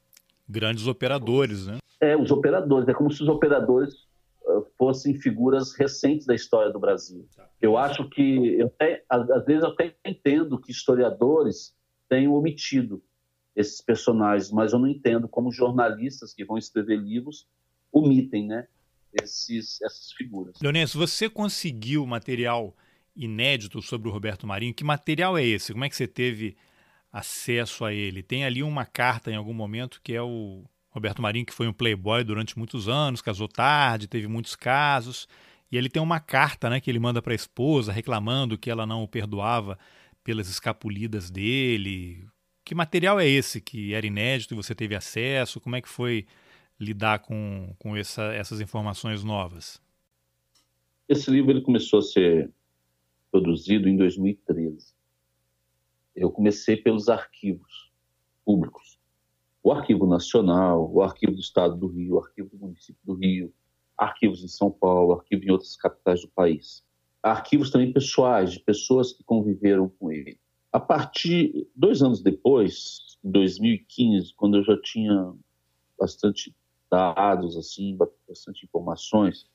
Grandes 0.47 0.87
operadores, 0.87 1.67
né? 1.67 1.77
É, 1.99 2.15
os 2.15 2.31
operadores. 2.31 2.87
É 2.87 2.93
como 2.93 3.11
se 3.11 3.21
os 3.21 3.27
operadores 3.27 4.07
fossem 4.77 5.13
figuras 5.15 5.73
recentes 5.73 6.25
da 6.25 6.35
história 6.35 6.71
do 6.71 6.79
Brasil. 6.79 7.27
Eu 7.61 7.77
acho 7.77 8.07
que, 8.09 8.59
eu 8.59 8.67
até, 8.67 9.03
às 9.09 9.45
vezes, 9.45 9.63
eu 9.63 9.69
até 9.69 9.95
entendo 10.05 10.59
que 10.59 10.71
historiadores 10.71 11.75
tenham 12.07 12.33
omitido 12.33 13.03
esses 13.55 13.81
personagens, 13.81 14.51
mas 14.51 14.71
eu 14.71 14.79
não 14.79 14.87
entendo 14.87 15.27
como 15.27 15.51
jornalistas 15.51 16.33
que 16.33 16.45
vão 16.45 16.57
escrever 16.57 16.97
livros 16.97 17.47
omitem, 17.91 18.45
né, 18.47 18.67
esses, 19.11 19.81
essas 19.81 20.11
figuras. 20.11 20.55
Leonês, 20.61 20.93
você 20.93 21.29
conseguiu 21.29 22.05
material 22.05 22.75
inédito 23.17 23.81
sobre 23.81 24.07
o 24.07 24.11
Roberto 24.11 24.45
Marinho? 24.45 24.73
Que 24.73 24.83
material 24.83 25.37
é 25.37 25.43
esse? 25.43 25.73
Como 25.73 25.83
é 25.83 25.89
que 25.89 25.95
você 25.95 26.07
teve 26.07 26.55
acesso 27.11 27.83
a 27.83 27.93
ele? 27.93 28.21
Tem 28.21 28.45
ali 28.45 28.61
uma 28.61 28.85
carta 28.85 29.31
em 29.31 29.35
algum 29.35 29.53
momento 29.53 29.99
que 30.03 30.13
é 30.13 30.21
o 30.21 30.63
Roberto 30.91 31.21
Marinho, 31.21 31.45
que 31.45 31.53
foi 31.53 31.67
um 31.67 31.73
playboy 31.73 32.23
durante 32.23 32.57
muitos 32.57 32.87
anos, 32.87 33.21
casou 33.21 33.47
tarde, 33.47 34.07
teve 34.07 34.27
muitos 34.27 34.55
casos, 34.55 35.27
e 35.71 35.77
ele 35.77 35.89
tem 35.89 36.01
uma 36.01 36.19
carta 36.19 36.69
né, 36.69 36.79
que 36.79 36.89
ele 36.89 36.99
manda 36.99 37.21
para 37.21 37.33
a 37.33 37.35
esposa 37.35 37.91
reclamando 37.91 38.57
que 38.57 38.69
ela 38.69 38.85
não 38.85 39.03
o 39.03 39.07
perdoava 39.07 39.77
pelas 40.23 40.49
escapulidas 40.49 41.29
dele. 41.29 42.25
Que 42.63 42.75
material 42.75 43.19
é 43.19 43.27
esse 43.27 43.61
que 43.61 43.93
era 43.93 44.05
inédito 44.05 44.53
e 44.53 44.57
você 44.57 44.73
teve 44.73 44.95
acesso? 44.95 45.59
Como 45.59 45.75
é 45.75 45.81
que 45.81 45.89
foi 45.89 46.25
lidar 46.79 47.19
com, 47.19 47.73
com 47.79 47.95
essa, 47.95 48.33
essas 48.33 48.61
informações 48.61 49.23
novas? 49.23 49.81
Esse 51.07 51.31
livro 51.31 51.51
ele 51.51 51.61
começou 51.61 51.99
a 51.99 52.01
ser 52.01 52.51
produzido 53.37 53.87
em 53.87 53.95
2013. 53.95 54.93
Eu 56.15 56.31
comecei 56.31 56.75
pelos 56.75 57.07
arquivos 57.07 57.91
públicos 58.43 58.97
o 59.63 59.71
Arquivo 59.71 60.07
Nacional, 60.07 60.89
o 60.89 61.01
Arquivo 61.01 61.33
do 61.33 61.41
Estado 61.41 61.75
do 61.75 61.87
Rio, 61.87 62.15
o 62.15 62.19
Arquivo 62.19 62.49
do 62.53 62.57
Município 62.57 63.01
do 63.03 63.15
Rio, 63.15 63.53
arquivos 63.97 64.41
em 64.41 64.47
São 64.47 64.71
Paulo, 64.71 65.11
arquivo 65.11 65.43
em 65.43 65.51
outras 65.51 65.75
capitais 65.75 66.21
do 66.21 66.29
país. 66.29 66.85
Arquivos 67.21 67.69
também 67.69 67.91
pessoais, 67.91 68.53
de 68.53 68.61
pessoas 68.61 69.11
que 69.11 69.25
conviveram 69.25 69.89
com 69.89 70.09
ele. 70.09 70.39
A 70.71 70.79
partir, 70.79 71.67
dois 71.75 72.01
anos 72.01 72.21
depois, 72.21 73.17
em 73.21 73.29
2015, 73.29 74.33
quando 74.35 74.57
eu 74.57 74.63
já 74.63 74.79
tinha 74.81 75.33
bastante 75.99 76.55
dados, 76.89 77.57
assim, 77.57 77.97
bastante 78.25 78.65
informações, 78.65 79.49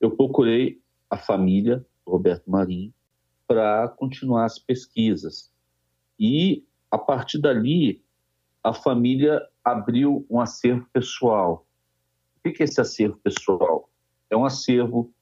eu 0.00 0.12
procurei 0.12 0.80
a 1.10 1.16
família 1.16 1.84
Roberto 2.06 2.50
Marinho 2.50 2.92
para 3.46 3.88
continuar 3.88 4.44
as 4.44 4.58
pesquisas. 4.58 5.52
E, 6.18 6.64
a 6.90 6.98
partir 6.98 7.38
dali, 7.38 8.02
a 8.62 8.72
família 8.72 9.40
abriu 9.62 10.26
um 10.30 10.40
acervo 10.40 10.86
pessoal. 10.92 11.66
O 12.36 12.50
que 12.50 12.62
é 12.62 12.64
esse 12.64 12.80
acervo 12.80 13.18
pessoal? 13.18 13.90
É 14.30 14.36
um 14.36 14.44
acervo 14.44 15.12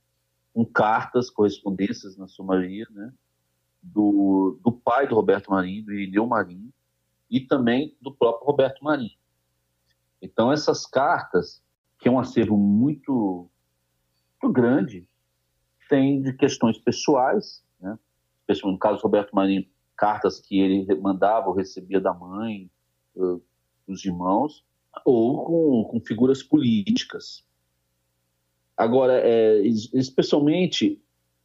com 0.53 0.64
cartas, 0.64 1.30
correspondências, 1.30 2.16
na 2.16 2.28
sua 2.28 2.45
maioria, 2.45 2.87
né? 2.91 3.12
do, 3.83 4.59
do 4.62 4.70
pai 4.70 5.09
do 5.09 5.14
Roberto 5.16 5.51
Marinho, 5.51 5.85
do 5.85 5.93
Irineu 5.93 6.26
Marinho, 6.26 6.72
e 7.28 7.41
também 7.41 7.97
do 8.01 8.14
próprio 8.14 8.47
Roberto 8.47 8.85
Marinho. 8.85 9.16
Então, 10.20 10.53
essas 10.53 10.87
cartas, 10.87 11.62
que 11.99 12.09
é 12.09 12.12
um 12.12 12.20
acervo 12.20 12.57
muito, 12.57 13.51
muito 14.41 14.53
grande, 14.53 15.09
tem 15.93 16.22
de 16.22 16.32
questões 16.32 16.78
pessoais, 16.78 17.62
né? 17.78 17.99
no 18.64 18.78
caso 18.78 18.97
do 18.97 19.03
Roberto 19.03 19.34
Marinho, 19.34 19.66
cartas 19.95 20.40
que 20.40 20.59
ele 20.59 20.86
mandava 20.95 21.49
ou 21.49 21.55
recebia 21.55 22.01
da 22.01 22.14
mãe, 22.14 22.70
dos 23.86 24.03
irmãos, 24.03 24.64
ou 25.05 25.45
com, 25.45 25.84
com 25.84 26.01
figuras 26.01 26.43
políticas. 26.43 27.45
Agora, 28.74 29.20
é, 29.20 29.61
especialmente 29.61 30.99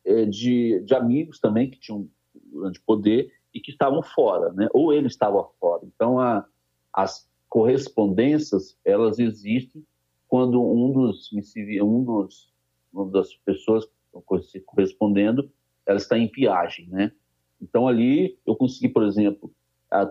é, 0.06 0.24
de, 0.24 0.80
de 0.80 0.96
amigos 0.96 1.42
também 1.42 1.70
que 1.70 1.78
tinham 1.78 2.10
grande 2.54 2.80
poder 2.80 3.30
e 3.54 3.60
que 3.60 3.72
estavam 3.72 4.02
fora, 4.02 4.54
né? 4.54 4.70
ou 4.74 4.94
ele 4.94 5.08
estava 5.08 5.44
fora. 5.60 5.84
Então, 5.84 6.22
a, 6.22 6.46
as 6.94 7.30
correspondências, 7.50 8.78
elas 8.86 9.20
existem 9.20 9.86
quando 10.26 10.62
um 10.64 10.94
dos, 10.94 11.30
um 11.34 12.04
dos 12.06 12.50
uma 12.94 13.12
das 13.12 13.34
pessoas 13.36 13.86
correspondendo, 14.22 15.52
ela 15.86 15.98
está 15.98 16.18
em 16.18 16.28
viagem, 16.28 16.88
né? 16.90 17.12
Então, 17.62 17.88
ali, 17.88 18.38
eu 18.46 18.56
consegui, 18.56 18.90
por 18.90 19.04
exemplo, 19.04 19.52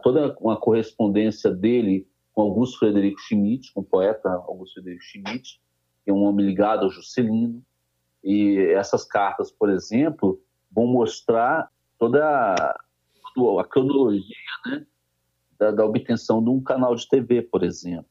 toda 0.02 0.36
uma 0.40 0.56
correspondência 0.56 1.50
dele 1.50 2.08
com 2.32 2.42
Augusto 2.42 2.78
Frederico 2.78 3.20
Schmidt, 3.20 3.72
com 3.72 3.80
o 3.80 3.84
poeta 3.84 4.28
Augusto 4.28 4.74
Frederico 4.74 5.04
Schmidt, 5.04 5.60
que 6.04 6.10
é 6.10 6.12
um 6.12 6.24
homem 6.24 6.46
ligado 6.46 6.84
ao 6.84 6.90
Juscelino. 6.90 7.62
E 8.22 8.58
essas 8.74 9.04
cartas, 9.04 9.50
por 9.50 9.70
exemplo, 9.70 10.40
vão 10.70 10.86
mostrar 10.86 11.70
toda 11.98 12.54
a, 12.54 13.64
cronologia 13.64 14.36
né, 14.66 14.86
da, 15.58 15.70
da, 15.70 15.84
obtenção 15.84 16.42
de 16.42 16.50
um 16.50 16.60
canal 16.60 16.94
de 16.94 17.08
TV, 17.08 17.42
por 17.42 17.62
exemplo. 17.62 18.06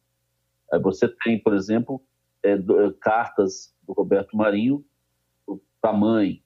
Aí 0.72 0.80
você 0.80 1.08
tem, 1.24 1.38
por 1.40 1.54
exemplo, 1.54 2.02
é, 2.42 2.58
do, 2.58 2.94
cartas 2.94 3.76
do 3.84 3.94
Roberto 3.94 4.36
Marinho 4.36 4.84
para 5.86 5.92
a 5.92 5.98
mãe, 5.98 6.42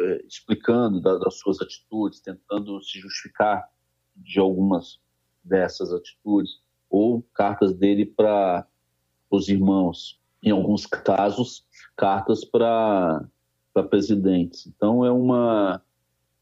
é, 0.00 0.22
explicando 0.26 0.98
da, 0.98 1.18
das 1.18 1.38
suas 1.38 1.60
atitudes, 1.60 2.20
tentando 2.20 2.82
se 2.82 2.98
justificar 2.98 3.68
de 4.16 4.40
algumas 4.40 4.98
dessas 5.44 5.92
atitudes, 5.92 6.62
ou 6.88 7.22
cartas 7.34 7.74
dele 7.74 8.06
para 8.06 8.66
os 9.30 9.50
irmãos, 9.50 10.18
em 10.42 10.50
alguns 10.52 10.86
casos, 10.86 11.66
cartas 11.94 12.46
para 12.46 13.28
presidentes. 13.90 14.66
Então, 14.66 15.04
é, 15.04 15.10
uma, 15.12 15.82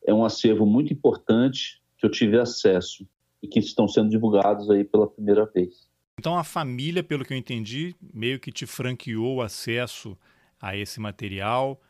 é 0.07 0.15
um 0.15 0.25
acervo 0.25 0.65
muito 0.65 0.93
importante 0.93 1.83
que 1.99 2.07
eu 2.07 2.11
tive 2.11 2.39
acesso 2.39 3.05
e 3.43 3.49
que 3.49 3.59
estão 3.59 3.89
sendo 3.89 4.09
divulgados 4.09 4.71
aí 4.71 4.85
pela 4.85 5.11
primeira 5.11 5.45
vez. 5.47 5.91
Então, 6.17 6.39
a 6.39 6.45
família, 6.45 7.03
pelo 7.03 7.25
que 7.25 7.33
eu 7.35 7.37
entendi, 7.37 7.97
meio 8.15 8.39
que 8.39 8.53
te 8.53 8.67
franqueou 8.67 9.37
o 9.37 9.43
acesso 9.43 10.17
a 10.61 10.77
esse 10.77 11.01
material 11.01 11.81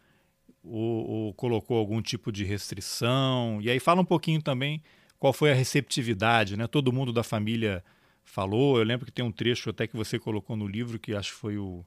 ou, 0.66 1.08
ou 1.08 1.34
colocou 1.34 1.78
algum 1.78 2.02
tipo 2.02 2.30
de 2.30 2.44
restrição. 2.44 3.58
E 3.62 3.70
aí, 3.70 3.78
fala 3.78 4.00
um 4.00 4.04
pouquinho 4.04 4.42
também 4.42 4.82
qual 5.18 5.32
foi 5.32 5.50
a 5.50 5.54
receptividade, 5.54 6.56
né? 6.56 6.66
Todo 6.66 6.92
mundo 6.92 7.12
da 7.12 7.22
família 7.22 7.82
falou. 8.24 8.78
Eu 8.78 8.84
lembro 8.84 9.06
que 9.06 9.12
tem 9.12 9.24
um 9.24 9.32
trecho 9.32 9.70
até 9.70 9.86
que 9.86 9.96
você 9.96 10.18
colocou 10.18 10.56
no 10.56 10.66
livro 10.66 10.98
que 10.98 11.14
acho 11.14 11.32
que 11.32 11.38
foi 11.38 11.56
o 11.56 11.84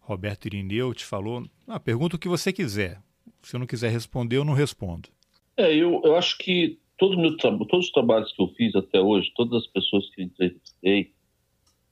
Roberto 0.00 0.46
Irineu 0.46 0.94
te 0.94 1.04
falou. 1.04 1.46
Ah, 1.66 1.78
pergunta 1.78 2.16
o 2.16 2.18
que 2.18 2.28
você 2.28 2.52
quiser. 2.52 3.00
Se 3.42 3.54
eu 3.54 3.60
não 3.60 3.66
quiser 3.66 3.90
responder, 3.90 4.36
eu 4.36 4.44
não 4.44 4.54
respondo. 4.54 5.08
É, 5.56 5.74
eu, 5.74 6.00
eu 6.04 6.16
acho 6.16 6.38
que 6.38 6.78
todo 6.96 7.18
meu, 7.18 7.36
todos 7.36 7.86
os 7.86 7.92
trabalhos 7.92 8.32
que 8.32 8.42
eu 8.42 8.48
fiz 8.48 8.74
até 8.74 9.00
hoje, 9.00 9.32
todas 9.34 9.62
as 9.62 9.66
pessoas 9.68 10.08
que 10.10 10.20
eu 10.20 10.24
entrevistei, 10.26 11.12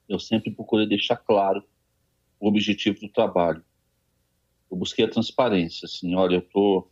eu 0.08 0.18
sempre 0.18 0.50
procurei 0.50 0.86
deixar 0.86 1.16
claro 1.16 1.62
o 2.40 2.48
objetivo 2.48 2.98
do 3.00 3.08
trabalho. 3.08 3.62
Eu 4.70 4.76
busquei 4.76 5.04
a 5.04 5.10
transparência, 5.10 5.86
assim, 5.86 6.14
olha, 6.14 6.36
eu 6.36 6.42
tô, 6.42 6.88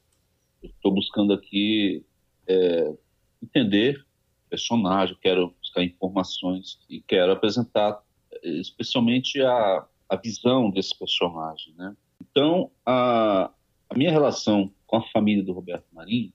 estou 0.63 0.93
buscando 0.93 1.33
aqui 1.33 2.05
é, 2.47 2.95
entender 3.43 4.05
personagem, 4.49 5.17
quero 5.21 5.55
buscar 5.61 5.83
informações 5.83 6.79
e 6.89 7.01
quero 7.03 7.33
apresentar 7.33 8.01
especialmente 8.43 9.41
a, 9.43 9.87
a 10.09 10.17
visão 10.17 10.71
desse 10.71 10.97
personagem, 10.97 11.75
né? 11.77 11.97
Então, 12.21 12.71
a, 12.85 13.51
a 13.89 13.95
minha 13.97 14.11
relação 14.11 14.73
com 14.87 14.97
a 14.97 15.09
família 15.11 15.43
do 15.43 15.53
Roberto 15.53 15.87
Marinho 15.93 16.33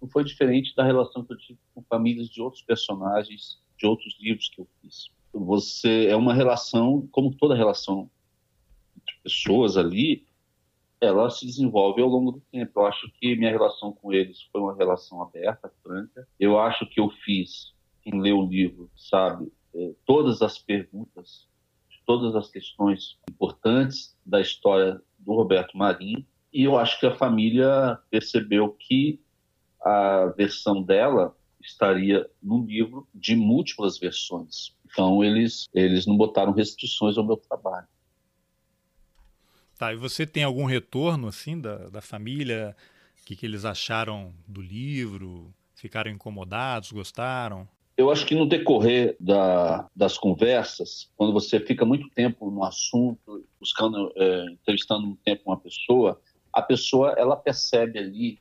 não 0.00 0.08
foi 0.08 0.24
diferente 0.24 0.74
da 0.74 0.84
relação 0.84 1.24
que 1.24 1.32
eu 1.32 1.38
tive 1.38 1.58
com 1.74 1.82
famílias 1.82 2.28
de 2.28 2.40
outros 2.40 2.62
personagens 2.62 3.60
de 3.78 3.86
outros 3.86 4.16
livros 4.20 4.48
que 4.48 4.60
eu 4.60 4.68
fiz. 4.80 5.10
você 5.32 6.06
é 6.06 6.16
uma 6.16 6.34
relação, 6.34 7.08
como 7.10 7.34
toda 7.34 7.56
relação 7.56 8.08
entre 8.96 9.14
pessoas 9.24 9.76
ali, 9.76 10.24
ela 11.02 11.28
se 11.30 11.44
desenvolve 11.44 12.00
ao 12.00 12.08
longo 12.08 12.32
do 12.32 12.40
tempo. 12.52 12.80
Eu 12.80 12.86
acho 12.86 13.10
que 13.18 13.34
minha 13.36 13.50
relação 13.50 13.92
com 13.92 14.12
eles 14.12 14.42
foi 14.52 14.60
uma 14.60 14.76
relação 14.76 15.20
aberta, 15.20 15.72
franca. 15.82 16.26
Eu 16.38 16.58
acho 16.58 16.86
que 16.86 17.00
eu 17.00 17.10
fiz, 17.10 17.74
quem 18.02 18.20
lê 18.20 18.32
o 18.32 18.46
livro 18.46 18.88
sabe, 18.96 19.52
é, 19.74 19.92
todas 20.06 20.42
as 20.42 20.58
perguntas, 20.58 21.48
todas 22.06 22.36
as 22.36 22.50
questões 22.50 23.18
importantes 23.28 24.16
da 24.24 24.40
história 24.40 25.00
do 25.18 25.34
Roberto 25.34 25.76
Marinho. 25.76 26.24
E 26.52 26.62
eu 26.62 26.78
acho 26.78 27.00
que 27.00 27.06
a 27.06 27.16
família 27.16 27.98
percebeu 28.08 28.70
que 28.70 29.20
a 29.80 30.26
versão 30.36 30.82
dela 30.82 31.36
estaria 31.60 32.28
no 32.40 32.64
livro 32.64 33.08
de 33.14 33.34
múltiplas 33.34 33.98
versões. 33.98 34.76
Então 34.86 35.24
eles 35.24 35.68
eles 35.72 36.06
não 36.06 36.16
botaram 36.16 36.52
restrições 36.52 37.16
ao 37.16 37.24
meu 37.24 37.36
trabalho. 37.36 37.86
Tá, 39.82 39.92
e 39.92 39.96
você 39.96 40.24
tem 40.24 40.44
algum 40.44 40.64
retorno 40.64 41.26
assim 41.26 41.60
da, 41.60 41.88
da 41.88 42.00
família? 42.00 42.76
O 43.20 43.26
que, 43.26 43.34
que 43.34 43.44
eles 43.44 43.64
acharam 43.64 44.32
do 44.46 44.62
livro? 44.62 45.52
Ficaram 45.74 46.08
incomodados? 46.08 46.92
Gostaram? 46.92 47.66
Eu 47.96 48.08
acho 48.08 48.24
que 48.24 48.36
no 48.36 48.46
decorrer 48.46 49.16
da, 49.18 49.90
das 49.92 50.16
conversas, 50.16 51.10
quando 51.16 51.32
você 51.32 51.58
fica 51.58 51.84
muito 51.84 52.08
tempo 52.10 52.48
no 52.48 52.62
assunto, 52.62 53.44
buscando, 53.58 54.12
é, 54.14 54.44
entrevistando 54.52 55.04
um 55.04 55.16
tempo 55.16 55.42
uma 55.46 55.58
pessoa, 55.58 56.20
a 56.52 56.62
pessoa 56.62 57.16
ela 57.18 57.34
percebe 57.34 57.98
ali 57.98 58.38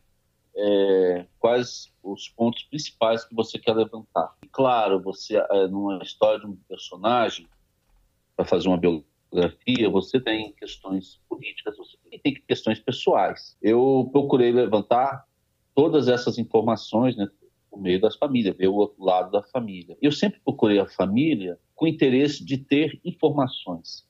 é, 0.56 1.26
quais 1.39 1.92
os 2.04 2.30
pontos 2.30 2.62
principais 2.66 3.26
que 3.26 3.34
você 3.34 3.58
quer 3.58 3.76
levantar. 3.76 4.36
E, 4.44 4.48
claro, 4.48 5.02
você 5.02 5.38
é, 5.38 5.68
numa 5.68 6.04
história 6.04 6.39
de 6.39 6.46
um 6.46 6.56
personagem 6.70 7.48
para 8.36 8.46
fazer 8.46 8.68
uma 8.68 8.78
biografia, 8.78 9.11
você 9.89 10.19
tem 10.19 10.51
questões 10.53 11.21
políticas, 11.29 11.77
você 11.77 11.97
tem 12.21 12.36
questões 12.47 12.79
pessoais. 12.79 13.57
Eu 13.61 14.09
procurei 14.11 14.51
levantar 14.51 15.25
todas 15.73 16.07
essas 16.07 16.38
informações, 16.38 17.15
né, 17.15 17.27
por 17.69 17.82
meio 17.82 18.01
das 18.01 18.17
famílias, 18.17 18.57
ver 18.57 18.67
o 18.67 18.75
outro 18.75 19.01
lado 19.03 19.32
da 19.32 19.41
família. 19.41 19.97
Eu 20.01 20.11
sempre 20.11 20.41
procurei 20.41 20.79
a 20.79 20.86
família 20.86 21.57
com 21.73 21.88
interesse 21.88 22.43
de 22.43 22.57
ter 22.57 22.99
informações. 23.05 24.05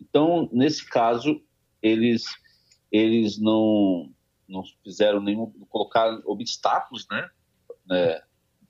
Então, 0.00 0.48
nesse 0.52 0.88
caso, 0.88 1.42
eles 1.82 2.24
eles 2.92 3.38
não 3.38 4.10
não 4.48 4.64
fizeram 4.82 5.20
nenhum, 5.20 5.52
não 5.56 5.66
colocaram 5.66 6.20
obstáculos, 6.24 7.06
né, 7.08 7.28
né, 7.86 8.20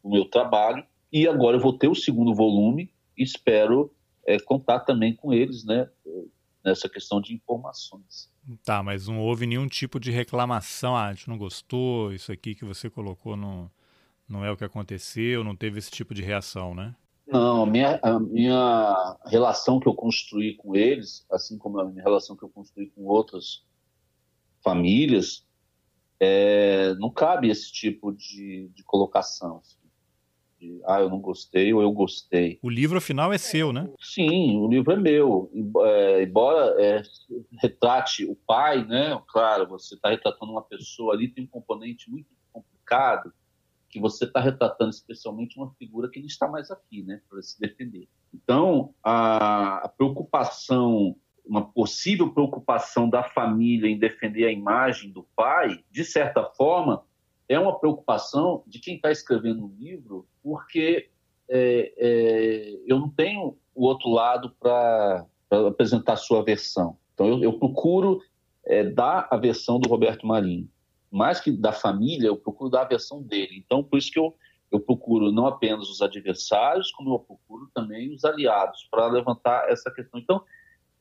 no 0.05 0.11
meu 0.11 0.25
trabalho. 0.27 0.85
E 1.13 1.27
agora 1.27 1.57
eu 1.57 1.61
vou 1.61 1.73
ter 1.77 1.89
o 1.89 1.95
segundo 1.95 2.35
volume 2.35 2.93
e 3.17 3.23
espero 3.23 3.91
é, 4.27 4.39
contar 4.39 4.81
também 4.81 5.15
com 5.15 5.33
eles, 5.33 5.65
né, 5.65 5.89
nessa 6.65 6.89
questão 6.89 7.21
de 7.21 7.35
informações. 7.35 8.31
Tá, 8.65 8.83
mas 8.83 9.07
não 9.07 9.21
houve 9.21 9.47
nenhum 9.47 9.69
tipo 9.69 10.01
de 10.01 10.11
reclamação, 10.11 10.97
ah, 10.97 11.07
a 11.07 11.13
gente 11.13 11.29
não 11.29 11.39
gostou, 11.39 12.13
isso 12.13 12.33
aqui 12.33 12.55
que 12.55 12.65
você 12.65 12.91
colocou 12.91 13.37
não, 13.37 13.71
não 14.29 14.45
é 14.45 14.51
o 14.51 14.57
que 14.57 14.65
aconteceu, 14.65 15.45
não 15.45 15.57
teve 15.57 15.79
esse 15.79 15.91
tipo 15.91 16.15
de 16.15 16.23
reação, 16.23 16.75
né? 16.75 16.95
Não, 17.27 17.63
a 17.63 17.67
minha, 17.67 18.01
a 18.03 18.19
minha 18.19 19.19
relação 19.27 19.79
que 19.79 19.87
eu 19.87 19.95
construí 19.95 20.57
com 20.57 20.75
eles, 20.75 21.25
assim 21.31 21.57
como 21.57 21.79
a 21.79 21.85
minha 21.85 22.03
relação 22.03 22.37
que 22.37 22.43
eu 22.43 22.49
construí 22.49 22.91
com 22.91 23.05
outras 23.05 23.65
famílias, 24.65 25.47
é, 26.19 26.93
não 26.95 27.09
cabe 27.09 27.49
esse 27.49 27.73
tipo 27.73 28.13
de, 28.13 28.69
de 28.75 28.83
colocação. 28.83 29.63
De, 30.61 30.79
ah, 30.85 31.01
eu 31.01 31.09
não 31.09 31.19
gostei 31.19 31.73
ou 31.73 31.81
eu 31.81 31.91
gostei. 31.91 32.59
O 32.63 32.69
livro, 32.69 32.99
afinal, 32.99 33.33
é 33.33 33.39
seu, 33.39 33.73
né? 33.73 33.89
Sim, 33.99 34.59
o 34.59 34.69
livro 34.69 34.93
é 34.93 34.97
meu. 34.97 35.51
É, 35.87 36.23
embora 36.23 36.77
é, 36.79 37.03
retrate 37.59 38.27
o 38.27 38.37
pai, 38.47 38.85
né? 38.85 39.19
Claro, 39.29 39.67
você 39.67 39.95
está 39.95 40.11
retratando 40.11 40.53
uma 40.53 40.63
pessoa 40.63 41.15
ali, 41.15 41.29
tem 41.29 41.45
um 41.45 41.49
componente 41.49 42.11
muito 42.11 42.29
complicado, 42.53 43.33
que 43.89 43.99
você 43.99 44.27
está 44.27 44.39
retratando 44.39 44.91
especialmente 44.91 45.57
uma 45.57 45.73
figura 45.79 46.11
que 46.11 46.21
não 46.21 46.27
está 46.27 46.47
mais 46.47 46.71
aqui, 46.71 47.03
né? 47.03 47.23
Para 47.29 47.41
se 47.41 47.59
defender. 47.59 48.07
Então, 48.33 48.95
a, 49.03 49.79
a 49.79 49.89
preocupação 49.89 51.17
uma 51.51 51.67
possível 51.67 52.33
preocupação 52.33 53.11
da 53.11 53.25
família 53.25 53.89
em 53.89 53.99
defender 53.99 54.47
a 54.47 54.53
imagem 54.53 55.11
do 55.11 55.27
pai, 55.35 55.83
de 55.91 56.05
certa 56.05 56.45
forma, 56.45 57.03
é 57.51 57.59
uma 57.59 57.77
preocupação 57.77 58.63
de 58.65 58.79
quem 58.79 58.95
está 58.95 59.11
escrevendo 59.11 59.65
um 59.65 59.75
livro, 59.77 60.25
porque 60.41 61.11
é, 61.49 61.93
é, 61.99 62.81
eu 62.87 63.01
não 63.01 63.11
tenho 63.11 63.59
o 63.75 63.87
outro 63.87 64.09
lado 64.09 64.55
para 64.61 65.27
apresentar 65.51 66.13
a 66.13 66.17
sua 66.17 66.45
versão. 66.45 66.97
Então, 67.13 67.27
eu, 67.27 67.43
eu 67.43 67.53
procuro 67.59 68.23
é, 68.65 68.85
dar 68.85 69.27
a 69.33 69.37
versão 69.37 69.81
do 69.81 69.89
Roberto 69.89 70.29
Marinho. 70.29 70.71
Mais 71.11 71.41
que 71.41 71.51
da 71.51 71.73
família, 71.73 72.29
eu 72.29 72.37
procuro 72.37 72.71
dar 72.71 72.83
a 72.83 72.89
versão 72.89 73.21
dele. 73.21 73.61
Então, 73.67 73.83
por 73.83 73.99
isso 73.99 74.13
que 74.13 74.21
eu, 74.21 74.33
eu 74.71 74.79
procuro 74.79 75.33
não 75.33 75.49
apenas 75.49 75.91
os 75.91 76.01
adversários, 76.01 76.93
como 76.93 77.13
eu 77.17 77.19
procuro 77.19 77.69
também 77.75 78.15
os 78.15 78.25
aliados, 78.25 78.87
para 78.89 79.09
levantar 79.09 79.69
essa 79.69 79.91
questão. 79.91 80.21
Então, 80.21 80.41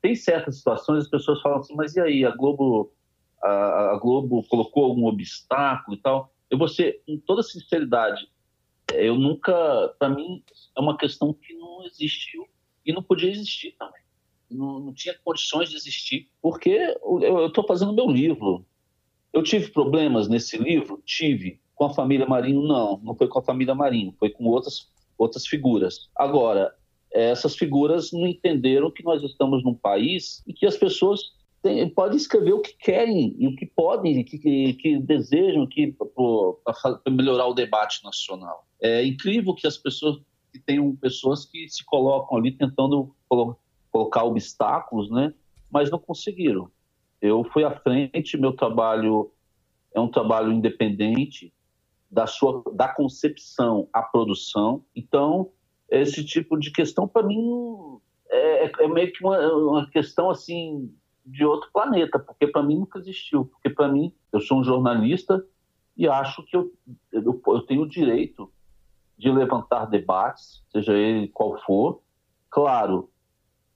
tem 0.01 0.15
certas 0.15 0.57
situações 0.57 1.03
as 1.03 1.09
pessoas 1.11 1.39
falam 1.43 1.59
assim, 1.59 1.75
mas 1.75 1.95
e 1.95 2.01
aí, 2.01 2.25
a 2.25 2.35
Globo, 2.35 2.91
a, 3.43 3.91
a 3.91 3.99
Globo 3.99 4.43
colocou 4.49 4.85
algum 4.85 5.05
obstáculo 5.05 5.95
e 5.95 6.01
tal? 6.01 6.33
Eu 6.49 6.57
vou 6.57 6.67
ser, 6.67 7.01
com 7.05 7.17
toda 7.17 7.43
sinceridade, 7.43 8.27
eu 8.93 9.15
nunca, 9.15 9.93
para 9.99 10.09
mim, 10.09 10.43
é 10.75 10.81
uma 10.81 10.97
questão 10.97 11.33
que 11.33 11.53
não 11.53 11.85
existiu 11.85 12.47
e 12.85 12.91
não 12.91 13.03
podia 13.03 13.29
existir 13.29 13.75
também. 13.77 14.01
Não, 14.49 14.79
não 14.79 14.93
tinha 14.93 15.15
condições 15.23 15.69
de 15.69 15.75
existir, 15.75 16.27
porque 16.41 16.95
eu 17.03 17.47
estou 17.47 17.65
fazendo 17.67 17.93
meu 17.93 18.09
livro. 18.09 18.65
Eu 19.31 19.43
tive 19.43 19.69
problemas 19.69 20.27
nesse 20.27 20.57
livro? 20.57 21.01
Tive. 21.05 21.59
Com 21.75 21.85
a 21.85 21.93
família 21.93 22.25
Marinho, 22.25 22.63
não. 22.63 22.99
Não 23.03 23.15
foi 23.15 23.27
com 23.27 23.37
a 23.37 23.43
família 23.43 23.75
Marinho, 23.75 24.13
foi 24.17 24.31
com 24.31 24.45
outras, 24.45 24.89
outras 25.17 25.45
figuras. 25.45 26.09
Agora, 26.15 26.73
essas 27.11 27.55
figuras 27.55 28.11
não 28.11 28.27
entenderam 28.27 28.91
que 28.91 29.03
nós 29.03 29.21
estamos 29.23 29.63
num 29.63 29.75
país 29.75 30.43
em 30.47 30.53
que 30.53 30.65
as 30.65 30.77
pessoas 30.77 31.31
têm, 31.61 31.89
podem 31.89 32.17
escrever 32.17 32.53
o 32.53 32.61
que 32.61 32.75
querem 32.77 33.35
e 33.37 33.47
o 33.47 33.55
que 33.55 33.65
podem, 33.65 34.23
que, 34.23 34.37
que, 34.37 34.73
que 34.73 34.99
desejam 34.99 35.67
que 35.67 35.93
para 35.93 37.11
melhorar 37.11 37.47
o 37.47 37.53
debate 37.53 38.03
nacional. 38.03 38.65
É 38.81 39.05
incrível 39.05 39.53
que 39.53 39.67
as 39.67 39.77
pessoas 39.77 40.17
que 40.51 40.59
tenham 40.59 40.95
pessoas 40.95 41.45
que 41.45 41.67
se 41.69 41.85
colocam 41.85 42.37
ali 42.37 42.51
tentando 42.51 43.15
colocar 43.91 44.23
obstáculos, 44.23 45.09
né? 45.11 45.33
Mas 45.69 45.91
não 45.91 45.99
conseguiram. 45.99 46.71
Eu 47.21 47.43
fui 47.43 47.63
à 47.63 47.71
frente, 47.71 48.37
meu 48.37 48.53
trabalho 48.53 49.31
é 49.93 49.99
um 49.99 50.07
trabalho 50.07 50.51
independente 50.51 51.53
da 52.09 52.25
sua 52.25 52.63
da 52.73 52.87
concepção 52.87 53.87
à 53.93 54.01
produção. 54.01 54.83
Então, 54.95 55.51
esse 55.89 56.23
tipo 56.23 56.57
de 56.57 56.71
questão, 56.71 57.07
para 57.07 57.25
mim, 57.25 57.99
é, 58.29 58.71
é, 58.83 58.87
meio 58.87 59.11
que 59.11 59.23
uma, 59.23 59.39
uma, 59.53 59.89
questão 59.89 60.29
assim 60.29 60.93
de 61.29 61.45
outro 61.45 61.69
planeta, 61.71 62.17
porque 62.17 62.47
para 62.47 62.63
mim 62.63 62.79
nunca 62.79 62.99
existiu. 62.99 63.45
Porque 63.45 63.69
para 63.69 63.87
mim, 63.87 64.13
eu 64.31 64.39
sou 64.39 64.59
um 64.59 64.63
jornalista 64.63 65.45
e 65.95 66.07
acho 66.07 66.43
que 66.43 66.55
eu, 66.55 66.71
eu, 67.11 67.41
eu 67.47 67.61
tenho 67.61 67.83
o 67.83 67.89
direito 67.89 68.51
de 69.17 69.29
levantar 69.29 69.85
debates, 69.85 70.63
seja 70.71 70.93
ele 70.93 71.27
qual 71.27 71.59
for, 71.65 72.01
claro, 72.49 73.09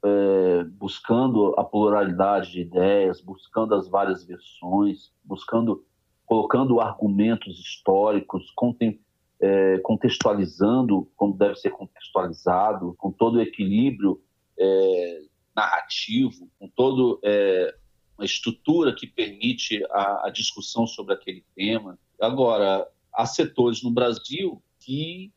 é, 0.04 0.64
buscando 0.64 1.54
a 1.58 1.64
pluralidade 1.64 2.52
de 2.52 2.62
ideias, 2.62 3.22
buscando 3.22 3.76
as 3.76 3.88
várias 3.88 4.24
versões, 4.24 5.12
buscando 5.24 5.84
colocando 6.26 6.80
argumentos 6.80 7.60
históricos, 7.60 8.52
contem, 8.56 9.00
é, 9.40 9.78
contextualizando 9.80 11.08
como 11.16 11.38
deve 11.38 11.56
ser 11.56 11.70
contextualizado, 11.72 12.96
com 12.98 13.12
todo 13.12 13.36
o 13.36 13.42
equilíbrio 13.42 14.22
é, 14.58 15.22
narrativo, 15.56 16.50
com 16.60 16.68
toda 16.68 17.20
é, 17.24 17.76
uma 18.18 18.26
estrutura 18.26 18.94
que 18.94 19.08
permite 19.08 19.84
a, 19.92 20.28
a, 20.28 20.30
discussão 20.30 20.88
sobre 20.88 21.14
aquele 21.14 21.44
tema. 21.56 21.98
Agora, 22.20 22.88
há 23.14 23.26
setores 23.26 23.84
no 23.84 23.92
Brasil 23.92 24.62
que 24.80 25.32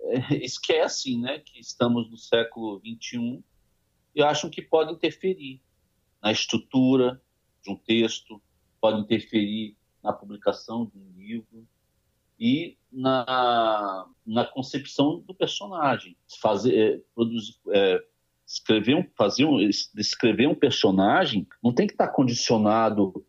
é, 0.00 0.36
esquecem 0.44 1.20
né, 1.20 1.38
que 1.38 1.60
estamos 1.60 2.10
no 2.10 2.16
século 2.16 2.80
XXI 2.80 3.42
e 4.14 4.22
acham 4.22 4.50
que 4.50 4.62
podem 4.62 4.94
interferir 4.94 5.60
na 6.22 6.32
estrutura 6.32 7.20
de 7.62 7.70
um 7.70 7.76
texto, 7.76 8.40
podem 8.80 9.00
interferir 9.00 9.76
na 10.02 10.12
publicação 10.12 10.86
de 10.86 10.98
um 10.98 11.12
livro, 11.16 11.66
e 12.44 12.76
na, 12.90 14.04
na 14.26 14.44
concepção 14.44 15.20
do 15.20 15.32
personagem. 15.32 16.16
Fazer, 16.40 16.76
é, 16.76 17.00
produzir, 17.14 17.54
é, 17.68 18.04
escrever 18.52 18.96
um, 18.96 19.04
fazer 19.16 19.46
um, 19.46 19.58
descrever 19.94 20.46
um 20.46 20.54
personagem 20.54 21.46
não 21.62 21.72
tem 21.72 21.86
que 21.86 21.94
estar 21.94 22.08
condicionado 22.08 23.24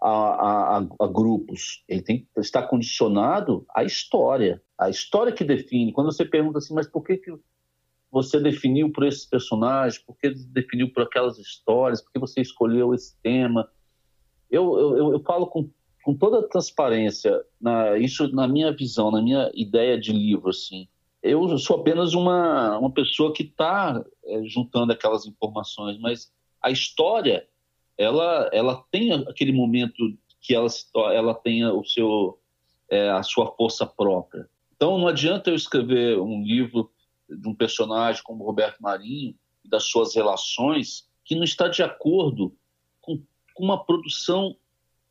a, 0.00 0.10
a, 0.10 0.86
a, 1.00 1.06
grupos, 1.06 1.84
ele 1.88 2.02
tem 2.02 2.18
que 2.20 2.40
estar 2.40 2.64
condicionado 2.64 3.64
à 3.74 3.84
história. 3.84 4.60
A 4.78 4.90
história 4.90 5.32
que 5.32 5.44
define. 5.44 5.92
Quando 5.92 6.12
você 6.12 6.24
pergunta 6.24 6.58
assim, 6.58 6.74
mas 6.74 6.86
por 6.86 7.02
que, 7.02 7.16
que 7.16 7.32
você 8.10 8.40
definiu 8.40 8.90
por 8.92 9.06
esses 9.06 9.24
personagens, 9.24 10.02
por 10.02 10.16
que 10.18 10.30
definiu 10.30 10.92
por 10.92 11.04
aquelas 11.04 11.38
histórias, 11.38 12.02
por 12.02 12.12
que 12.12 12.18
você 12.18 12.40
escolheu 12.40 12.92
esse 12.92 13.16
tema. 13.22 13.68
Eu, 14.50 14.78
eu, 14.78 15.12
eu 15.12 15.20
falo 15.20 15.46
com, 15.46 15.70
com 16.04 16.14
toda 16.14 16.46
transparência, 16.48 17.40
na, 17.60 17.96
isso 17.98 18.28
na 18.32 18.46
minha 18.46 18.72
visão, 18.72 19.10
na 19.10 19.22
minha 19.22 19.50
ideia 19.54 19.98
de 19.98 20.12
livro, 20.12 20.50
assim. 20.50 20.88
Eu 21.22 21.58
sou 21.58 21.80
apenas 21.80 22.14
uma, 22.14 22.78
uma 22.78 22.90
pessoa 22.90 23.32
que 23.32 23.42
está 23.42 24.04
é, 24.24 24.44
juntando 24.44 24.92
aquelas 24.92 25.26
informações, 25.26 25.98
mas 25.98 26.32
a 26.62 26.70
história, 26.70 27.46
ela, 27.98 28.48
ela 28.52 28.84
tem 28.90 29.12
aquele 29.12 29.52
momento 29.52 30.16
que 30.40 30.54
ela, 30.54 30.68
ela 31.12 31.34
tenha 31.34 31.72
o 31.72 31.84
seu, 31.84 32.38
é, 32.88 33.10
a 33.10 33.22
sua 33.22 33.52
força 33.56 33.84
própria. 33.86 34.48
Então, 34.74 34.98
não 34.98 35.08
adianta 35.08 35.50
eu 35.50 35.56
escrever 35.56 36.18
um 36.20 36.42
livro 36.42 36.90
de 37.28 37.48
um 37.48 37.54
personagem 37.54 38.22
como 38.22 38.44
Roberto 38.44 38.80
Marinho 38.80 39.34
das 39.64 39.84
suas 39.84 40.14
relações 40.14 41.08
que 41.24 41.34
não 41.34 41.42
está 41.42 41.66
de 41.66 41.82
acordo 41.82 42.54
com, 43.00 43.20
com 43.54 43.64
uma 43.64 43.84
produção 43.84 44.56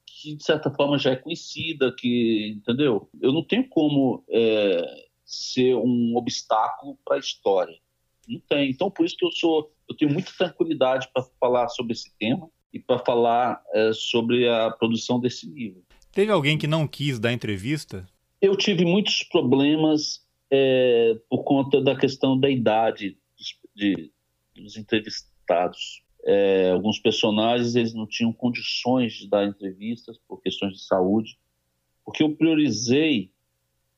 que 0.06 0.36
de 0.36 0.44
certa 0.44 0.72
forma 0.72 0.98
já 0.98 1.12
é 1.12 1.16
conhecida, 1.16 1.94
que 1.94 2.54
entendeu? 2.58 3.10
Eu 3.22 3.34
não 3.34 3.44
tenho 3.44 3.68
como 3.68 4.24
é, 4.30 5.05
ser 5.26 5.76
um 5.76 6.16
obstáculo 6.16 6.98
para 7.04 7.18
a 7.18 7.20
história, 7.20 7.78
não 8.28 8.40
tem. 8.48 8.70
Então 8.70 8.90
por 8.92 9.06
isso 9.06 9.18
que 9.18 9.26
eu 9.26 9.32
sou, 9.32 9.72
eu 9.90 9.96
tenho 9.96 10.12
muita 10.12 10.32
tranquilidade 10.38 11.10
para 11.14 11.24
falar 11.40 11.68
sobre 11.70 11.94
esse 11.94 12.16
tema 12.18 12.50
e 12.72 12.80
para 12.80 13.00
falar 13.00 13.62
é, 13.74 13.92
sobre 13.94 14.48
a 14.48 14.70
produção 14.72 15.20
desse 15.20 15.50
livro. 15.50 15.84
Teve 16.12 16.32
alguém 16.32 16.58
que 16.58 16.68
não 16.68 16.88
quis 16.88 17.20
dar 17.20 17.34
entrevista? 17.34 18.08
Eu 18.42 18.56
tive 18.56 18.86
muitos 18.86 19.24
problemas 19.24 20.26
é, 20.52 21.20
por 21.30 21.44
conta 21.44 21.82
da 21.82 21.96
questão 21.96 22.40
da 22.40 22.50
idade 22.50 23.18
dos, 23.38 23.60
de, 23.76 24.12
dos 24.56 24.78
entrevistados. 24.78 26.04
É, 26.26 26.72
alguns 26.72 27.00
personagens 27.00 27.76
eles 27.76 27.94
não 27.94 28.08
tinham 28.08 28.34
condições 28.34 29.14
de 29.14 29.30
dar 29.30 29.46
entrevistas 29.46 30.18
por 30.28 30.42
questões 30.42 30.74
de 30.74 30.86
saúde, 30.86 31.38
porque 32.04 32.24
eu 32.24 32.36
priorizei 32.36 33.32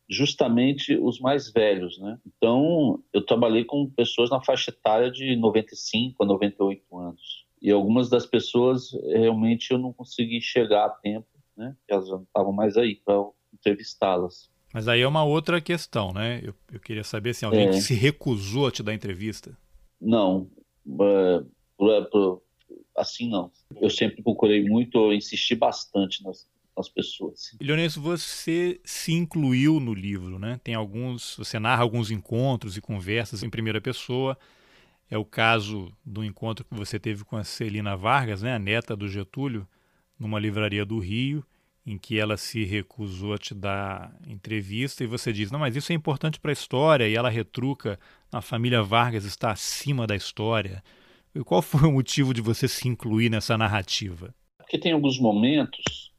justamente 0.09 0.97
os 0.97 1.19
mais 1.19 1.51
velhos, 1.51 1.99
né? 1.99 2.17
Então, 2.25 3.03
eu 3.11 3.25
trabalhei 3.25 3.65
com 3.65 3.89
pessoas 3.89 4.29
na 4.29 4.41
faixa 4.41 4.71
etária 4.71 5.11
de 5.11 5.35
95 5.35 6.23
a 6.23 6.25
98 6.25 6.97
anos. 6.97 7.45
E 7.61 7.71
algumas 7.71 8.09
das 8.09 8.25
pessoas 8.25 8.91
realmente 9.09 9.71
eu 9.71 9.77
não 9.77 9.91
consegui 9.91 10.39
chegar 10.39 10.85
a 10.85 10.89
tempo, 10.89 11.27
né? 11.55 11.75
Elas 11.87 12.07
já 12.07 12.15
não 12.15 12.23
estavam 12.23 12.53
mais 12.53 12.77
aí 12.77 12.95
para 12.95 13.15
entrevistá-las. 13.53 14.49
Mas 14.73 14.87
aí 14.87 15.01
é 15.01 15.07
uma 15.07 15.23
outra 15.23 15.59
questão, 15.59 16.13
né? 16.13 16.39
Eu, 16.43 16.53
eu 16.71 16.79
queria 16.79 17.03
saber 17.03 17.33
se 17.33 17.45
assim, 17.45 17.55
alguém 17.55 17.69
é. 17.69 17.81
se 17.81 17.93
recusou 17.93 18.67
a 18.67 18.71
te 18.71 18.83
dar 18.83 18.93
entrevista. 18.93 19.57
Não, 19.99 20.49
é, 21.01 21.43
assim 22.95 23.29
não. 23.29 23.51
Eu 23.81 23.89
sempre 23.89 24.21
procurei 24.21 24.63
muito, 24.63 24.97
eu 24.97 25.13
insisti 25.13 25.55
bastante 25.55 26.23
nas, 26.23 26.47
nas 26.77 26.87
pessoas. 26.87 27.55
Leonês, 27.59 27.95
você 27.95 28.79
se 28.83 29.11
incluiu 29.13 29.79
no 29.79 29.93
livro, 29.93 30.37
né? 30.37 30.59
Tem 30.63 30.75
alguns, 30.75 31.35
você 31.37 31.59
narra 31.59 31.81
alguns 31.81 32.11
encontros 32.11 32.77
e 32.77 32.81
conversas 32.81 33.43
em 33.43 33.49
primeira 33.49 33.81
pessoa. 33.81 34.37
É 35.09 35.17
o 35.17 35.25
caso 35.25 35.91
do 36.05 36.23
encontro 36.23 36.63
que 36.65 36.75
você 36.75 36.99
teve 36.99 37.23
com 37.23 37.37
a 37.37 37.43
Celina 37.43 37.95
Vargas, 37.95 38.41
né, 38.41 38.55
a 38.55 38.59
neta 38.59 38.95
do 38.95 39.07
Getúlio, 39.07 39.67
numa 40.19 40.39
livraria 40.39 40.85
do 40.85 40.99
Rio 40.99 41.45
em 41.87 41.97
que 41.97 42.19
ela 42.19 42.35
se 42.35 42.65
recusou 42.65 43.33
a 43.33 43.37
te 43.37 43.55
dar 43.55 44.13
entrevista 44.27 45.05
e 45.05 45.07
você 45.07 45.31
diz: 45.31 45.49
"Não, 45.49 45.59
mas 45.59 45.73
isso 45.73 45.93
é 45.93 45.95
importante 45.95 46.37
para 46.37 46.51
a 46.51 46.53
história" 46.53 47.07
e 47.07 47.15
ela 47.15 47.29
retruca: 47.29 47.97
"A 48.29 48.41
família 48.41 48.83
Vargas 48.83 49.23
está 49.23 49.51
acima 49.51 50.05
da 50.05 50.15
história". 50.15 50.83
E 51.33 51.41
qual 51.45 51.61
foi 51.61 51.87
o 51.87 51.91
motivo 51.93 52.33
de 52.33 52.41
você 52.41 52.67
se 52.67 52.89
incluir 52.89 53.29
nessa 53.29 53.57
narrativa? 53.57 54.35
Porque 54.57 54.77
tem 54.77 54.91
alguns 54.91 55.17
momentos 55.17 56.11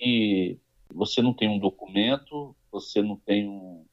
que 0.00 0.58
você 0.92 1.20
não 1.20 1.34
tem 1.34 1.48
um 1.48 1.58
documento, 1.58 2.56
você 2.72 3.02
não 3.02 3.16
tem 3.16 3.46
um, 3.46 3.84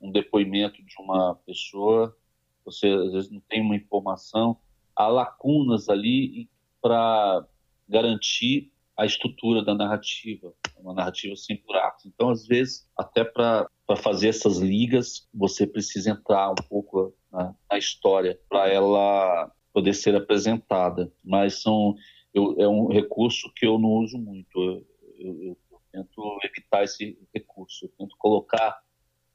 um 0.00 0.12
depoimento 0.12 0.82
de 0.82 0.94
uma 1.00 1.34
pessoa, 1.44 2.16
você 2.64 2.88
às 2.88 3.12
vezes 3.12 3.30
não 3.30 3.40
tem 3.40 3.60
uma 3.60 3.74
informação, 3.74 4.56
há 4.94 5.08
lacunas 5.08 5.88
ali 5.88 6.48
para 6.80 7.44
garantir 7.88 8.70
a 8.96 9.04
estrutura 9.04 9.64
da 9.64 9.74
narrativa, 9.74 10.52
uma 10.76 10.94
narrativa 10.94 11.34
sem 11.36 11.62
buracos. 11.66 12.06
Então, 12.06 12.30
às 12.30 12.46
vezes, 12.46 12.88
até 12.96 13.24
para 13.24 13.68
fazer 13.96 14.28
essas 14.28 14.58
ligas, 14.58 15.28
você 15.32 15.66
precisa 15.66 16.10
entrar 16.10 16.50
um 16.50 16.68
pouco 16.68 17.14
na, 17.30 17.54
na 17.70 17.78
história 17.78 18.38
para 18.48 18.68
ela 18.68 19.52
poder 19.72 19.94
ser 19.94 20.16
apresentada. 20.16 21.12
Mas 21.24 21.62
são, 21.62 21.94
eu, 22.34 22.56
é 22.58 22.68
um 22.68 22.88
recurso 22.88 23.52
que 23.54 23.66
eu 23.66 23.78
não 23.78 23.90
uso 23.90 24.18
muito. 24.18 24.50
Eu, 24.60 24.84
eu, 25.18 25.42
eu, 25.42 25.58
tento 25.90 26.38
evitar 26.44 26.84
esse 26.84 27.18
recurso. 27.34 27.86
Eu 27.86 27.92
tento 27.98 28.16
colocar 28.18 28.80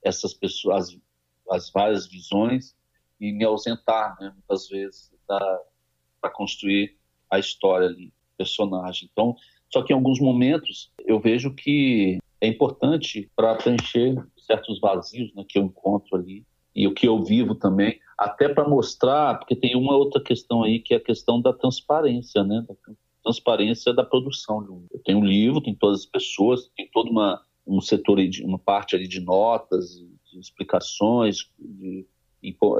essas 0.04 0.34
pessoas, 0.34 0.90
as, 0.90 1.00
as 1.52 1.72
várias 1.72 2.08
visões 2.08 2.76
e 3.20 3.32
me 3.32 3.44
ausentar, 3.44 4.18
né, 4.20 4.32
muitas 4.34 4.68
vezes, 4.68 5.12
para 5.28 6.30
construir 6.32 6.98
a 7.30 7.40
história 7.40 7.88
ali, 7.88 8.14
personagem. 8.38 9.10
Então, 9.12 9.36
só 9.72 9.82
que 9.82 9.92
em 9.92 9.96
alguns 9.96 10.20
momentos 10.20 10.92
eu 11.06 11.20
vejo 11.20 11.54
que 11.54 12.20
é 12.40 12.48
importante 12.48 13.32
para 13.36 13.56
preencher 13.56 14.16
certos 14.38 14.80
vazios 14.80 15.34
né, 15.34 15.44
que 15.48 15.58
eu 15.58 15.64
encontro 15.64 16.18
ali 16.18 16.46
e 16.76 16.88
o 16.88 16.94
que 16.94 17.08
eu 17.08 17.24
vivo 17.24 17.56
também, 17.56 18.00
até 18.18 18.50
para 18.50 18.68
mostrar, 18.68 19.38
porque 19.38 19.56
tem 19.56 19.76
uma 19.76 19.96
outra 19.96 20.22
questão 20.22 20.64
aí 20.64 20.80
que 20.80 20.94
é 20.94 20.98
a 20.98 21.04
questão 21.04 21.40
da 21.40 21.54
transparência, 21.54 22.44
né? 22.44 22.66
Da 22.68 22.74
transparência 23.24 23.94
da 23.94 24.04
produção. 24.04 24.88
Eu 24.92 25.00
tenho 25.04 25.20
um 25.20 25.26
livro, 25.26 25.62
tem 25.62 25.74
todas 25.74 26.02
as 26.02 26.06
pessoas, 26.06 26.70
tem 26.76 26.90
toda 26.92 27.10
uma 27.10 27.42
um 27.66 27.80
setor, 27.80 28.20
uma 28.44 28.60
parte 28.60 28.96
ali 28.96 29.08
de 29.08 29.22
notas, 29.22 29.96
de 29.98 30.40
explicações, 30.40 31.50
de, 31.58 32.06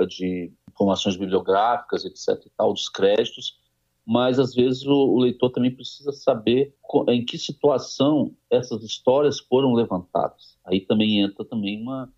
de 0.10 0.52
informações 0.70 1.16
bibliográficas, 1.16 2.04
etc. 2.04 2.46
E 2.46 2.50
tal, 2.58 2.74
dos 2.74 2.90
créditos, 2.90 3.58
mas 4.06 4.40
às 4.40 4.54
vezes 4.54 4.86
o, 4.86 4.94
o, 4.94 5.20
leitor 5.20 5.50
também 5.52 5.74
precisa 5.74 6.12
saber 6.12 6.76
em 7.08 7.24
que 7.24 7.38
situação 7.38 8.36
essas 8.50 8.84
histórias 8.84 9.40
foram 9.40 9.74
levantadas. 9.74 10.58
Aí 10.66 10.82
também 10.82 11.22
entra 11.22 11.46
também 11.46 11.82
uma 11.82 12.12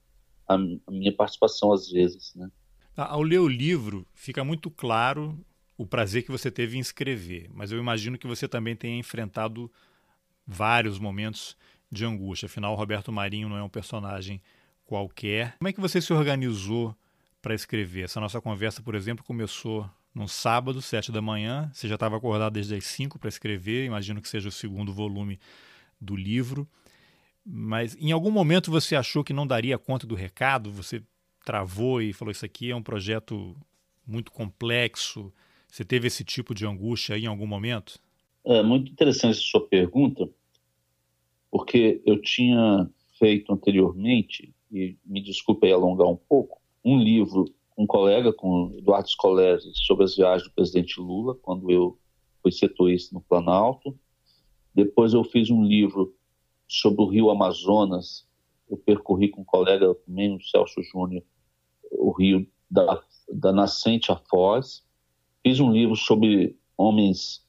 a, 0.47 0.55
a 0.55 0.91
minha 0.91 1.15
participação 1.15 1.71
às 1.71 1.89
vezes, 1.89 2.33
né? 2.35 2.49
Ao 2.97 3.21
ler 3.21 3.39
o 3.39 3.47
livro, 3.47 4.07
fica 4.13 4.43
muito 4.43 4.71
claro 4.71 5.37
o 5.77 5.85
prazer 5.85 6.23
que 6.23 6.31
você 6.31 6.49
teve 6.49 6.77
em 6.77 6.79
escrever, 6.79 7.49
mas 7.53 7.71
eu 7.71 7.79
imagino 7.79 8.17
que 8.17 8.27
você 8.27 8.47
também 8.47 8.75
tenha 8.75 8.97
enfrentado 8.97 9.71
vários 10.45 10.99
momentos 10.99 11.57
de 11.91 12.05
angústia. 12.05 12.45
Afinal, 12.45 12.75
Roberto 12.75 13.11
Marinho 13.11 13.49
não 13.49 13.57
é 13.57 13.63
um 13.63 13.69
personagem 13.69 14.41
qualquer. 14.85 15.57
Como 15.57 15.67
é 15.67 15.73
que 15.73 15.81
você 15.81 16.01
se 16.01 16.13
organizou 16.13 16.95
para 17.41 17.53
escrever? 17.53 18.03
Essa 18.03 18.19
nossa 18.19 18.39
conversa, 18.39 18.81
por 18.81 18.95
exemplo, 18.95 19.23
começou 19.25 19.89
num 20.13 20.27
sábado, 20.27 20.81
sete 20.81 21.11
da 21.11 21.21
manhã. 21.21 21.69
Você 21.73 21.87
já 21.87 21.95
estava 21.95 22.15
acordado 22.15 22.53
desde 22.53 22.75
as 22.75 22.85
cinco 22.85 23.19
para 23.19 23.27
escrever, 23.27 23.85
imagino 23.85 24.21
que 24.21 24.29
seja 24.29 24.47
o 24.47 24.51
segundo 24.51 24.93
volume 24.93 25.39
do 25.99 26.15
livro. 26.15 26.67
Mas 27.45 27.95
em 27.99 28.11
algum 28.11 28.31
momento 28.31 28.71
você 28.71 28.95
achou 28.95 29.23
que 29.23 29.33
não 29.33 29.45
daria 29.45 29.77
conta 29.77 30.07
do 30.07 30.15
recado? 30.15 30.71
Você 30.71 31.03
travou 31.43 32.01
e 32.01 32.13
falou: 32.13 32.31
Isso 32.31 32.45
aqui 32.45 32.71
é 32.71 32.75
um 32.75 32.81
projeto 32.81 33.55
muito 34.07 34.31
complexo. 34.31 35.33
Você 35.75 35.83
teve 35.83 36.07
esse 36.07 36.23
tipo 36.23 36.55
de 36.55 36.65
angústia 36.65 37.17
em 37.17 37.25
algum 37.25 37.45
momento? 37.45 37.99
É 38.45 38.63
muito 38.63 38.89
interessante 38.89 39.35
sua 39.39 39.59
pergunta, 39.67 40.29
porque 41.51 42.01
eu 42.05 42.21
tinha 42.21 42.89
feito 43.19 43.51
anteriormente, 43.51 44.55
e 44.71 44.95
me 45.05 45.21
desculpe 45.21 45.67
aí 45.67 45.73
alongar 45.73 46.07
um 46.07 46.15
pouco, 46.15 46.61
um 46.81 46.97
livro 46.97 47.53
um 47.77 47.85
colega, 47.85 48.31
com 48.31 48.71
Eduardo 48.77 49.09
Scolese, 49.09 49.69
sobre 49.73 50.05
as 50.05 50.15
viagens 50.15 50.47
do 50.47 50.55
presidente 50.55 50.97
Lula, 50.97 51.35
quando 51.35 51.69
eu 51.69 51.99
fui 52.41 52.53
setorista 52.53 53.13
no 53.13 53.19
Planalto. 53.19 53.99
Depois 54.73 55.13
eu 55.13 55.25
fiz 55.25 55.49
um 55.49 55.61
livro 55.61 56.15
sobre 56.69 57.01
o 57.01 57.07
rio 57.07 57.29
Amazonas. 57.29 58.25
Eu 58.69 58.77
percorri 58.77 59.27
com 59.27 59.41
um 59.41 59.45
colega 59.45 59.93
também, 59.93 60.33
o 60.33 60.41
Celso 60.41 60.81
Júnior, 60.83 61.21
o 61.91 62.11
rio 62.11 62.47
da, 62.71 63.03
da 63.29 63.51
nascente 63.51 64.09
à 64.09 64.15
foz. 64.15 64.85
Fiz 65.45 65.59
um 65.59 65.71
livro 65.71 65.95
sobre 65.95 66.57
homens, 66.75 67.45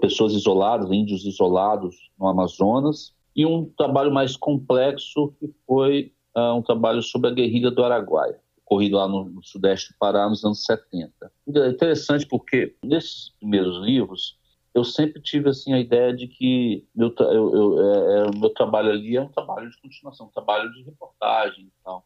pessoas 0.00 0.32
isoladas, 0.32 0.90
índios 0.90 1.26
isolados 1.26 2.10
no 2.18 2.26
Amazonas. 2.26 3.14
E 3.34 3.44
um 3.44 3.66
trabalho 3.76 4.10
mais 4.10 4.34
complexo 4.34 5.34
que 5.38 5.52
foi 5.66 6.12
uh, 6.34 6.54
um 6.54 6.62
trabalho 6.62 7.02
sobre 7.02 7.28
a 7.28 7.34
guerrilha 7.34 7.70
do 7.70 7.84
Araguaia 7.84 8.40
ocorrido 8.66 8.96
lá 8.96 9.06
no, 9.06 9.24
no, 9.26 9.44
sudeste 9.44 9.92
do 9.92 9.98
Pará 9.98 10.28
nos 10.28 10.44
anos 10.44 10.64
70. 10.64 11.32
É 11.54 11.68
interessante 11.68 12.26
porque 12.26 12.74
nesses 12.82 13.30
primeiros 13.38 13.78
livros 13.84 14.36
eu 14.74 14.84
sempre 14.84 15.22
tive 15.22 15.48
assim 15.48 15.72
a 15.72 15.78
ideia 15.78 16.12
de 16.12 16.26
que 16.26 16.84
meu, 16.94 17.14
eu, 17.18 17.54
eu, 17.54 17.80
é, 17.80 18.26
é, 18.26 18.38
meu 18.38 18.50
trabalho 18.50 18.90
ali 18.90 19.16
é 19.16 19.22
um 19.22 19.28
trabalho 19.28 19.70
de 19.70 19.80
continuação, 19.80 20.26
um 20.26 20.30
trabalho 20.30 20.70
de 20.72 20.82
reportagem 20.82 21.64
e 21.66 21.72
tal. 21.84 22.04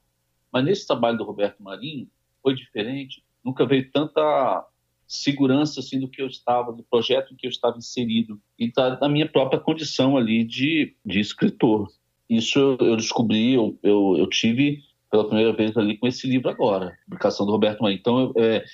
Mas 0.53 0.65
nesse 0.65 0.87
trabalho 0.87 1.17
do 1.17 1.25
Roberto 1.25 1.63
Marinho, 1.63 2.07
foi 2.43 2.55
diferente. 2.55 3.25
Nunca 3.43 3.65
veio 3.65 3.91
tanta 3.91 4.67
segurança 5.11 5.81
assim 5.81 5.99
do 5.99 6.07
que 6.07 6.23
eu 6.23 6.29
estava, 6.29 6.73
do 6.73 6.85
projeto 6.85 7.33
em 7.33 7.37
que 7.37 7.45
eu 7.45 7.51
estava 7.51 7.77
inserido 7.77 8.41
e 8.57 8.73
da, 8.73 8.91
da 8.91 9.09
minha 9.09 9.29
própria 9.29 9.59
condição 9.59 10.17
ali 10.17 10.45
de, 10.45 10.95
de 11.05 11.19
escritor. 11.19 11.89
Isso 12.29 12.77
eu 12.79 12.95
descobri, 12.95 13.55
eu, 13.55 13.77
eu, 13.83 14.15
eu, 14.19 14.29
tive 14.29 14.85
pela 15.11 15.27
primeira 15.27 15.53
vez 15.53 15.77
ali 15.77 15.99
com 15.99 16.07
esse 16.07 16.29
livro 16.29 16.49
agora, 16.49 16.97
publicação 17.07 17.45
do 17.45 17.51
Roberto 17.51 17.81
Marinho. 17.81 17.99
Então, 17.99 18.33
é, 18.37 18.65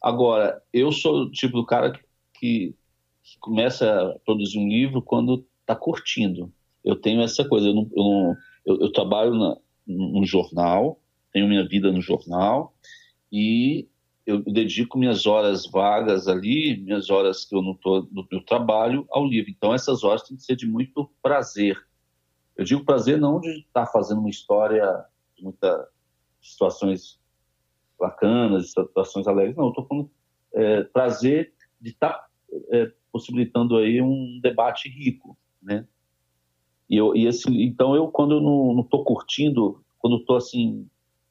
agora, 0.00 0.62
eu 0.72 0.92
sou 0.92 1.22
o 1.22 1.30
tipo 1.32 1.56
do 1.56 1.66
cara 1.66 1.90
que, 1.90 2.72
que, 3.24 3.38
começa 3.40 3.90
a 3.90 4.18
produzir 4.20 4.60
um 4.60 4.68
livro 4.68 5.02
quando 5.02 5.44
está 5.60 5.74
curtindo. 5.74 6.52
Eu 6.84 6.94
tenho 6.94 7.20
essa 7.20 7.44
coisa, 7.44 7.66
eu, 7.66 7.74
não, 7.74 7.90
eu, 7.96 8.04
não, 8.04 8.36
eu, 8.64 8.80
eu 8.82 8.92
trabalho 8.92 9.34
na, 9.34 9.56
jornal, 10.24 11.00
tenho 11.32 11.48
minha 11.48 11.66
vida 11.66 11.90
no 11.90 12.00
jornal 12.00 12.72
e 13.32 13.88
eu 14.30 14.42
dedico 14.42 14.98
minhas 14.98 15.26
horas 15.26 15.66
vagas 15.66 16.28
ali, 16.28 16.76
minhas 16.80 17.10
horas 17.10 17.44
que 17.44 17.54
eu 17.54 17.62
não 17.62 17.72
estou 17.72 18.08
no 18.12 18.26
meu 18.30 18.42
trabalho, 18.44 19.06
ao 19.10 19.26
livro. 19.26 19.50
Então, 19.50 19.74
essas 19.74 20.04
horas 20.04 20.22
têm 20.22 20.36
que 20.36 20.42
ser 20.42 20.56
de 20.56 20.66
muito 20.66 21.10
prazer. 21.20 21.76
Eu 22.56 22.64
digo 22.64 22.84
prazer 22.84 23.18
não 23.18 23.40
de 23.40 23.60
estar 23.60 23.86
fazendo 23.86 24.20
uma 24.20 24.30
história 24.30 25.04
de 25.36 25.42
muitas 25.42 25.86
situações 26.40 27.18
bacanas, 27.98 28.70
situações 28.70 29.26
alegres, 29.26 29.56
não. 29.56 29.68
Estou 29.68 29.86
falando 29.86 30.10
é, 30.54 30.84
prazer 30.84 31.52
de 31.80 31.90
estar 31.90 32.28
é, 32.70 32.92
possibilitando 33.12 33.76
aí 33.76 34.00
um 34.00 34.38
debate 34.40 34.88
rico, 34.88 35.36
né? 35.60 35.86
E, 36.88 36.96
eu, 36.96 37.14
e 37.14 37.26
esse, 37.26 37.48
então, 37.62 37.94
eu, 37.94 38.08
quando 38.08 38.34
eu 38.34 38.40
não 38.40 38.80
estou 38.80 39.04
curtindo, 39.04 39.84
quando 39.98 40.16
estou 40.16 40.36
assim 40.36 40.88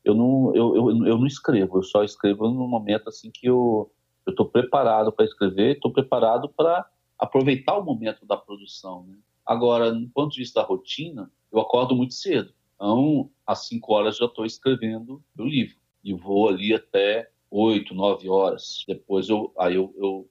eu 0.10 0.16
não, 0.16 0.55
eu, 0.55 0.76
eu, 0.76 1.05
eu 1.05 1.18
não 1.18 1.28
escrevo, 1.28 1.78
eu 1.78 1.84
só 1.84 2.03
escrevo 2.03 2.49
no 2.49 2.68
momento 2.68 3.10
assim 3.10 3.30
que 3.32 3.47
eu 3.47 3.91
estou 4.28 4.45
preparado 4.47 5.12
para 5.12 5.26
escrever, 5.26 5.76
estou 5.76 5.91
preparado 5.91 6.49
para 6.49 6.86
aproveitar 7.18 7.78
o 7.78 7.84
momento 7.84 8.26
da 8.26 8.36
produção. 8.36 9.05
Né? 9.07 9.16
Agora, 9.45 9.91
no 9.91 10.10
ponto 10.10 10.32
de 10.32 10.39
vista 10.39 10.62
da 10.62 10.66
rotina, 10.66 11.32
eu 11.51 11.60
acordo 11.60 11.95
muito 11.95 12.14
cedo. 12.14 12.53
Então, 12.76 13.30
às 13.45 13.68
5 13.68 13.93
horas 13.93 14.18
já 14.18 14.26
estou 14.26 14.45
escrevendo 14.45 15.22
o 15.38 15.43
livro. 15.43 15.78
E 16.03 16.14
vou 16.14 16.47
ali 16.47 16.74
até 16.74 17.30
8, 17.51 17.93
9 17.93 18.30
horas. 18.30 18.84
Depois 18.88 19.28
eu, 19.28 19.53
aí 19.60 19.76
eu, 19.76 19.93
eu, 19.97 20.30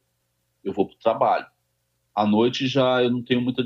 eu 0.64 0.72
vou 0.72 0.86
para 0.86 0.94
o 0.94 0.98
trabalho. 0.98 1.46
À 2.14 2.26
noite 2.26 2.66
já 2.66 3.02
eu 3.02 3.10
não 3.10 3.22
tenho 3.22 3.40
muita 3.40 3.64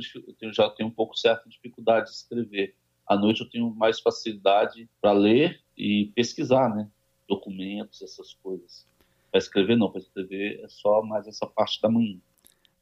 já 0.52 0.68
tenho 0.68 0.88
um 0.88 0.92
pouco 0.92 1.16
certa 1.16 1.48
dificuldade 1.48 2.06
de 2.06 2.16
escrever. 2.16 2.74
À 3.06 3.16
noite 3.16 3.42
eu 3.42 3.50
tenho 3.50 3.74
mais 3.74 4.00
facilidade 4.00 4.88
para 5.00 5.12
ler 5.12 5.60
e 5.76 6.12
pesquisar, 6.14 6.74
né? 6.74 6.88
Documentos, 7.28 8.02
essas 8.02 8.34
coisas. 8.34 8.86
Para 9.30 9.38
escrever 9.38 9.76
não, 9.76 9.90
para 9.90 10.00
escrever 10.00 10.60
é 10.62 10.68
só 10.68 11.02
mais 11.02 11.26
essa 11.26 11.46
parte 11.46 11.80
da 11.80 11.88
manhã. 11.88 12.18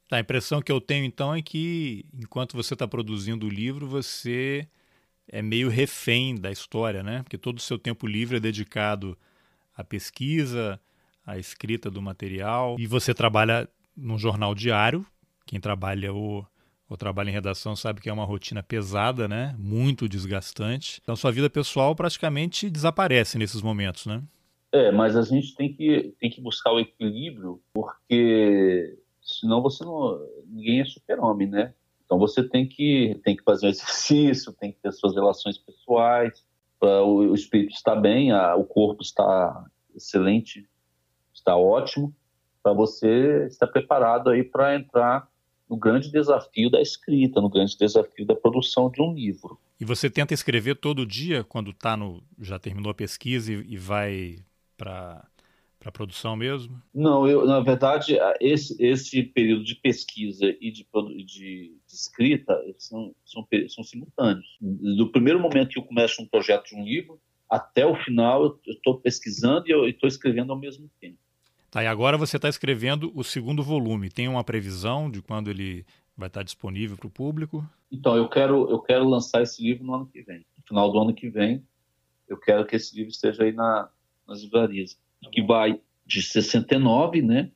Tá, 0.07 0.17
a 0.17 0.19
impressão 0.19 0.61
que 0.61 0.71
eu 0.71 0.81
tenho 0.81 1.05
então 1.05 1.33
é 1.33 1.41
que 1.41 2.05
enquanto 2.13 2.55
você 2.55 2.73
está 2.73 2.87
produzindo 2.87 3.45
o 3.45 3.49
livro, 3.49 3.87
você 3.87 4.67
é 5.27 5.41
meio 5.41 5.69
refém 5.69 6.35
da 6.35 6.51
história, 6.51 7.01
né? 7.01 7.23
Porque 7.23 7.37
todo 7.37 7.57
o 7.57 7.61
seu 7.61 7.79
tempo 7.79 8.05
livre 8.05 8.37
é 8.37 8.39
dedicado 8.39 9.17
à 9.75 9.83
pesquisa, 9.83 10.79
à 11.25 11.37
escrita 11.37 11.89
do 11.89 12.01
material. 12.01 12.75
E 12.77 12.85
você 12.85 13.13
trabalha 13.13 13.69
num 13.95 14.17
jornal 14.17 14.53
diário. 14.53 15.05
Quem 15.45 15.59
trabalha 15.59 16.13
o 16.13 16.45
ou 16.91 16.97
trabalha 16.97 17.29
em 17.29 17.33
redação 17.33 17.73
sabe 17.73 18.01
que 18.01 18.09
é 18.09 18.13
uma 18.13 18.25
rotina 18.25 18.61
pesada, 18.61 19.25
né? 19.25 19.55
Muito 19.57 20.09
desgastante. 20.09 20.99
Então 21.01 21.15
sua 21.15 21.31
vida 21.31 21.49
pessoal 21.49 21.95
praticamente 21.95 22.69
desaparece 22.69 23.37
nesses 23.37 23.61
momentos, 23.61 24.05
né? 24.05 24.21
É, 24.73 24.91
mas 24.91 25.15
a 25.15 25.21
gente 25.21 25.55
tem 25.55 25.73
que, 25.73 26.13
tem 26.19 26.29
que 26.29 26.41
buscar 26.41 26.73
o 26.73 26.81
equilíbrio, 26.81 27.61
porque 27.73 28.99
senão 29.21 29.61
você 29.61 29.85
não. 29.85 30.19
ninguém 30.45 30.81
é 30.81 30.85
super-homem, 30.85 31.47
né? 31.47 31.73
Então 32.03 32.19
você 32.19 32.43
tem 32.43 32.67
que, 32.67 33.17
tem 33.23 33.37
que 33.37 33.43
fazer 33.43 33.67
um 33.67 33.69
exercício, 33.71 34.51
tem 34.51 34.73
que 34.73 34.79
ter 34.81 34.91
suas 34.91 35.15
relações 35.15 35.57
pessoais, 35.57 36.43
o, 36.81 37.31
o 37.31 37.35
espírito 37.35 37.73
está 37.73 37.95
bem, 37.95 38.33
a, 38.33 38.53
o 38.57 38.65
corpo 38.65 39.01
está 39.01 39.65
excelente, 39.95 40.67
está 41.33 41.55
ótimo, 41.55 42.13
para 42.61 42.73
você 42.73 43.45
estar 43.47 43.67
preparado 43.67 44.29
aí 44.29 44.43
para 44.43 44.75
entrar 44.75 45.30
no 45.71 45.77
grande 45.77 46.11
desafio 46.11 46.69
da 46.69 46.81
escrita, 46.81 47.39
no 47.39 47.49
grande 47.49 47.77
desafio 47.77 48.25
da 48.25 48.35
produção 48.35 48.91
de 48.91 49.01
um 49.01 49.13
livro. 49.13 49.57
E 49.79 49.85
você 49.85 50.09
tenta 50.09 50.33
escrever 50.33 50.75
todo 50.75 51.05
dia 51.05 51.45
quando 51.45 51.71
tá 51.71 51.95
no 51.95 52.21
já 52.37 52.59
terminou 52.59 52.91
a 52.91 52.93
pesquisa 52.93 53.53
e, 53.53 53.73
e 53.73 53.77
vai 53.77 54.39
para 54.77 55.25
para 55.79 55.89
a 55.89 55.91
produção 55.91 56.35
mesmo? 56.35 56.79
Não, 56.93 57.27
eu 57.27 57.43
na 57.47 57.59
verdade 57.59 58.15
esse, 58.39 58.75
esse 58.79 59.23
período 59.23 59.63
de 59.63 59.73
pesquisa 59.73 60.45
e 60.61 60.71
de, 60.71 60.85
de, 61.25 61.25
de 61.25 61.75
escrita 61.91 62.55
são, 62.77 63.15
são, 63.25 63.47
são 63.67 63.83
simultâneos. 63.83 64.45
Do 64.59 65.11
primeiro 65.11 65.39
momento 65.39 65.69
que 65.69 65.79
eu 65.79 65.83
começo 65.83 66.21
um 66.21 66.27
projeto 66.27 66.67
de 66.67 66.75
um 66.75 66.85
livro 66.85 67.19
até 67.49 67.83
o 67.83 67.95
final 67.95 68.43
eu 68.43 68.59
estou 68.67 68.99
pesquisando 68.99 69.67
e 69.67 69.71
eu 69.71 69.87
estou 69.87 70.07
escrevendo 70.07 70.51
ao 70.51 70.59
mesmo 70.59 70.87
tempo. 70.99 71.17
Tá, 71.71 71.81
e 71.81 71.87
agora 71.87 72.17
você 72.17 72.35
está 72.35 72.49
escrevendo 72.49 73.13
o 73.15 73.23
segundo 73.23 73.63
volume. 73.63 74.09
Tem 74.09 74.27
uma 74.27 74.43
previsão 74.43 75.09
de 75.09 75.21
quando 75.21 75.49
ele 75.49 75.85
vai 76.17 76.27
estar 76.27 76.43
disponível 76.43 76.97
para 76.97 77.07
o 77.07 77.09
público? 77.09 77.65
Então, 77.89 78.17
eu 78.17 78.27
quero, 78.27 78.69
eu 78.69 78.79
quero 78.79 79.07
lançar 79.07 79.41
esse 79.41 79.63
livro 79.63 79.85
no 79.85 79.95
ano 79.95 80.05
que 80.05 80.21
vem. 80.21 80.45
No 80.57 80.63
final 80.67 80.91
do 80.91 80.99
ano 80.99 81.13
que 81.13 81.29
vem, 81.29 81.65
eu 82.27 82.37
quero 82.37 82.65
que 82.65 82.75
esse 82.75 82.93
livro 82.93 83.09
esteja 83.09 83.43
aí 83.43 83.53
na, 83.53 83.89
nas 84.27 84.41
livrarias. 84.41 84.99
Que 85.31 85.41
vai 85.41 85.79
de 86.05 86.21
69, 86.21 87.21
né, 87.21 87.51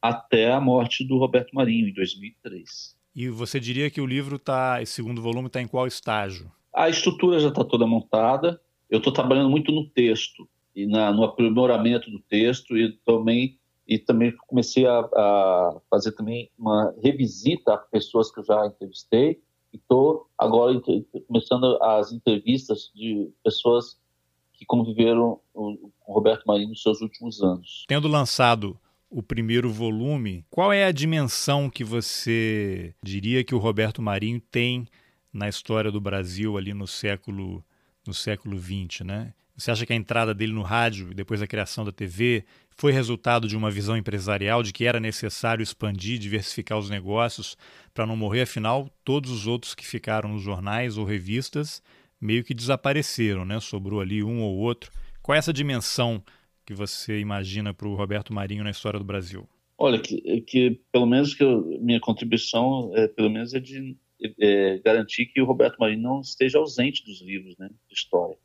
até 0.00 0.50
a 0.50 0.60
morte 0.60 1.04
do 1.04 1.18
Roberto 1.18 1.54
Marinho, 1.54 1.86
em 1.86 1.92
2003. 1.92 2.96
E 3.14 3.28
você 3.28 3.60
diria 3.60 3.90
que 3.90 4.00
o 4.00 4.06
livro 4.06 4.36
está, 4.36 4.80
esse 4.80 4.92
segundo 4.92 5.20
volume 5.20 5.48
está 5.48 5.60
em 5.60 5.68
qual 5.68 5.86
estágio? 5.86 6.50
A 6.74 6.88
estrutura 6.88 7.38
já 7.38 7.48
está 7.48 7.62
toda 7.62 7.86
montada. 7.86 8.58
Eu 8.88 8.98
estou 8.98 9.12
trabalhando 9.12 9.50
muito 9.50 9.70
no 9.70 9.86
texto 9.86 10.48
e 10.74 10.86
na, 10.86 11.12
no 11.12 11.24
aprimoramento 11.24 12.10
do 12.10 12.20
texto 12.20 12.76
e 12.76 12.92
também 13.04 13.58
e 13.86 13.98
também 13.98 14.32
comecei 14.46 14.86
a, 14.86 15.00
a, 15.00 15.80
fazer 15.90 16.12
também 16.12 16.48
uma 16.56 16.94
revisita 17.02 17.74
a 17.74 17.76
pessoas 17.76 18.32
que 18.32 18.38
eu 18.38 18.44
já 18.44 18.64
entrevistei 18.64 19.42
e 19.72 19.76
estou 19.76 20.28
agora 20.38 20.80
começando 21.26 21.76
as 21.82 22.12
entrevistas 22.12 22.92
de 22.94 23.28
pessoas 23.42 23.98
que 24.52 24.64
conviveram 24.64 25.40
com 25.52 25.90
Roberto 26.02 26.44
Marinho 26.46 26.68
nos 26.68 26.82
seus 26.82 27.00
últimos 27.00 27.42
anos. 27.42 27.84
Tendo 27.88 28.06
lançado 28.06 28.78
o 29.08 29.22
primeiro 29.24 29.68
volume, 29.68 30.44
qual 30.48 30.72
é 30.72 30.84
a 30.84 30.92
dimensão 30.92 31.68
que 31.68 31.82
você 31.82 32.94
diria 33.02 33.42
que 33.42 33.56
o 33.56 33.58
Roberto 33.58 34.00
Marinho 34.00 34.40
tem 34.40 34.86
na 35.32 35.48
história 35.48 35.90
do 35.90 36.00
Brasil 36.00 36.56
ali 36.56 36.72
no 36.72 36.86
século 36.86 37.64
no 38.06 38.14
século 38.14 38.58
XX, 38.58 39.00
né? 39.04 39.34
Você 39.60 39.70
acha 39.70 39.84
que 39.84 39.92
a 39.92 39.96
entrada 39.96 40.32
dele 40.32 40.54
no 40.54 40.62
rádio, 40.62 41.12
depois 41.12 41.40
da 41.40 41.46
criação 41.46 41.84
da 41.84 41.92
TV, 41.92 42.44
foi 42.70 42.92
resultado 42.92 43.46
de 43.46 43.54
uma 43.54 43.70
visão 43.70 43.94
empresarial 43.94 44.62
de 44.62 44.72
que 44.72 44.86
era 44.86 44.98
necessário 44.98 45.62
expandir, 45.62 46.18
diversificar 46.18 46.78
os 46.78 46.88
negócios 46.88 47.58
para 47.92 48.06
não 48.06 48.16
morrer? 48.16 48.40
Afinal, 48.40 48.88
todos 49.04 49.30
os 49.30 49.46
outros 49.46 49.74
que 49.74 49.86
ficaram 49.86 50.30
nos 50.30 50.40
jornais 50.40 50.96
ou 50.96 51.04
revistas 51.04 51.82
meio 52.18 52.42
que 52.42 52.54
desapareceram, 52.54 53.44
né? 53.44 53.60
Sobrou 53.60 54.00
ali 54.00 54.24
um 54.24 54.40
ou 54.40 54.56
outro. 54.56 54.90
Qual 55.22 55.36
é 55.36 55.38
essa 55.38 55.52
dimensão 55.52 56.22
que 56.64 56.72
você 56.72 57.20
imagina 57.20 57.74
para 57.74 57.86
o 57.86 57.94
Roberto 57.94 58.32
Marinho 58.32 58.64
na 58.64 58.70
história 58.70 58.98
do 58.98 59.04
Brasil? 59.04 59.46
Olha, 59.76 59.98
que, 59.98 60.40
que 60.40 60.80
pelo 60.90 61.04
menos 61.04 61.34
que 61.34 61.44
eu, 61.44 61.78
minha 61.82 62.00
contribuição, 62.00 62.92
é, 62.94 63.06
pelo 63.08 63.28
menos 63.28 63.52
é 63.52 63.60
de 63.60 63.94
é, 64.40 64.78
garantir 64.82 65.26
que 65.26 65.42
o 65.42 65.44
Roberto 65.44 65.76
Marinho 65.78 66.00
não 66.00 66.20
esteja 66.22 66.56
ausente 66.56 67.04
dos 67.04 67.20
livros, 67.20 67.58
né, 67.58 67.68
de 67.68 67.94
história 67.94 68.38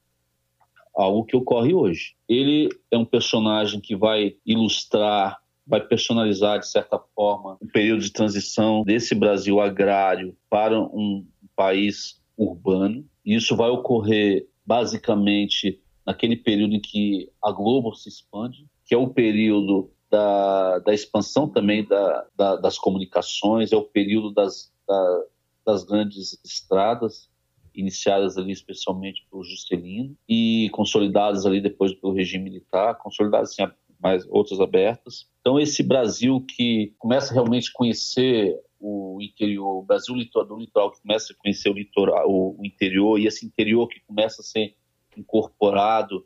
algo 0.95 1.25
que 1.25 1.35
ocorre 1.35 1.73
hoje. 1.73 2.15
Ele 2.27 2.69
é 2.89 2.97
um 2.97 3.05
personagem 3.05 3.79
que 3.79 3.95
vai 3.95 4.35
ilustrar, 4.45 5.39
vai 5.67 5.81
personalizar, 5.81 6.59
de 6.59 6.67
certa 6.67 6.99
forma, 7.15 7.57
um 7.61 7.67
período 7.67 8.01
de 8.01 8.11
transição 8.11 8.83
desse 8.83 9.13
Brasil 9.13 9.59
agrário 9.59 10.35
para 10.49 10.79
um 10.79 11.25
país 11.55 12.21
urbano. 12.37 13.05
Isso 13.25 13.55
vai 13.55 13.69
ocorrer 13.69 14.47
basicamente 14.65 15.81
naquele 16.05 16.35
período 16.35 16.75
em 16.75 16.79
que 16.79 17.29
a 17.43 17.51
Globo 17.51 17.93
se 17.95 18.09
expande, 18.09 18.65
que 18.85 18.93
é 18.93 18.97
o 18.97 19.09
período 19.09 19.89
da, 20.09 20.79
da 20.79 20.93
expansão 20.93 21.49
também 21.49 21.83
da, 21.83 22.25
da, 22.35 22.55
das 22.55 22.77
comunicações, 22.77 23.71
é 23.71 23.75
o 23.75 23.83
período 23.83 24.31
das, 24.31 24.71
da, 24.87 25.23
das 25.65 25.83
grandes 25.83 26.39
estradas, 26.43 27.29
iniciadas 27.76 28.38
ali 28.38 28.51
especialmente 28.51 29.26
pelo 29.30 29.43
Juscelino 29.43 30.15
e 30.28 30.69
consolidadas 30.71 31.45
ali 31.45 31.61
depois 31.61 31.93
pelo 31.93 32.13
regime 32.13 32.45
militar, 32.45 32.97
consolidadas 32.97 33.51
assim, 33.51 33.71
mais 34.01 34.26
outras 34.30 34.59
abertas. 34.59 35.28
Então 35.41 35.59
esse 35.59 35.84
Brasil 35.84 36.41
que 36.41 36.93
começa 36.97 37.34
realmente 37.34 37.69
a 37.69 37.78
conhecer 37.78 38.59
o 38.80 39.19
interior, 39.21 39.80
o 39.80 39.82
Brasil 39.82 40.13
litoral, 40.15 40.59
litoral 40.59 40.91
que 40.91 41.01
começa 41.01 41.34
a 41.34 41.36
conhecer 41.36 41.69
o 41.69 41.73
litoral, 41.73 42.30
o, 42.30 42.59
interior 42.63 43.19
e 43.19 43.26
esse 43.26 43.45
interior 43.45 43.88
que 43.88 43.99
começa 44.01 44.41
a 44.41 44.45
ser 44.45 44.76
incorporado 45.17 46.26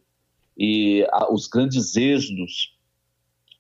e 0.58 1.06
os 1.32 1.48
grandes 1.48 1.96
êxodos 1.96 2.78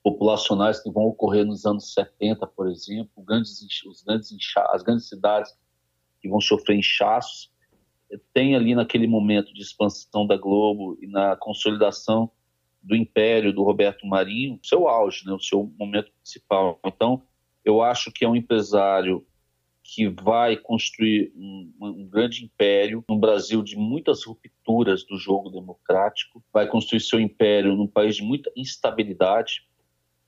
populacionais 0.04 0.82
que 0.82 0.92
vão 0.92 1.06
ocorrer 1.06 1.46
nos 1.46 1.66
anos 1.66 1.94
70, 1.94 2.46
por 2.48 2.68
exemplo, 2.68 3.24
grandes, 3.24 3.62
os 3.86 4.02
grandes 4.02 4.32
as 4.70 4.84
grandes 4.84 5.08
cidades 5.08 5.56
que 6.22 6.28
vão 6.28 6.42
sofrer 6.42 6.78
inchaços, 6.78 7.52
tem 8.34 8.56
ali 8.56 8.76
naquele 8.76 9.08
momento 9.08 9.54
de 9.54 9.62
expansão 9.62 10.26
da 10.26 10.38
Globo 10.38 10.98
e 11.02 11.08
na 11.08 11.36
consolidação 11.36 12.32
do 12.82 12.96
império 12.96 13.54
do 13.54 13.64
Roberto 13.64 14.06
Marinho, 14.08 14.60
seu 14.64 14.88
auge, 14.88 15.26
né, 15.26 15.34
o 15.34 15.40
seu 15.40 15.72
momento 15.78 16.12
principal. 16.22 16.80
Então, 16.86 17.24
eu 17.64 17.82
acho 17.82 18.12
que 18.12 18.24
é 18.24 18.30
um 18.30 18.36
empresário 18.36 19.26
que 19.84 20.08
vai 20.08 20.56
construir 20.56 21.32
um, 21.36 21.74
um, 21.82 22.08
grande 22.08 22.46
império 22.46 23.04
no 23.10 23.18
Brasil 23.18 23.64
de 23.64 23.76
muitas 23.76 24.24
rupturas 24.24 25.04
do 25.04 25.18
jogo 25.18 25.50
democrático, 25.50 26.44
vai 26.54 26.68
construir 26.68 27.00
seu 27.00 27.20
império 27.20 27.76
num 27.76 27.88
país 27.88 28.16
de 28.16 28.22
muita 28.22 28.52
instabilidade. 28.56 29.68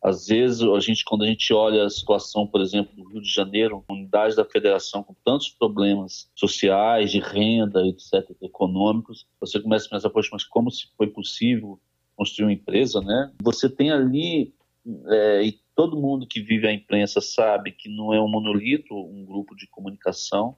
Às 0.03 0.27
vezes, 0.27 0.61
a 0.61 0.79
gente, 0.79 1.05
quando 1.05 1.23
a 1.23 1.27
gente 1.27 1.53
olha 1.53 1.85
a 1.85 1.89
situação, 1.89 2.47
por 2.47 2.59
exemplo, 2.59 2.95
do 2.95 3.07
Rio 3.07 3.21
de 3.21 3.31
Janeiro, 3.31 3.83
unidade 3.87 4.35
da 4.35 4.43
federação 4.43 5.03
com 5.03 5.15
tantos 5.23 5.49
problemas 5.49 6.29
sociais, 6.35 7.11
de 7.11 7.19
renda, 7.19 7.85
etc., 7.85 8.35
econômicos, 8.41 9.27
você 9.39 9.59
começa 9.59 9.85
a 9.85 9.89
pensar, 9.91 10.09
poxa, 10.09 10.29
mas 10.31 10.43
como 10.43 10.71
se 10.71 10.87
foi 10.97 11.07
possível 11.07 11.79
construir 12.15 12.45
uma 12.45 12.53
empresa, 12.53 12.99
né? 13.01 13.31
Você 13.43 13.69
tem 13.69 13.91
ali 13.91 14.53
é, 15.07 15.43
e 15.43 15.59
todo 15.75 15.99
mundo 15.99 16.27
que 16.27 16.41
vive 16.41 16.67
a 16.67 16.73
imprensa 16.73 17.21
sabe 17.21 17.71
que 17.71 17.89
não 17.89 18.13
é 18.13 18.21
um 18.21 18.27
monolito, 18.27 18.95
um 18.95 19.25
grupo 19.25 19.55
de 19.55 19.67
comunicação. 19.67 20.57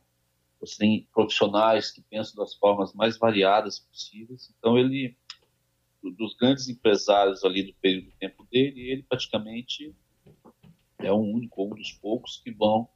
Você 0.60 0.78
tem 0.78 1.08
profissionais 1.14 1.92
que 1.92 2.02
pensam 2.02 2.42
das 2.42 2.56
formas 2.56 2.94
mais 2.94 3.18
variadas 3.18 3.80
possíveis. 3.80 4.54
Então, 4.58 4.78
ele, 4.78 5.18
dos 6.12 6.36
grandes 6.36 6.68
empresários 6.68 7.44
ali 7.44 7.64
do 7.64 7.74
período 7.76 8.06
de 8.06 8.16
tempo 8.18 8.46
dele, 8.52 8.90
ele 8.90 9.04
praticamente 9.04 9.96
é 11.00 11.12
o 11.12 11.18
único, 11.18 11.66
um 11.66 11.70
dos 11.70 11.92
poucos 11.92 12.38
que 12.38 12.52
vão 12.52 12.88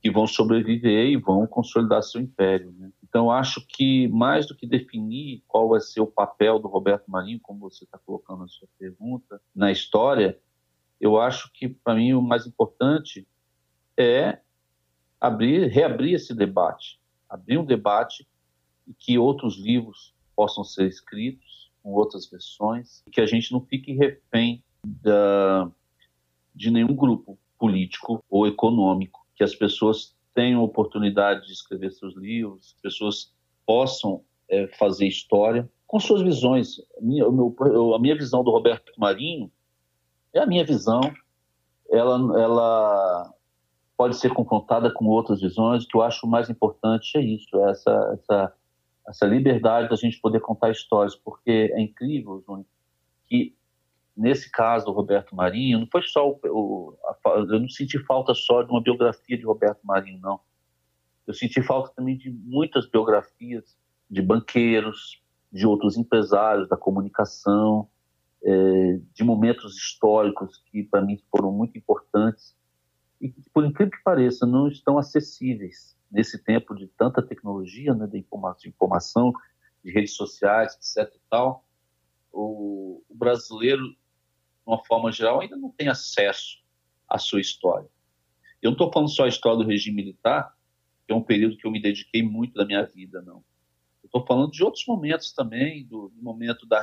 que 0.00 0.10
vão 0.10 0.26
sobreviver 0.26 1.06
e 1.10 1.16
vão 1.16 1.46
consolidar 1.46 2.02
seu 2.02 2.20
império. 2.20 2.74
Né? 2.76 2.90
Então, 3.04 3.30
acho 3.30 3.64
que 3.68 4.08
mais 4.08 4.48
do 4.48 4.56
que 4.56 4.66
definir 4.66 5.44
qual 5.46 5.68
vai 5.68 5.80
ser 5.80 6.00
o 6.00 6.06
papel 6.08 6.58
do 6.58 6.66
Roberto 6.66 7.08
Marinho, 7.08 7.38
como 7.40 7.60
você 7.60 7.84
está 7.84 7.98
colocando 7.98 8.40
na 8.40 8.48
sua 8.48 8.66
pergunta, 8.76 9.40
na 9.54 9.70
história, 9.70 10.36
eu 11.00 11.20
acho 11.20 11.52
que, 11.52 11.68
para 11.68 11.94
mim, 11.94 12.14
o 12.14 12.20
mais 12.20 12.48
importante 12.48 13.28
é 13.96 14.40
abrir, 15.20 15.68
reabrir 15.68 16.14
esse 16.14 16.34
debate, 16.34 16.98
abrir 17.28 17.58
um 17.58 17.64
debate 17.64 18.26
e 18.88 18.92
que 18.92 19.16
outros 19.18 19.56
livros 19.56 20.12
possam 20.34 20.64
ser 20.64 20.88
escritos 20.88 21.61
com 21.82 21.92
outras 21.92 22.28
versões, 22.28 23.02
que 23.10 23.20
a 23.20 23.26
gente 23.26 23.52
não 23.52 23.60
fique 23.60 23.92
refém 23.92 24.62
da, 24.84 25.70
de 26.54 26.70
nenhum 26.70 26.94
grupo 26.94 27.38
político 27.58 28.22
ou 28.28 28.46
econômico, 28.46 29.26
que 29.34 29.44
as 29.44 29.54
pessoas 29.54 30.14
tenham 30.34 30.62
oportunidade 30.62 31.46
de 31.46 31.52
escrever 31.52 31.92
seus 31.92 32.16
livros, 32.16 32.76
pessoas 32.82 33.32
possam 33.66 34.22
é, 34.48 34.66
fazer 34.78 35.06
história 35.06 35.68
com 35.86 36.00
suas 36.00 36.22
visões. 36.22 36.78
A 36.98 37.02
minha, 37.02 37.30
meu, 37.30 37.54
a 37.94 37.98
minha 37.98 38.16
visão 38.16 38.42
do 38.42 38.50
Roberto 38.50 38.92
Marinho 38.98 39.50
é 40.32 40.40
a 40.40 40.46
minha 40.46 40.64
visão. 40.64 41.00
Ela, 41.90 42.16
ela 42.40 43.34
pode 43.96 44.16
ser 44.16 44.32
confrontada 44.32 44.90
com 44.92 45.04
outras 45.06 45.40
visões. 45.40 45.86
Que 45.86 45.96
eu 45.96 46.02
acho 46.02 46.26
mais 46.26 46.48
importante 46.48 47.18
é 47.18 47.20
isso, 47.20 47.56
é 47.58 47.70
essa, 47.70 48.10
essa, 48.14 48.54
essa 49.06 49.26
liberdade 49.26 49.88
da 49.88 49.96
gente 49.96 50.20
poder 50.20 50.40
contar 50.40 50.70
histórias, 50.70 51.14
porque 51.14 51.72
é 51.74 51.80
incrível, 51.80 52.42
Júnior, 52.46 52.66
que 53.26 53.54
nesse 54.16 54.50
caso 54.50 54.86
do 54.86 54.92
Roberto 54.92 55.34
Marinho, 55.34 55.80
não 55.80 55.88
foi 55.90 56.02
só 56.02 56.30
o, 56.30 56.38
o 56.44 56.98
a, 57.04 57.30
eu 57.30 57.60
não 57.60 57.68
senti 57.68 57.98
falta 57.98 58.34
só 58.34 58.62
de 58.62 58.70
uma 58.70 58.82
biografia 58.82 59.36
de 59.36 59.44
Roberto 59.44 59.80
Marinho, 59.82 60.20
não. 60.20 60.40
Eu 61.26 61.34
senti 61.34 61.62
falta 61.62 61.92
também 61.94 62.16
de 62.16 62.30
muitas 62.30 62.88
biografias 62.88 63.76
de 64.10 64.20
banqueiros, 64.20 65.22
de 65.52 65.66
outros 65.66 65.96
empresários 65.96 66.68
da 66.68 66.76
comunicação, 66.76 67.88
é, 68.44 69.00
de 69.14 69.22
momentos 69.22 69.76
históricos 69.76 70.62
que 70.70 70.82
para 70.82 71.00
mim 71.00 71.18
foram 71.30 71.52
muito 71.52 71.78
importantes 71.78 72.56
e 73.20 73.28
que, 73.28 73.40
por 73.50 73.64
incrível 73.64 73.92
que 73.92 74.02
pareça, 74.02 74.44
não 74.44 74.68
estão 74.68 74.98
acessíveis 74.98 75.96
nesse 76.12 76.38
tempo 76.44 76.74
de 76.74 76.86
tanta 76.86 77.22
tecnologia, 77.22 77.94
né, 77.94 78.06
de 78.06 78.18
informação, 78.68 79.32
de 79.82 79.90
redes 79.90 80.14
sociais, 80.14 80.76
etc. 80.76 81.12
E 81.14 81.20
tal. 81.30 81.66
O, 82.30 83.02
o 83.08 83.14
brasileiro, 83.14 83.82
de 83.88 83.96
uma 84.66 84.84
forma 84.84 85.10
geral, 85.10 85.40
ainda 85.40 85.56
não 85.56 85.70
tem 85.70 85.88
acesso 85.88 86.58
à 87.08 87.18
sua 87.18 87.40
história. 87.40 87.88
Eu 88.60 88.70
não 88.70 88.72
estou 88.72 88.92
falando 88.92 89.10
só 89.10 89.24
a 89.24 89.28
história 89.28 89.58
do 89.58 89.68
regime 89.68 89.96
militar, 89.96 90.54
que 91.06 91.12
é 91.12 91.16
um 91.16 91.22
período 91.22 91.56
que 91.56 91.66
eu 91.66 91.70
me 91.70 91.82
dediquei 91.82 92.22
muito 92.22 92.54
da 92.54 92.64
minha 92.64 92.84
vida, 92.84 93.20
não. 93.22 93.42
Estou 94.04 94.24
falando 94.26 94.52
de 94.52 94.62
outros 94.62 94.86
momentos 94.86 95.32
também, 95.32 95.86
do, 95.86 96.10
do 96.10 96.22
momento 96.22 96.66
da, 96.66 96.82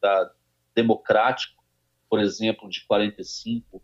da 0.00 0.30
democrático, 0.74 1.64
por 2.08 2.20
exemplo, 2.20 2.68
de 2.68 2.84
45 2.86 3.82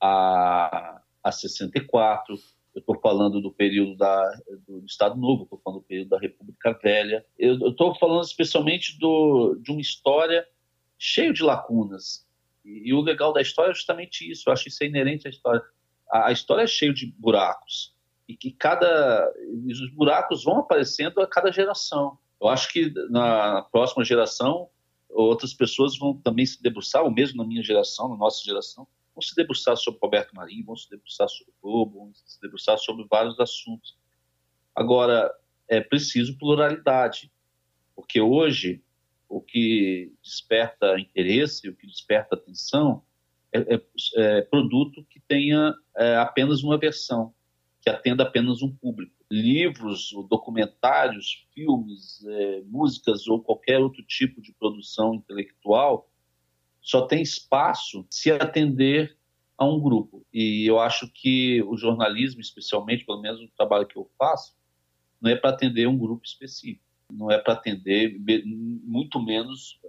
a, 0.00 1.02
a 1.22 1.32
64. 1.32 2.34
Eu 2.74 2.80
estou 2.80 2.98
falando 3.00 3.40
do 3.40 3.52
período 3.52 3.96
da, 3.96 4.40
do 4.66 4.84
Estado 4.84 5.16
Novo, 5.16 5.44
estou 5.44 5.60
falando 5.62 5.80
do 5.80 5.86
período 5.86 6.08
da 6.08 6.18
República 6.18 6.72
Velha. 6.82 7.24
Eu 7.38 7.68
estou 7.68 7.94
falando 7.96 8.24
especialmente 8.24 8.98
do, 8.98 9.56
de 9.62 9.70
uma 9.70 9.80
história 9.80 10.46
cheia 10.98 11.32
de 11.32 11.42
lacunas. 11.42 12.26
E, 12.64 12.88
e, 12.88 12.92
o 12.92 13.00
legal 13.00 13.32
da 13.32 13.40
história 13.40 13.70
é 13.70 13.74
justamente 13.74 14.28
isso. 14.28 14.48
Eu 14.48 14.52
acho 14.52 14.68
isso 14.68 14.82
é 14.82 14.86
inerente 14.86 15.28
à 15.28 15.30
história. 15.30 15.62
A, 16.10 16.28
a 16.28 16.32
história 16.32 16.62
é 16.62 16.66
cheia 16.66 16.92
de 16.92 17.06
buracos 17.18 17.94
e 18.28 18.36
que 18.36 18.50
cada 18.50 19.32
os 19.66 19.90
buracos 19.92 20.44
vão 20.44 20.58
aparecendo 20.58 21.20
a 21.20 21.26
cada 21.26 21.52
geração. 21.52 22.18
Eu 22.40 22.48
acho 22.48 22.72
que 22.72 22.92
na 23.10 23.62
próxima 23.70 24.04
geração 24.04 24.68
outras 25.08 25.54
pessoas 25.54 25.96
vão 25.96 26.14
também 26.14 26.44
se 26.44 26.60
debruçar, 26.60 27.04
ou 27.04 27.10
mesmo 27.10 27.42
na 27.42 27.48
minha 27.48 27.62
geração, 27.62 28.08
na 28.08 28.16
nossa 28.16 28.42
geração, 28.44 28.86
vão 29.14 29.22
se 29.22 29.34
debruçar 29.34 29.76
sobre 29.76 30.00
Roberto 30.02 30.34
Marinho, 30.34 30.64
vão 30.64 30.76
se 30.76 30.90
debruçar 30.90 31.28
sobre 31.28 31.52
o 31.52 31.62
Globo, 31.62 31.98
vão 32.00 32.12
se 32.14 32.40
debruçar 32.40 32.78
sobre 32.78 33.06
vários 33.08 33.38
assuntos. 33.38 33.96
Agora, 34.74 35.32
é 35.68 35.80
preciso 35.80 36.36
pluralidade, 36.36 37.30
porque 37.94 38.20
hoje 38.20 38.82
o 39.28 39.40
que 39.40 40.12
desperta 40.22 40.98
interesse, 40.98 41.68
o 41.68 41.76
que 41.76 41.86
desperta 41.86 42.34
atenção, 42.34 43.02
é, 43.52 43.74
é, 43.74 43.80
é 44.16 44.42
produto 44.42 45.04
que 45.04 45.20
tenha 45.20 45.74
é, 45.96 46.16
apenas 46.16 46.62
uma 46.62 46.76
versão, 46.76 47.32
que 47.80 47.88
atenda 47.88 48.24
apenas 48.24 48.62
um 48.62 48.74
público 48.74 49.14
livros, 49.30 50.10
documentários, 50.28 51.46
filmes, 51.52 52.24
é, 52.24 52.62
músicas 52.66 53.26
ou 53.26 53.42
qualquer 53.42 53.78
outro 53.78 54.02
tipo 54.04 54.40
de 54.40 54.52
produção 54.52 55.14
intelectual 55.14 56.08
só 56.84 57.06
tem 57.06 57.22
espaço 57.22 58.06
se 58.10 58.30
atender 58.30 59.16
a 59.56 59.64
um 59.64 59.80
grupo. 59.80 60.24
E 60.30 60.68
eu 60.68 60.78
acho 60.78 61.10
que 61.10 61.62
o 61.62 61.78
jornalismo, 61.78 62.42
especialmente, 62.42 63.06
pelo 63.06 63.22
menos 63.22 63.40
o 63.40 63.50
trabalho 63.56 63.86
que 63.86 63.96
eu 63.96 64.10
faço, 64.18 64.54
não 65.18 65.30
é 65.30 65.34
para 65.34 65.48
atender 65.48 65.88
um 65.88 65.96
grupo 65.96 66.26
específico, 66.26 66.84
não 67.10 67.30
é 67.30 67.38
para 67.38 67.54
atender 67.54 68.20
muito 68.84 69.18
menos 69.18 69.80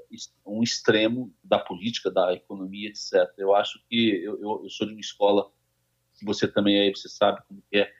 um 0.46 0.64
extremo 0.64 1.34
da 1.44 1.60
política, 1.60 2.10
da 2.10 2.34
economia, 2.34 2.88
etc. 2.88 3.30
Eu 3.38 3.54
acho 3.54 3.84
que 3.90 4.24
eu, 4.24 4.40
eu, 4.40 4.62
eu 4.64 4.70
sou 4.70 4.88
de 4.88 4.94
uma 4.94 5.02
escola 5.02 5.52
que 6.18 6.24
você 6.24 6.48
também 6.48 6.80
aí 6.80 6.96
você 6.96 7.10
sabe 7.10 7.42
como 7.46 7.62
é 7.74 7.92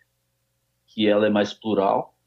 que 0.88 1.06
ela 1.06 1.28
é 1.28 1.30
mais 1.30 1.54
plural, 1.54 2.18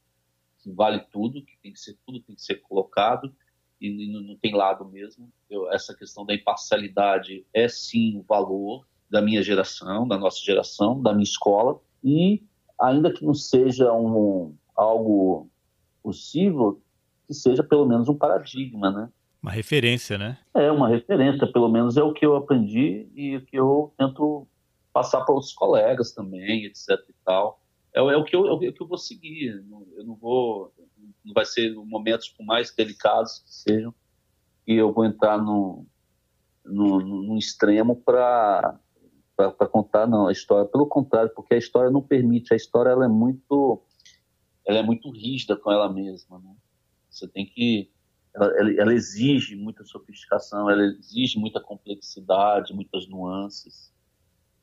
que 0.59 0.71
vale 0.71 0.99
tudo, 1.11 1.43
que 1.43 1.57
tem 1.63 1.73
que 1.73 1.79
ser 1.79 1.97
tudo 2.05 2.21
tem 2.21 2.35
que 2.35 2.43
ser 2.43 2.61
colocado 2.61 3.35
e 3.79 4.11
não 4.11 4.35
tem 4.35 4.53
lado 4.53 4.85
mesmo. 4.85 5.31
Eu, 5.49 5.71
essa 5.71 5.95
questão 5.95 6.25
da 6.25 6.33
imparcialidade 6.33 7.45
é 7.53 7.67
sim 7.67 8.17
o 8.17 8.23
valor 8.23 8.85
da 9.09 9.21
minha 9.21 9.41
geração, 9.41 10.07
da 10.07 10.17
nossa 10.17 10.39
geração, 10.43 11.01
da 11.01 11.11
minha 11.13 11.23
escola 11.23 11.79
e 12.03 12.43
ainda 12.79 13.11
que 13.11 13.25
não 13.25 13.33
seja 13.33 13.91
um 13.93 14.55
algo 14.75 15.49
possível, 16.03 16.81
que 17.27 17.33
seja 17.33 17.63
pelo 17.63 17.85
menos 17.85 18.07
um 18.07 18.15
paradigma, 18.15 18.91
né? 18.91 19.09
Uma 19.41 19.51
referência, 19.51 20.17
né? 20.17 20.37
É, 20.53 20.71
uma 20.71 20.89
referência, 20.89 21.51
pelo 21.51 21.69
menos 21.69 21.97
é 21.97 22.03
o 22.03 22.13
que 22.13 22.25
eu 22.25 22.35
aprendi 22.35 23.09
e 23.15 23.37
o 23.37 23.45
que 23.45 23.57
eu 23.57 23.93
tento 23.97 24.47
passar 24.91 25.21
para 25.21 25.35
os 25.35 25.53
colegas 25.53 26.11
também, 26.13 26.65
etc 26.65 26.89
e 27.09 27.13
tal 27.23 27.59
é, 27.93 27.99
é, 27.99 28.17
o 28.17 28.23
que 28.23 28.35
eu, 28.35 28.47
é 28.47 28.51
o 28.51 28.59
que 28.59 28.81
eu 28.81 28.87
vou 28.87 28.97
seguir. 28.97 29.63
Eu 29.97 30.05
não 30.05 30.15
vou, 30.15 30.73
vai 31.33 31.45
ser 31.45 31.73
momentos 31.75 32.29
por 32.29 32.45
mais 32.45 32.73
delicados 32.73 33.39
que 33.39 33.53
sejam 33.53 33.93
e 34.67 34.75
eu 34.75 34.93
vou 34.93 35.03
entrar 35.03 35.37
no, 35.37 35.85
no, 36.63 36.99
no 36.99 37.37
extremo 37.37 37.95
para 37.95 38.79
para 39.35 39.69
contar 39.69 40.05
não 40.05 40.27
a 40.27 40.33
história. 40.33 40.69
Pelo 40.69 40.85
contrário, 40.85 41.31
porque 41.33 41.53
a 41.53 41.57
história 41.57 41.89
não 41.89 42.01
permite. 42.01 42.53
A 42.53 42.57
história 42.57 42.89
ela 42.89 43.05
é 43.05 43.07
muito 43.07 43.81
ela 44.65 44.79
é 44.79 44.83
muito 44.83 45.09
rígida 45.09 45.55
com 45.55 45.71
ela 45.71 45.91
mesma. 45.91 46.39
Né? 46.39 46.53
Você 47.09 47.25
tem 47.25 47.45
que 47.45 47.89
ela, 48.35 48.47
ela, 48.59 48.71
ela 48.73 48.93
exige 48.93 49.55
muita 49.55 49.83
sofisticação, 49.85 50.69
ela 50.69 50.83
exige 50.83 51.39
muita 51.39 51.61
complexidade, 51.61 52.73
muitas 52.73 53.07
nuances. 53.07 53.91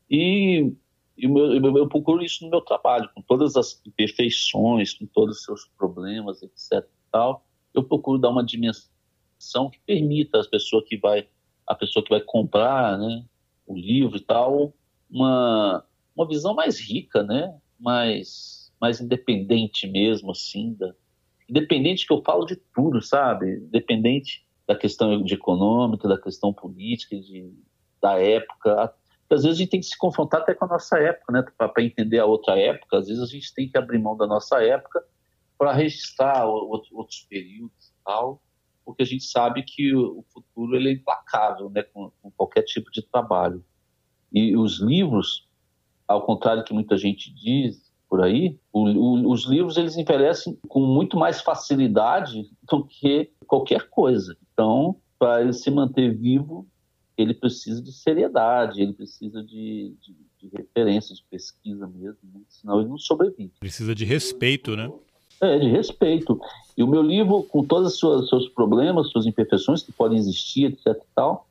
E, 0.09 0.73
e 1.17 1.25
eu, 1.25 1.77
eu, 1.77 1.87
procuro 1.87 2.23
isso 2.23 2.43
no 2.43 2.51
meu 2.51 2.61
trabalho, 2.61 3.09
com 3.15 3.21
todas 3.21 3.55
as 3.55 3.81
imperfeições, 3.85 4.93
com 4.93 5.05
todos 5.07 5.37
os 5.37 5.43
seus 5.43 5.67
problemas, 5.77 6.43
etc. 6.43 6.87
Tal, 7.11 7.45
eu 7.73 7.83
procuro 7.83 8.19
dar 8.19 8.29
uma 8.29 8.43
dimensão 8.43 9.69
que 9.71 9.79
permita 9.85 10.39
às 10.39 10.47
pessoas 10.47 10.85
que 10.87 10.97
vai, 10.97 11.27
a 11.65 11.73
pessoa 11.73 12.03
que 12.03 12.11
vai 12.11 12.21
comprar, 12.21 12.97
né, 12.97 13.25
o 13.65 13.75
livro 13.75 14.17
e 14.17 14.21
tal, 14.21 14.73
uma, 15.09 15.83
uma 16.15 16.27
visão 16.27 16.53
mais 16.53 16.79
rica, 16.79 17.23
né, 17.23 17.57
mais, 17.79 18.71
mais 18.79 19.01
independente 19.01 19.87
mesmo, 19.87 20.31
assim, 20.31 20.73
da, 20.73 20.93
independente 21.49 22.05
que 22.05 22.13
eu 22.13 22.21
falo 22.21 22.45
de 22.45 22.55
tudo, 22.75 23.01
sabe? 23.01 23.57
Independente 23.57 24.45
da 24.67 24.75
questão 24.75 25.23
de 25.23 25.33
econômica, 25.33 26.07
da 26.07 26.19
questão 26.19 26.53
política, 26.53 27.17
de, 27.17 27.51
da 28.01 28.19
época. 28.19 28.93
Às 29.29 29.43
vezes 29.43 29.57
a 29.57 29.61
gente 29.61 29.69
tem 29.69 29.79
que 29.79 29.85
se 29.85 29.97
confrontar 29.97 30.41
até 30.41 30.53
com 30.53 30.65
a 30.65 30.69
nossa 30.69 30.97
época, 30.97 31.33
né? 31.33 31.45
Para 31.57 31.83
entender 31.83 32.19
a 32.19 32.25
outra 32.25 32.57
época, 32.57 32.97
às 32.97 33.07
vezes 33.07 33.21
a 33.21 33.25
gente 33.25 33.53
tem 33.53 33.69
que 33.69 33.77
abrir 33.77 33.99
mão 33.99 34.15
da 34.15 34.25
nossa 34.25 34.63
época 34.63 35.03
para 35.57 35.73
registrar 35.73 36.45
outros 36.45 37.25
períodos 37.29 37.87
e 37.87 38.03
tal, 38.05 38.41
porque 38.85 39.03
a 39.03 39.05
gente 39.05 39.25
sabe 39.25 39.63
que 39.63 39.93
o 39.93 40.23
futuro 40.29 40.75
ele 40.75 40.89
é 40.89 40.93
implacável, 40.93 41.69
né? 41.69 41.83
Com, 41.83 42.11
com 42.21 42.31
qualquer 42.31 42.63
tipo 42.63 42.89
de 42.91 43.01
trabalho. 43.01 43.63
E 44.31 44.55
os 44.55 44.79
livros, 44.79 45.47
ao 46.07 46.21
contrário 46.25 46.61
do 46.61 46.65
que 46.65 46.73
muita 46.73 46.97
gente 46.97 47.33
diz, 47.33 47.87
por 48.09 48.23
aí, 48.23 48.57
o, 48.71 48.83
o, 48.83 49.31
os 49.31 49.45
livros 49.45 49.77
eles 49.77 49.97
envelhecem 49.97 50.57
com 50.67 50.79
muito 50.79 51.17
mais 51.17 51.41
facilidade 51.41 52.49
do 52.63 52.85
que 52.85 53.31
qualquer 53.45 53.89
coisa. 53.89 54.37
Então, 54.53 54.95
para 55.19 55.41
ele 55.41 55.53
se 55.53 55.69
manter 55.69 56.15
vivo, 56.15 56.67
ele 57.17 57.33
precisa 57.33 57.81
de 57.81 57.91
seriedade, 57.91 58.81
ele 58.81 58.93
precisa 58.93 59.43
de, 59.43 59.95
de, 59.99 60.15
de 60.39 60.55
referência, 60.55 61.15
de 61.15 61.23
pesquisa 61.29 61.87
mesmo, 61.87 62.19
né? 62.33 62.41
senão 62.47 62.79
ele 62.79 62.89
não 62.89 62.97
sobrevive. 62.97 63.51
Precisa 63.59 63.95
de 63.95 64.05
respeito, 64.05 64.75
né? 64.75 64.91
É, 65.41 65.57
de 65.57 65.67
respeito. 65.67 66.39
E 66.75 66.83
o 66.83 66.87
meu 66.87 67.01
livro, 67.01 67.43
com 67.43 67.63
todos 67.63 68.01
os 68.01 68.29
seus 68.29 68.49
problemas, 68.49 69.09
suas 69.09 69.25
imperfeições 69.25 69.83
que 69.83 69.91
podem 69.91 70.17
existir, 70.17 70.65
etc 70.65 70.87
e 70.87 71.15
tal, 71.15 71.47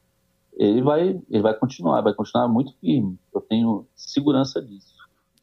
ele 0.57 0.81
vai, 0.83 1.21
ele 1.31 1.43
vai 1.43 1.55
continuar, 1.55 2.01
vai 2.01 2.15
continuar 2.15 2.49
muito 2.49 2.73
firme. 2.81 3.19
Eu 3.35 3.41
tenho 3.41 3.87
segurança 3.95 4.63
disso. 4.63 4.97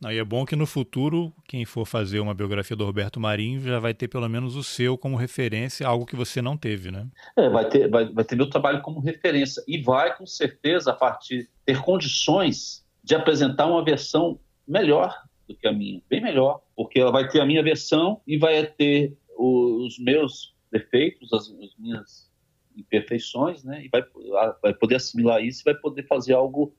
Aí 0.06 0.18
é 0.18 0.24
bom 0.24 0.46
que 0.46 0.56
no 0.56 0.66
futuro, 0.66 1.34
quem 1.48 1.66
for 1.66 1.86
fazer 1.86 2.20
uma 2.20 2.34
biografia 2.34 2.76
do 2.76 2.86
Roberto 2.86 3.20
Marinho 3.20 3.60
já 3.60 3.80
vai 3.80 3.94
ter 3.94 4.08
pelo 4.08 4.28
menos 4.28 4.56
o 4.56 4.64
seu 4.64 4.98
como 4.98 5.16
referência, 5.16 5.88
algo 5.88 6.06
que 6.06 6.16
você 6.16 6.42
não 6.42 6.58
teve, 6.58 6.92
né? 6.92 7.08
É, 7.38 7.50
vai 7.50 7.68
ter, 7.70 7.90
vai, 7.90 8.12
vai 8.12 8.24
ter 8.24 8.36
meu 8.36 8.50
trabalho 8.50 8.82
como 8.82 9.00
referência. 9.00 9.64
E 9.68 9.82
vai, 9.82 10.16
com 10.16 10.26
certeza, 10.26 10.92
a 10.92 10.96
partir 10.96 11.50
ter 11.66 11.82
condições 11.82 12.86
de 13.04 13.16
apresentar 13.16 13.66
uma 13.68 13.84
versão 13.84 14.40
melhor 14.68 15.16
do 15.48 15.56
que 15.56 15.68
a 15.68 15.74
minha, 15.74 16.02
bem 16.10 16.22
melhor, 16.22 16.62
porque 16.76 17.00
ela 17.00 17.12
vai 17.12 17.28
ter 17.28 17.42
a 17.42 17.46
minha 17.46 17.62
versão 17.62 18.22
e 18.26 18.38
vai 18.38 18.66
ter 18.66 19.18
os 19.38 20.00
meus 20.00 20.56
defeitos, 20.72 21.34
as, 21.34 21.50
as 21.50 21.76
minhas 21.78 22.32
imperfeições, 22.76 23.64
né? 23.64 23.86
E 23.86 23.90
vai, 23.90 24.04
vai 24.62 24.74
poder 24.74 24.96
assimilar 24.96 25.44
isso 25.44 25.62
e 25.62 25.66
vai 25.72 25.76
poder 25.76 26.08
fazer 26.08 26.34
algo 26.34 26.74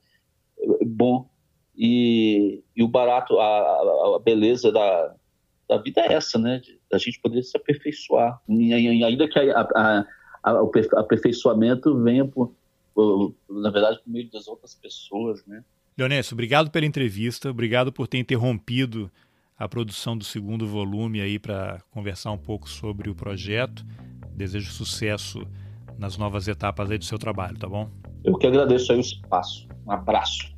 bom 0.85 1.29
e, 1.77 2.63
e 2.75 2.83
o 2.83 2.87
barato, 2.87 3.37
a, 3.39 4.15
a 4.15 4.19
beleza 4.23 4.71
da, 4.71 5.13
da 5.67 5.77
vida 5.77 6.01
é 6.01 6.13
essa, 6.13 6.37
né? 6.39 6.61
Da 6.89 6.97
gente 6.97 7.19
poder 7.19 7.43
se 7.43 7.57
aperfeiçoar. 7.57 8.39
E, 8.47 8.73
ainda 8.73 9.27
que 9.27 9.39
a, 9.39 9.61
a, 9.61 10.05
a, 10.43 10.63
o 10.63 10.71
aperfeiçoamento 10.95 12.01
venha 12.01 12.25
por, 12.25 12.53
por, 12.93 13.33
na 13.49 13.69
verdade, 13.69 13.99
por 14.03 14.09
meio 14.09 14.29
das 14.31 14.47
outras 14.47 14.75
pessoas, 14.75 15.45
né? 15.45 15.63
Leonésio, 15.97 16.33
obrigado 16.33 16.69
pela 16.69 16.85
entrevista, 16.85 17.49
obrigado 17.49 17.91
por 17.91 18.07
ter 18.07 18.17
interrompido 18.17 19.09
a 19.57 19.67
produção 19.67 20.17
do 20.17 20.25
segundo 20.25 20.67
volume 20.67 21.21
aí 21.21 21.39
para 21.39 21.81
conversar 21.91 22.31
um 22.31 22.37
pouco 22.37 22.69
sobre 22.69 23.09
o 23.09 23.15
projeto. 23.15 23.85
Desejo 24.31 24.71
sucesso 24.71 25.47
nas 25.97 26.17
novas 26.17 26.47
etapas 26.49 26.91
aí 26.91 26.97
do 26.97 27.05
seu 27.05 27.17
trabalho, 27.17 27.57
tá 27.57 27.67
bom? 27.67 27.89
Eu 28.23 28.37
que 28.37 28.47
agradeço 28.47 28.91
aí 28.91 28.97
o 28.97 29.01
espaço. 29.01 29.67
Um 29.87 29.91
abraço. 29.91 30.54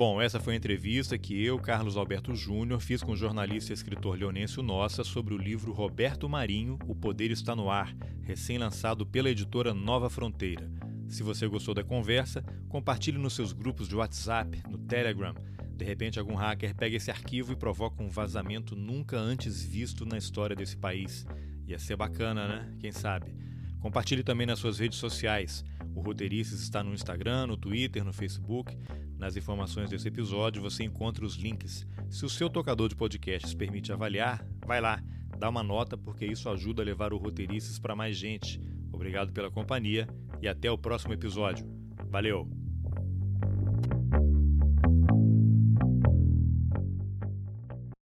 Bom, 0.00 0.18
essa 0.18 0.40
foi 0.40 0.54
a 0.54 0.56
entrevista 0.56 1.18
que 1.18 1.44
eu, 1.44 1.58
Carlos 1.58 1.94
Alberto 1.94 2.34
Júnior, 2.34 2.80
fiz 2.80 3.02
com 3.02 3.12
o 3.12 3.16
jornalista 3.16 3.70
e 3.70 3.74
escritor 3.74 4.16
Leonêncio 4.16 4.62
Nossa 4.62 5.04
sobre 5.04 5.34
o 5.34 5.36
livro 5.36 5.74
Roberto 5.74 6.26
Marinho, 6.26 6.78
O 6.88 6.94
Poder 6.94 7.30
Está 7.30 7.54
no 7.54 7.70
Ar, 7.70 7.94
recém-lançado 8.22 9.04
pela 9.04 9.28
editora 9.28 9.74
Nova 9.74 10.08
Fronteira. 10.08 10.72
Se 11.06 11.22
você 11.22 11.46
gostou 11.46 11.74
da 11.74 11.84
conversa, 11.84 12.42
compartilhe 12.66 13.18
nos 13.18 13.34
seus 13.34 13.52
grupos 13.52 13.88
de 13.88 13.94
WhatsApp, 13.94 14.62
no 14.70 14.78
Telegram. 14.78 15.34
De 15.76 15.84
repente, 15.84 16.18
algum 16.18 16.34
hacker 16.34 16.74
pega 16.74 16.96
esse 16.96 17.10
arquivo 17.10 17.52
e 17.52 17.56
provoca 17.56 18.02
um 18.02 18.08
vazamento 18.08 18.74
nunca 18.74 19.18
antes 19.18 19.62
visto 19.62 20.06
na 20.06 20.16
história 20.16 20.56
desse 20.56 20.78
país. 20.78 21.26
Ia 21.66 21.78
ser 21.78 21.96
bacana, 21.96 22.48
né? 22.48 22.74
Quem 22.78 22.90
sabe? 22.90 23.34
Compartilhe 23.80 24.22
também 24.22 24.46
nas 24.46 24.60
suas 24.60 24.78
redes 24.78 24.96
sociais. 24.96 25.62
O 25.94 26.00
Roteiristas 26.00 26.60
está 26.60 26.82
no 26.82 26.94
Instagram, 26.94 27.48
no 27.48 27.56
Twitter, 27.56 28.04
no 28.04 28.12
Facebook. 28.12 28.76
Nas 29.18 29.36
informações 29.36 29.90
desse 29.90 30.08
episódio 30.08 30.62
você 30.62 30.84
encontra 30.84 31.24
os 31.24 31.34
links. 31.34 31.86
Se 32.08 32.24
o 32.24 32.28
seu 32.28 32.48
tocador 32.48 32.88
de 32.88 32.96
podcasts 32.96 33.54
permite 33.54 33.92
avaliar, 33.92 34.46
vai 34.66 34.80
lá, 34.80 35.02
dá 35.38 35.48
uma 35.48 35.62
nota 35.62 35.96
porque 35.96 36.26
isso 36.26 36.48
ajuda 36.48 36.82
a 36.82 36.84
levar 36.84 37.12
o 37.12 37.18
Roteiristas 37.18 37.78
para 37.78 37.96
mais 37.96 38.16
gente. 38.16 38.60
Obrigado 38.92 39.32
pela 39.32 39.50
companhia 39.50 40.08
e 40.40 40.48
até 40.48 40.70
o 40.70 40.78
próximo 40.78 41.12
episódio. 41.12 41.66
Valeu! 42.08 42.59